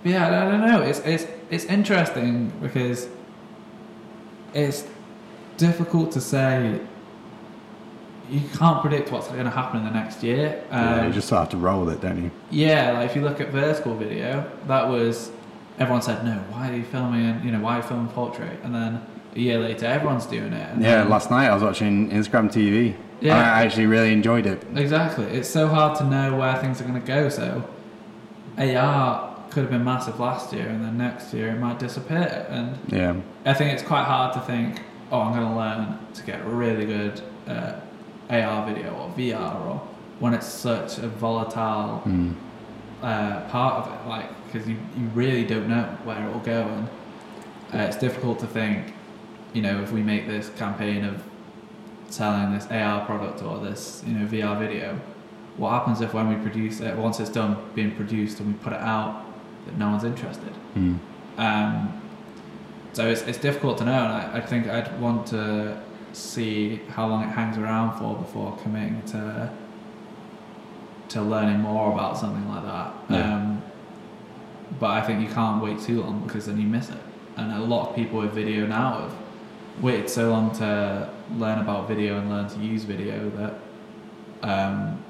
but 0.03 0.11
yeah, 0.11 0.27
I 0.27 0.51
don't 0.51 0.61
know. 0.65 0.81
It's 0.81 0.99
it's 0.99 1.25
it's 1.49 1.65
interesting 1.65 2.51
because 2.61 3.07
it's 4.53 4.85
difficult 5.57 6.11
to 6.13 6.21
say. 6.21 6.79
You 8.29 8.41
can't 8.57 8.81
predict 8.81 9.11
what's 9.11 9.27
going 9.27 9.43
to 9.45 9.49
happen 9.49 9.79
in 9.79 9.85
the 9.85 9.91
next 9.91 10.23
year. 10.23 10.61
yeah, 10.71 11.01
you 11.01 11.07
Um, 11.07 11.13
just 11.13 11.29
have 11.31 11.49
to 11.49 11.57
roll 11.57 11.83
with 11.85 11.93
it, 11.95 12.01
don't 12.01 12.23
you? 12.23 12.31
Yeah, 12.51 12.91
like 12.91 13.09
if 13.09 13.15
you 13.15 13.21
look 13.23 13.41
at 13.41 13.49
vertical 13.49 13.95
video, 13.95 14.45
that 14.67 14.87
was 14.87 15.31
everyone 15.79 16.01
said 16.01 16.23
no. 16.23 16.33
Why 16.51 16.69
are 16.71 16.75
you 16.75 16.83
filming? 16.83 17.41
You 17.43 17.51
know, 17.51 17.59
why 17.59 17.73
are 17.73 17.77
you 17.77 17.83
filming 17.83 18.07
portrait? 18.09 18.59
And 18.63 18.73
then 18.75 19.01
a 19.35 19.39
year 19.39 19.57
later, 19.59 19.85
everyone's 19.85 20.25
doing 20.25 20.53
it. 20.53 20.69
And 20.73 20.81
Yeah, 20.81 20.97
then- 20.99 21.09
last 21.09 21.31
night 21.31 21.47
I 21.47 21.53
was 21.53 21.63
watching 21.63 22.09
Instagram 22.11 22.51
TV. 22.51 22.95
Yeah. 23.21 23.35
I 23.35 23.63
actually 23.65 23.85
really 23.87 24.13
enjoyed 24.13 24.45
it. 24.45 24.63
exactly. 24.75 25.25
It's 25.25 25.49
so 25.49 25.67
hard 25.67 25.97
to 25.97 26.03
know 26.05 26.35
where 26.37 26.55
things 26.55 26.79
are 26.79 26.85
going 26.85 27.01
to 27.01 27.05
go. 27.07 27.27
So 27.29 27.63
AR 28.57 29.35
could 29.49 29.61
have 29.63 29.71
been 29.71 29.83
massive 29.83 30.19
last 30.19 30.53
year, 30.53 30.67
and 30.67 30.83
then 30.83 30.97
next 30.97 31.33
year 31.33 31.49
it 31.49 31.59
might 31.59 31.79
disappear. 31.79 32.45
And 32.49 32.77
Yeah, 32.87 33.15
I 33.45 33.53
think 33.53 33.73
it's 33.73 33.83
quite 33.83 34.03
hard 34.05 34.33
to 34.33 34.39
think, 34.41 34.81
oh, 35.11 35.21
I'm 35.21 35.33
going 35.33 35.47
to 35.49 35.55
learn 35.55 35.97
to 36.13 36.23
get 36.23 36.45
really 36.45 36.85
good 36.85 37.21
uh, 37.47 37.73
AR 38.29 38.65
video 38.65 38.93
or 38.93 39.09
VR, 39.17 39.55
or 39.65 39.81
when 40.19 40.33
it's 40.33 40.47
such 40.47 40.97
a 40.99 41.07
volatile 41.07 42.03
mm. 42.05 42.35
uh, 43.01 43.41
part 43.49 43.85
of 43.85 43.93
it, 43.93 44.07
like 44.07 44.27
because 44.45 44.67
you, 44.67 44.77
you 44.97 45.07
really 45.13 45.45
don't 45.45 45.67
know 45.67 45.83
where 46.03 46.27
it 46.27 46.31
will 46.31 46.41
go, 46.41 46.61
and 46.61 46.87
uh, 47.73 47.85
it's 47.87 47.97
difficult 47.97 48.39
to 48.39 48.47
think, 48.47 48.93
you 49.53 49.61
know, 49.61 49.81
if 49.81 49.91
we 49.91 50.01
make 50.01 50.27
this 50.27 50.49
campaign 50.57 51.03
of 51.03 51.23
selling 52.09 52.53
this 52.53 52.65
AR 52.67 53.05
product 53.05 53.43
or 53.43 53.59
this 53.59 54.03
you 54.05 54.13
know 54.13 54.25
VR 54.25 54.59
video, 54.59 54.99
what 55.57 55.71
happens 55.71 56.01
if 56.01 56.13
when 56.13 56.29
we 56.29 56.35
produce 56.35 56.79
it, 56.79 56.95
once 56.95 57.19
it's 57.19 57.29
done 57.29 57.57
being 57.75 57.95
produced 57.95 58.39
and 58.39 58.53
we 58.53 58.59
put 58.59 58.73
it 58.73 58.79
out, 58.79 59.25
that 59.65 59.77
no 59.77 59.89
one's 59.89 60.03
interested? 60.03 60.53
Mm. 60.75 60.99
Um, 61.37 62.01
so 62.93 63.07
it's, 63.07 63.21
it's 63.21 63.37
difficult 63.37 63.77
to 63.79 63.85
know, 63.85 63.93
and 63.93 64.13
I, 64.13 64.37
I 64.37 64.41
think 64.41 64.67
I'd 64.67 64.99
want 64.99 65.27
to 65.27 65.81
see 66.13 66.77
how 66.89 67.07
long 67.07 67.23
it 67.23 67.27
hangs 67.27 67.57
around 67.57 67.97
for 67.99 68.15
before 68.15 68.57
committing 68.63 69.01
to 69.07 69.51
to 71.09 71.21
learning 71.21 71.59
more 71.59 71.91
about 71.91 72.17
something 72.17 72.47
like 72.47 72.63
that. 72.63 72.93
Yeah. 73.09 73.35
Um, 73.35 73.61
but 74.79 74.91
I 74.91 75.01
think 75.01 75.27
you 75.27 75.33
can't 75.33 75.61
wait 75.61 75.79
too 75.81 76.01
long 76.01 76.23
because 76.25 76.45
then 76.45 76.59
you 76.59 76.67
miss 76.67 76.89
it. 76.89 76.97
And 77.35 77.51
a 77.51 77.59
lot 77.59 77.89
of 77.89 77.95
people 77.95 78.19
with 78.19 78.31
video 78.31 78.67
now 78.67 79.01
have 79.01 79.15
waited 79.81 80.09
so 80.09 80.29
long 80.29 80.51
to 80.57 81.09
learn 81.35 81.59
about 81.59 81.87
video 81.87 82.19
and 82.19 82.29
learn 82.29 82.47
to 82.49 82.59
use 82.59 82.83
video 82.83 83.29
that 83.31 83.53
um, 84.43 85.03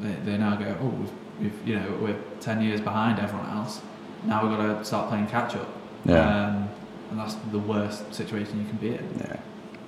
they, 0.00 0.12
they 0.30 0.38
now 0.38 0.54
go, 0.54 0.76
oh, 0.80 0.88
we've, 0.88 1.12
we've, 1.40 1.68
you 1.68 1.74
know, 1.74 1.98
we're 2.00 2.18
10 2.40 2.62
years 2.62 2.80
behind 2.80 3.18
everyone 3.18 3.50
else. 3.50 3.80
Now 4.24 4.46
we've 4.46 4.56
got 4.56 4.78
to 4.78 4.84
start 4.84 5.08
playing 5.08 5.26
catch 5.26 5.56
up. 5.56 5.68
Yeah. 6.04 6.46
Um, 6.46 6.68
and 7.10 7.18
that's 7.18 7.34
the 7.50 7.58
worst 7.58 8.14
situation 8.14 8.60
you 8.60 8.68
can 8.68 8.78
be 8.78 8.88
in. 8.94 9.18
yeah. 9.18 9.36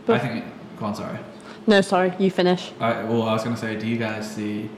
But- 0.09 0.17
I 0.17 0.27
think, 0.27 0.45
go 0.81 0.87
on, 0.87 0.95
sorry. 0.95 1.19
No, 1.67 1.81
sorry, 1.83 2.13
you 2.19 2.31
finish. 2.31 2.73
I, 2.81 3.05
well, 3.05 3.23
I 3.25 3.35
was 3.35 3.45
going 3.45 3.55
to 3.55 3.61
say, 3.61 3.77
do 3.79 3.87
you 3.87 3.99
guys 3.99 4.29
see 4.35 4.71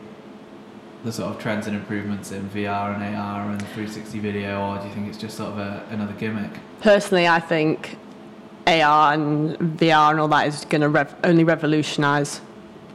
the 1.04 1.12
sort 1.12 1.34
of 1.34 1.40
trends 1.40 1.66
and 1.68 1.76
improvements 1.76 2.32
in 2.32 2.48
VR 2.50 2.94
and 3.00 3.16
AR 3.16 3.48
and 3.48 3.60
360 3.60 4.18
video, 4.18 4.60
or 4.60 4.78
do 4.78 4.88
you 4.88 4.94
think 4.94 5.08
it's 5.08 5.16
just 5.16 5.36
sort 5.36 5.50
of 5.52 5.58
a, 5.58 5.84
another 5.90 6.12
gimmick? 6.14 6.50
Personally, 6.80 7.28
I 7.28 7.38
think 7.40 7.96
AR 8.66 9.14
and 9.14 9.56
VR 9.78 10.10
and 10.10 10.20
all 10.20 10.28
that 10.28 10.48
is 10.48 10.64
going 10.64 10.80
to 10.82 10.88
rev- 10.88 11.14
only 11.24 11.44
revolutionize 11.44 12.40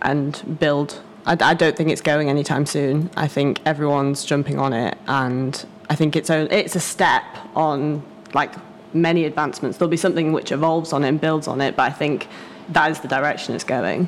and 0.01 0.59
build. 0.59 1.01
I, 1.25 1.37
I 1.39 1.53
don't 1.53 1.75
think 1.77 1.89
it's 1.89 2.01
going 2.01 2.29
anytime 2.29 2.65
soon. 2.65 3.09
I 3.15 3.27
think 3.29 3.61
everyone's 3.65 4.25
jumping 4.25 4.59
on 4.59 4.73
it, 4.73 4.97
and 5.07 5.65
I 5.89 5.95
think 5.95 6.15
it's 6.17 6.29
a, 6.29 6.53
it's 6.55 6.75
a 6.75 6.79
step 6.81 7.23
on 7.55 8.03
like 8.33 8.53
many 8.95 9.25
advancements. 9.25 9.77
There'll 9.77 9.89
be 9.89 9.97
something 9.97 10.31
which 10.31 10.51
evolves 10.51 10.93
on 10.93 11.03
it 11.03 11.09
and 11.09 11.21
builds 11.21 11.47
on 11.47 11.61
it, 11.61 11.75
but 11.75 11.83
I 11.83 11.93
think 11.93 12.27
that 12.69 12.89
is 12.91 12.99
the 13.01 13.07
direction 13.07 13.53
it's 13.53 13.63
going. 13.63 14.07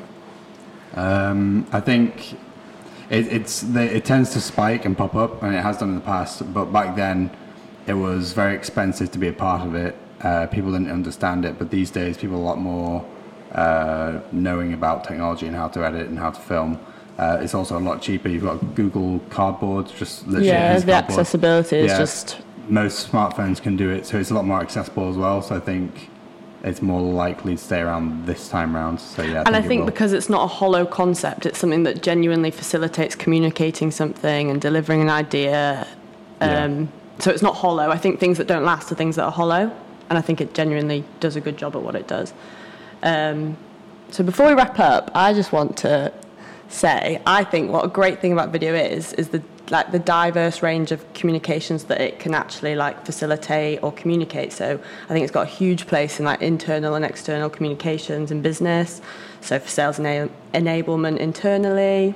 Um, 0.94 1.66
I 1.72 1.80
think 1.80 2.32
it, 3.10 3.26
it's 3.32 3.60
the, 3.60 3.82
it 3.96 4.04
tends 4.04 4.30
to 4.30 4.40
spike 4.40 4.84
and 4.84 4.96
pop 4.96 5.14
up, 5.14 5.42
and 5.42 5.54
it 5.54 5.62
has 5.62 5.78
done 5.78 5.90
in 5.90 5.94
the 5.94 6.00
past. 6.00 6.52
But 6.52 6.66
back 6.66 6.96
then, 6.96 7.30
it 7.86 7.94
was 7.94 8.32
very 8.32 8.54
expensive 8.54 9.12
to 9.12 9.18
be 9.18 9.28
a 9.28 9.32
part 9.32 9.66
of 9.66 9.74
it. 9.74 9.96
Uh, 10.22 10.46
people 10.46 10.72
didn't 10.72 10.90
understand 10.90 11.44
it, 11.44 11.58
but 11.58 11.70
these 11.70 11.90
days, 11.90 12.16
people 12.16 12.36
are 12.36 12.40
a 12.40 12.44
lot 12.44 12.58
more 12.58 13.04
uh, 13.52 14.20
knowing 14.32 14.72
about 14.72 15.04
technology 15.04 15.46
and 15.46 15.54
how 15.54 15.68
to 15.68 15.84
edit 15.84 16.08
and 16.08 16.18
how 16.18 16.30
to 16.30 16.40
film. 16.40 16.78
Uh, 17.18 17.38
it's 17.40 17.54
also 17.54 17.76
a 17.76 17.80
lot 17.80 18.00
cheaper. 18.00 18.28
You've 18.28 18.44
got 18.44 18.74
Google 18.74 19.20
Cardboard, 19.30 19.86
just 19.96 20.26
literally 20.26 20.48
yeah, 20.48 20.78
the 20.78 20.92
cardboard. 20.92 21.10
accessibility 21.10 21.76
is 21.78 21.90
Yeah. 21.92 21.98
just 21.98 22.38
Most 22.68 23.10
smartphones 23.10 23.60
can 23.62 23.76
do 23.76 23.90
it, 23.90 24.06
so 24.06 24.18
it's 24.18 24.30
a 24.30 24.34
lot 24.34 24.44
more 24.44 24.60
accessible 24.60 25.08
as 25.08 25.16
well. 25.16 25.42
So 25.42 25.56
I 25.56 25.60
think 25.60 26.10
it's 26.64 26.82
more 26.82 27.00
likely 27.00 27.54
to 27.54 27.62
stay 27.62 27.80
around 27.80 28.26
this 28.26 28.48
time 28.48 28.74
round. 28.74 29.00
So 29.00 29.22
yeah, 29.22 29.44
and 29.46 29.56
I 29.56 29.62
think 29.62 29.80
will. 29.80 29.86
because 29.86 30.12
it's 30.12 30.28
not 30.28 30.42
a 30.44 30.46
hollow 30.46 30.84
concept, 30.84 31.46
it's 31.46 31.58
something 31.58 31.84
that 31.84 32.02
genuinely 32.02 32.50
facilitates 32.50 33.14
communicating 33.14 33.90
something 33.90 34.50
and 34.50 34.60
delivering 34.60 35.00
an 35.00 35.10
idea. 35.10 35.86
Yeah. 36.40 36.64
Um, 36.64 36.88
So 37.20 37.32
it's 37.32 37.42
not 37.42 37.56
hollow. 37.56 37.90
I 37.90 37.98
think 37.98 38.20
things 38.20 38.38
that 38.38 38.46
don't 38.46 38.64
last 38.64 38.92
are 38.92 38.94
things 38.94 39.16
that 39.16 39.24
are 39.24 39.32
hollow, 39.32 39.72
and 40.08 40.18
I 40.18 40.20
think 40.20 40.40
it 40.40 40.54
genuinely 40.54 41.04
does 41.18 41.34
a 41.34 41.40
good 41.40 41.56
job 41.56 41.74
at 41.74 41.82
what 41.82 41.96
it 41.96 42.06
does. 42.06 42.32
Um, 43.02 43.56
so 44.10 44.22
before 44.24 44.46
we 44.46 44.54
wrap 44.54 44.78
up, 44.78 45.10
I 45.14 45.32
just 45.34 45.52
want 45.52 45.76
to 45.78 46.12
say 46.68 47.20
I 47.26 47.44
think 47.44 47.70
what 47.72 47.84
a 47.84 47.88
great 47.88 48.20
thing 48.20 48.32
about 48.32 48.50
video 48.50 48.74
is 48.74 49.12
is 49.14 49.28
the 49.28 49.42
like 49.70 49.92
the 49.92 49.98
diverse 49.98 50.62
range 50.62 50.92
of 50.92 51.12
communications 51.14 51.84
that 51.84 52.00
it 52.00 52.18
can 52.18 52.34
actually 52.34 52.74
like 52.74 53.04
facilitate 53.04 53.82
or 53.82 53.92
communicate. 53.92 54.52
So 54.52 54.80
I 55.04 55.12
think 55.12 55.22
it's 55.24 55.32
got 55.32 55.46
a 55.46 55.50
huge 55.50 55.86
place 55.86 56.18
in 56.18 56.24
like 56.24 56.42
internal 56.42 56.94
and 56.94 57.04
external 57.04 57.50
communications 57.50 58.30
in 58.30 58.42
business. 58.42 59.00
So 59.40 59.58
for 59.58 59.68
sales 59.68 59.98
ena- 59.98 60.30
enablement 60.54 61.18
internally, 61.18 62.14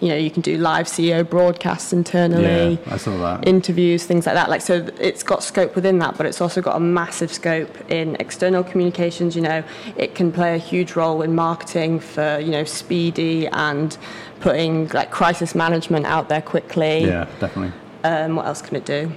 you 0.00 0.08
know, 0.08 0.16
you 0.16 0.30
can 0.30 0.42
do 0.42 0.58
live 0.58 0.86
CEO 0.86 1.28
broadcasts 1.28 1.92
internally 1.92 2.78
Yeah, 2.84 2.94
I 2.94 2.96
saw 2.98 3.16
that. 3.18 3.48
interviews, 3.48 4.04
things 4.04 4.26
like 4.26 4.34
that. 4.34 4.50
Like, 4.50 4.60
so 4.60 4.86
it's 5.00 5.22
got 5.22 5.42
scope 5.42 5.74
within 5.74 5.98
that, 6.00 6.16
but 6.18 6.26
it's 6.26 6.40
also 6.40 6.60
got 6.60 6.76
a 6.76 6.80
massive 6.80 7.32
scope 7.32 7.74
in 7.90 8.14
external 8.20 8.62
communications. 8.62 9.34
You 9.34 9.42
know, 9.42 9.64
it 9.96 10.14
can 10.14 10.32
play 10.32 10.54
a 10.54 10.58
huge 10.58 10.96
role 10.96 11.22
in 11.22 11.34
marketing 11.34 12.00
for 12.00 12.38
you 12.38 12.50
know 12.50 12.64
speedy 12.64 13.46
and 13.48 13.96
putting 14.40 14.88
like 14.88 15.10
crisis 15.10 15.54
management 15.54 16.04
out 16.04 16.28
there 16.28 16.42
quickly. 16.42 17.04
yeah, 17.04 17.26
definitely. 17.40 17.72
Um, 18.04 18.36
what 18.36 18.46
else 18.46 18.60
can 18.60 18.76
it 18.76 18.84
do? 18.84 19.10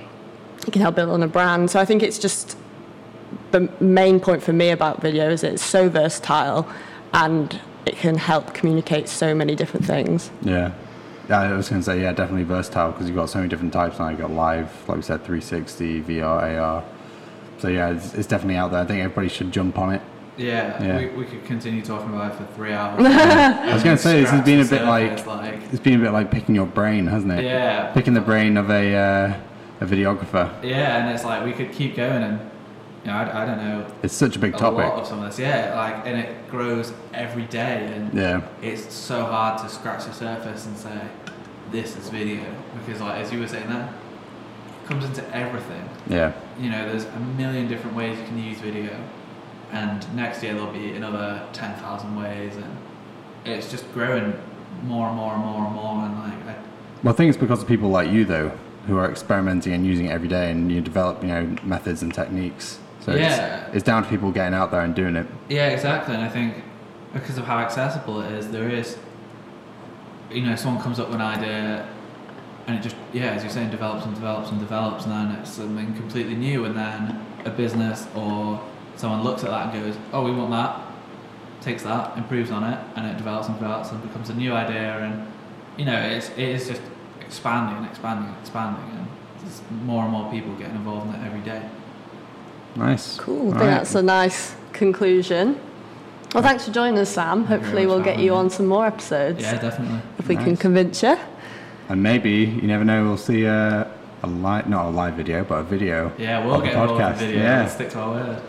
It 0.66 0.72
can 0.72 0.82
help 0.82 0.96
build 0.96 1.10
on 1.10 1.24
a 1.24 1.28
brand. 1.28 1.70
So 1.72 1.80
I 1.80 1.86
think 1.86 2.02
it's 2.04 2.18
just 2.20 2.58
the 3.52 3.62
main 3.82 4.20
point 4.20 4.42
for 4.44 4.54
me 4.54 4.70
about 4.70 5.02
video 5.02 5.30
is 5.30 5.44
it's 5.44 5.62
so 5.64 5.90
versatile 5.90 6.68
and 7.14 7.60
it 7.86 7.96
can 7.98 8.16
help 8.16 8.54
communicate 8.54 9.08
so 9.10 9.34
many 9.34 9.56
different 9.56 9.86
things. 9.86 10.32
Yeah. 10.42 10.72
Yeah, 11.30 11.42
I 11.42 11.54
was 11.54 11.70
going 11.70 11.82
to 11.82 11.86
say, 11.86 12.02
yeah, 12.02 12.12
definitely 12.12 12.44
versatile 12.44 12.92
because 12.92 13.08
you've 13.08 13.16
got 13.16 13.30
so 13.30 13.38
many 13.38 13.50
different 13.50 13.72
types 13.72 14.00
now. 14.00 14.10
You've 14.10 14.20
got 14.20 14.32
live, 14.32 14.72
like 14.88 14.98
we 14.98 15.04
said, 15.04 15.24
360, 15.24 16.02
VR, 16.02 16.60
AR. 16.60 16.84
So 17.60 17.68
yeah, 17.68 17.92
it's, 17.92 18.14
it's 18.16 18.28
definitely 18.28 18.56
out 18.56 18.72
there. 18.72 18.82
I 18.82 18.86
think 18.86 19.04
everybody 19.04 19.30
should 19.30 19.52
jump 19.52 19.78
on 19.78 19.94
it. 19.94 20.02
Yeah, 20.38 20.82
Yeah. 20.82 20.98
We, 20.98 21.06
we 21.10 21.26
could 21.26 21.44
continue 21.46 21.84
talking 21.84 22.10
about 22.14 22.32
it 22.32 22.38
for 22.38 22.46
three 22.56 22.72
hours. 22.72 23.06
I 23.06 23.74
was 23.74 23.84
going 23.84 23.98
to 23.98 24.02
say, 24.02 24.22
this 24.22 24.30
has 24.32 24.44
been 24.44 24.62
a 24.62 24.66
bit 24.66 24.84
like, 24.84 25.26
like 25.28 25.62
it's 25.72 25.82
been 25.82 26.00
a 26.00 26.04
bit 26.04 26.12
like 26.12 26.32
picking 26.32 26.56
your 26.56 26.66
brain, 26.66 27.06
hasn't 27.08 27.32
it? 27.34 27.44
yeah, 27.44 27.92
Picking 27.94 28.14
the 28.14 28.22
brain 28.22 28.56
of 28.58 28.70
a, 28.72 28.96
uh, 28.96 29.34
a 29.82 29.86
videographer. 29.86 30.52
yeah, 30.64 30.98
and 31.06 31.14
it's 31.14 31.26
like 31.26 31.44
we 31.46 31.52
could 31.52 31.72
keep 31.74 31.96
going 31.96 32.24
and 32.24 32.40
you 32.40 32.50
know, 33.10 33.16
I, 33.18 33.44
I 33.44 33.46
don't 33.46 33.58
know 33.58 33.86
It's 34.04 34.14
such 34.14 34.36
a 34.36 34.40
big 34.40 34.54
topic. 34.58 34.80
a 34.80 34.82
lot 34.82 34.90
topic. 34.90 35.02
of 35.02 35.08
some 35.08 35.20
of 35.20 35.26
this. 35.26 35.40
Yeah, 35.40 35.76
like 35.76 36.06
and 36.08 36.18
it 36.18 36.50
grows 36.50 36.94
every 37.14 37.44
day 37.46 37.92
and 37.96 38.14
Yeah. 38.14 38.42
it's 38.62 38.94
so 38.94 39.26
hard 39.26 39.60
to 39.62 39.70
scratch 39.70 40.06
the 40.06 40.14
surface 40.14 40.66
and 40.66 40.78
say 40.78 41.00
this 41.72 41.96
is 41.98 42.10
video 42.10 42.42
because 42.80 43.02
like 43.02 43.18
as 43.24 43.32
you 43.32 43.40
were 43.40 43.48
saying 43.48 43.68
that 43.70 43.90
it 43.90 44.88
comes 44.88 45.04
into 45.06 45.24
everything 45.36 45.88
Yeah. 46.08 46.34
you 46.60 46.70
know 46.72 46.88
there's 46.90 47.06
a 47.06 47.20
million 47.38 47.68
different 47.68 47.96
ways 47.96 48.18
you 48.18 48.26
can 48.26 48.44
use 48.44 48.60
video 48.60 48.90
and 49.72 50.16
next 50.16 50.42
year 50.42 50.54
there'll 50.56 50.72
be 50.74 50.94
another 50.94 51.44
10,000 51.54 52.16
ways 52.16 52.56
and 52.56 52.78
it's 53.46 53.70
just 53.70 53.92
growing 53.94 54.34
more 54.84 55.08
and 55.08 55.16
more 55.16 55.34
and 55.34 55.44
more 55.46 55.66
and 55.66 55.76
more 55.76 56.04
and 56.06 56.18
like 56.20 56.34
I, 56.48 56.56
Well, 57.04 57.14
I 57.14 57.18
think 57.18 57.30
it's 57.30 57.38
because 57.38 57.62
of 57.62 57.68
people 57.68 57.90
like 57.90 58.10
you, 58.10 58.26
though, 58.26 58.52
who 58.88 58.98
are 58.98 59.10
experimenting 59.10 59.74
and 59.74 59.86
using 59.86 60.08
it 60.08 60.12
every 60.12 60.28
day 60.28 60.50
and 60.52 60.72
you 60.72 60.82
develop, 60.82 61.22
you 61.22 61.30
know, 61.30 61.56
methods 61.64 62.02
and 62.02 62.12
techniques. 62.14 62.80
So 63.00 63.16
Yeah. 63.16 63.66
it's, 63.68 63.76
it's 63.78 63.84
down 63.84 64.04
to 64.04 64.10
people 64.10 64.32
getting 64.32 64.54
out 64.54 64.72
there 64.72 64.82
and 64.82 64.94
doing 64.94 65.16
it. 65.16 65.26
Yeah, 65.48 65.68
exactly. 65.68 66.16
And 66.16 66.24
I 66.24 66.30
think 66.30 66.64
because 67.14 67.38
of 67.38 67.46
how 67.46 67.58
accessible 67.60 68.22
it 68.22 68.32
is, 68.34 68.50
there 68.52 68.70
is, 68.70 68.98
you 70.32 70.42
know, 70.42 70.56
someone 70.56 70.84
comes 70.84 71.00
up 71.00 71.08
with 71.08 71.16
an 71.16 71.22
idea 71.22 71.88
and 72.68 72.78
it 72.78 72.82
just, 72.84 72.96
yeah, 73.14 73.32
as 73.32 73.42
you're 73.44 73.52
saying, 73.52 73.72
develops 73.72 74.06
and 74.06 74.14
develops 74.14 74.52
and 74.52 74.60
develops, 74.60 75.06
and 75.06 75.14
then 75.14 75.32
it's 75.40 75.50
something 75.50 75.92
completely 75.96 76.36
new. 76.36 76.66
And 76.66 76.78
then 76.78 77.26
a 77.46 77.50
business 77.50 78.06
or 78.16 78.62
someone 78.96 79.24
looks 79.24 79.44
at 79.44 79.50
that 79.50 79.74
and 79.74 79.84
goes, 79.84 79.98
oh, 80.14 80.24
we 80.24 80.32
want 80.32 80.52
that, 80.52 80.80
takes 81.62 81.82
that, 81.84 82.16
improves 82.16 82.52
on 82.52 82.64
it, 82.64 82.78
and 82.96 83.08
it 83.08 83.18
develops 83.18 83.48
and 83.48 83.58
develops 83.58 83.92
and 83.92 84.02
becomes 84.04 84.30
a 84.30 84.36
new 84.36 84.54
idea. 84.54 85.00
And, 85.00 85.26
you 85.78 85.86
know, 85.86 86.00
it's, 86.00 86.30
it 86.32 86.40
is 86.50 86.68
just 86.68 86.82
expanding 87.22 87.78
and 87.78 87.88
expanding 87.88 88.30
and 88.30 88.38
expanding. 88.38 88.84
And 88.98 89.08
there's 89.42 89.62
more 89.84 90.04
and 90.04 90.12
more 90.12 90.30
people 90.32 90.54
getting 90.54 90.76
involved 90.76 91.08
in 91.08 91.20
it 91.20 91.26
every 91.26 91.42
day. 91.42 91.68
Nice. 92.76 93.18
Cool. 93.18 93.40
I 93.40 93.52
think 93.52 93.54
right. 93.56 93.66
that's 93.68 93.96
a 93.96 94.02
nice 94.04 94.56
conclusion. 94.74 95.60
Well, 96.34 96.44
thanks 96.44 96.66
for 96.66 96.72
joining 96.72 97.00
us, 97.00 97.10
Sam. 97.10 97.44
Hopefully, 97.46 97.88
we'll 97.88 98.04
get 98.04 98.20
you 98.20 98.34
on 98.36 98.50
some 98.50 98.68
more 98.68 98.86
episodes 98.86 99.42
Yeah, 99.42 99.58
definitely. 99.60 100.00
if 100.20 100.28
we 100.28 100.36
can 100.36 100.56
convince 100.56 101.02
you. 101.02 101.18
And 101.90 102.04
maybe 102.04 102.32
you 102.32 102.62
never 102.68 102.86
know. 102.86 103.04
We'll 103.04 103.18
see 103.18 103.46
a, 103.46 103.90
a 104.22 104.28
live, 104.28 104.70
not 104.70 104.86
a 104.86 104.90
live 104.90 105.16
video, 105.16 105.44
but 105.44 105.56
a 105.56 105.64
video. 105.64 106.12
Yeah, 106.20 106.46
we'll 106.46 106.62
get 106.62 106.76
a 106.76 106.78
podcast. 106.78 107.14
in 107.14 107.18
video. 107.20 107.42
Yeah. 107.42 107.60
Let's 107.62 107.74
stick 107.74 107.90
to 107.92 108.00
our 108.00 108.12
word. 108.12 108.42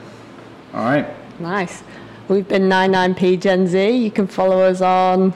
All 0.75 0.85
right. 0.85 1.07
Nice. 1.41 1.83
We've 2.29 2.47
been 2.47 2.69
99p 2.69 3.41
Gen 3.41 3.67
Z. 3.67 3.91
You 3.91 4.11
can 4.11 4.27
follow 4.27 4.61
us 4.61 4.83
on. 4.83 5.33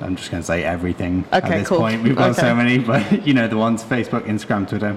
I'm 0.00 0.16
just 0.16 0.30
going 0.30 0.42
to 0.42 0.46
say 0.46 0.64
everything 0.64 1.24
Okay, 1.32 1.36
at 1.36 1.58
this 1.60 1.68
cool. 1.68 1.78
point. 1.78 2.02
We've 2.02 2.16
got 2.16 2.30
Okay. 2.30 2.40
so 2.40 2.54
many, 2.54 2.78
but 2.90 3.26
you 3.26 3.34
know 3.34 3.46
the 3.48 3.58
ones: 3.58 3.84
Facebook, 3.84 4.22
Instagram, 4.22 4.66
Twitter, 4.66 4.96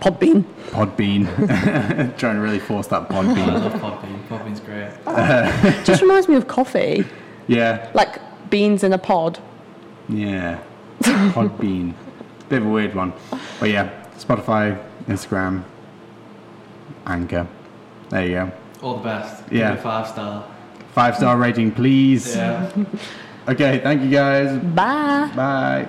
Podbean. 0.00 0.44
Podbean. 0.70 1.26
Trying 2.18 2.36
to 2.36 2.40
really 2.40 2.58
force 2.58 2.86
that 2.88 3.08
Podbean. 3.08 3.36
I 3.36 3.46
Podbean. 3.46 3.62
love 3.62 3.72
Podbean. 3.80 4.28
Podbean's 4.28 4.60
great. 4.60 5.84
Just 5.86 6.02
reminds 6.02 6.28
me 6.28 6.36
of 6.36 6.46
coffee, 6.48 7.04
yeah, 7.46 7.90
like 7.94 8.20
beans 8.50 8.84
in 8.84 8.92
a 8.92 8.98
pod. 8.98 9.38
yeah. 10.08 10.58
Podbean. 11.00 11.94
Bit 12.48 12.62
of 12.62 12.66
a 12.66 12.70
weird 12.70 12.94
one, 12.94 13.12
but 13.58 13.70
yeah. 13.70 13.90
Spotify, 14.18 14.82
Instagram, 15.08 15.62
Anchor. 17.06 17.46
There 18.10 18.24
you 18.26 18.32
go. 18.34 18.52
All 18.82 18.96
the 18.98 19.02
best. 19.02 19.44
Yeah. 19.50 19.72
Give 19.74 19.82
five 19.82 20.06
star. 20.08 20.46
Five 20.92 21.16
star 21.16 21.36
rating, 21.36 21.72
please. 21.72 22.34
Yeah. 22.36 22.70
Okay, 23.48 23.80
thank 23.80 24.02
you 24.02 24.10
guys. 24.10 24.58
Bye. 24.58 25.30
Bye. 25.34 25.88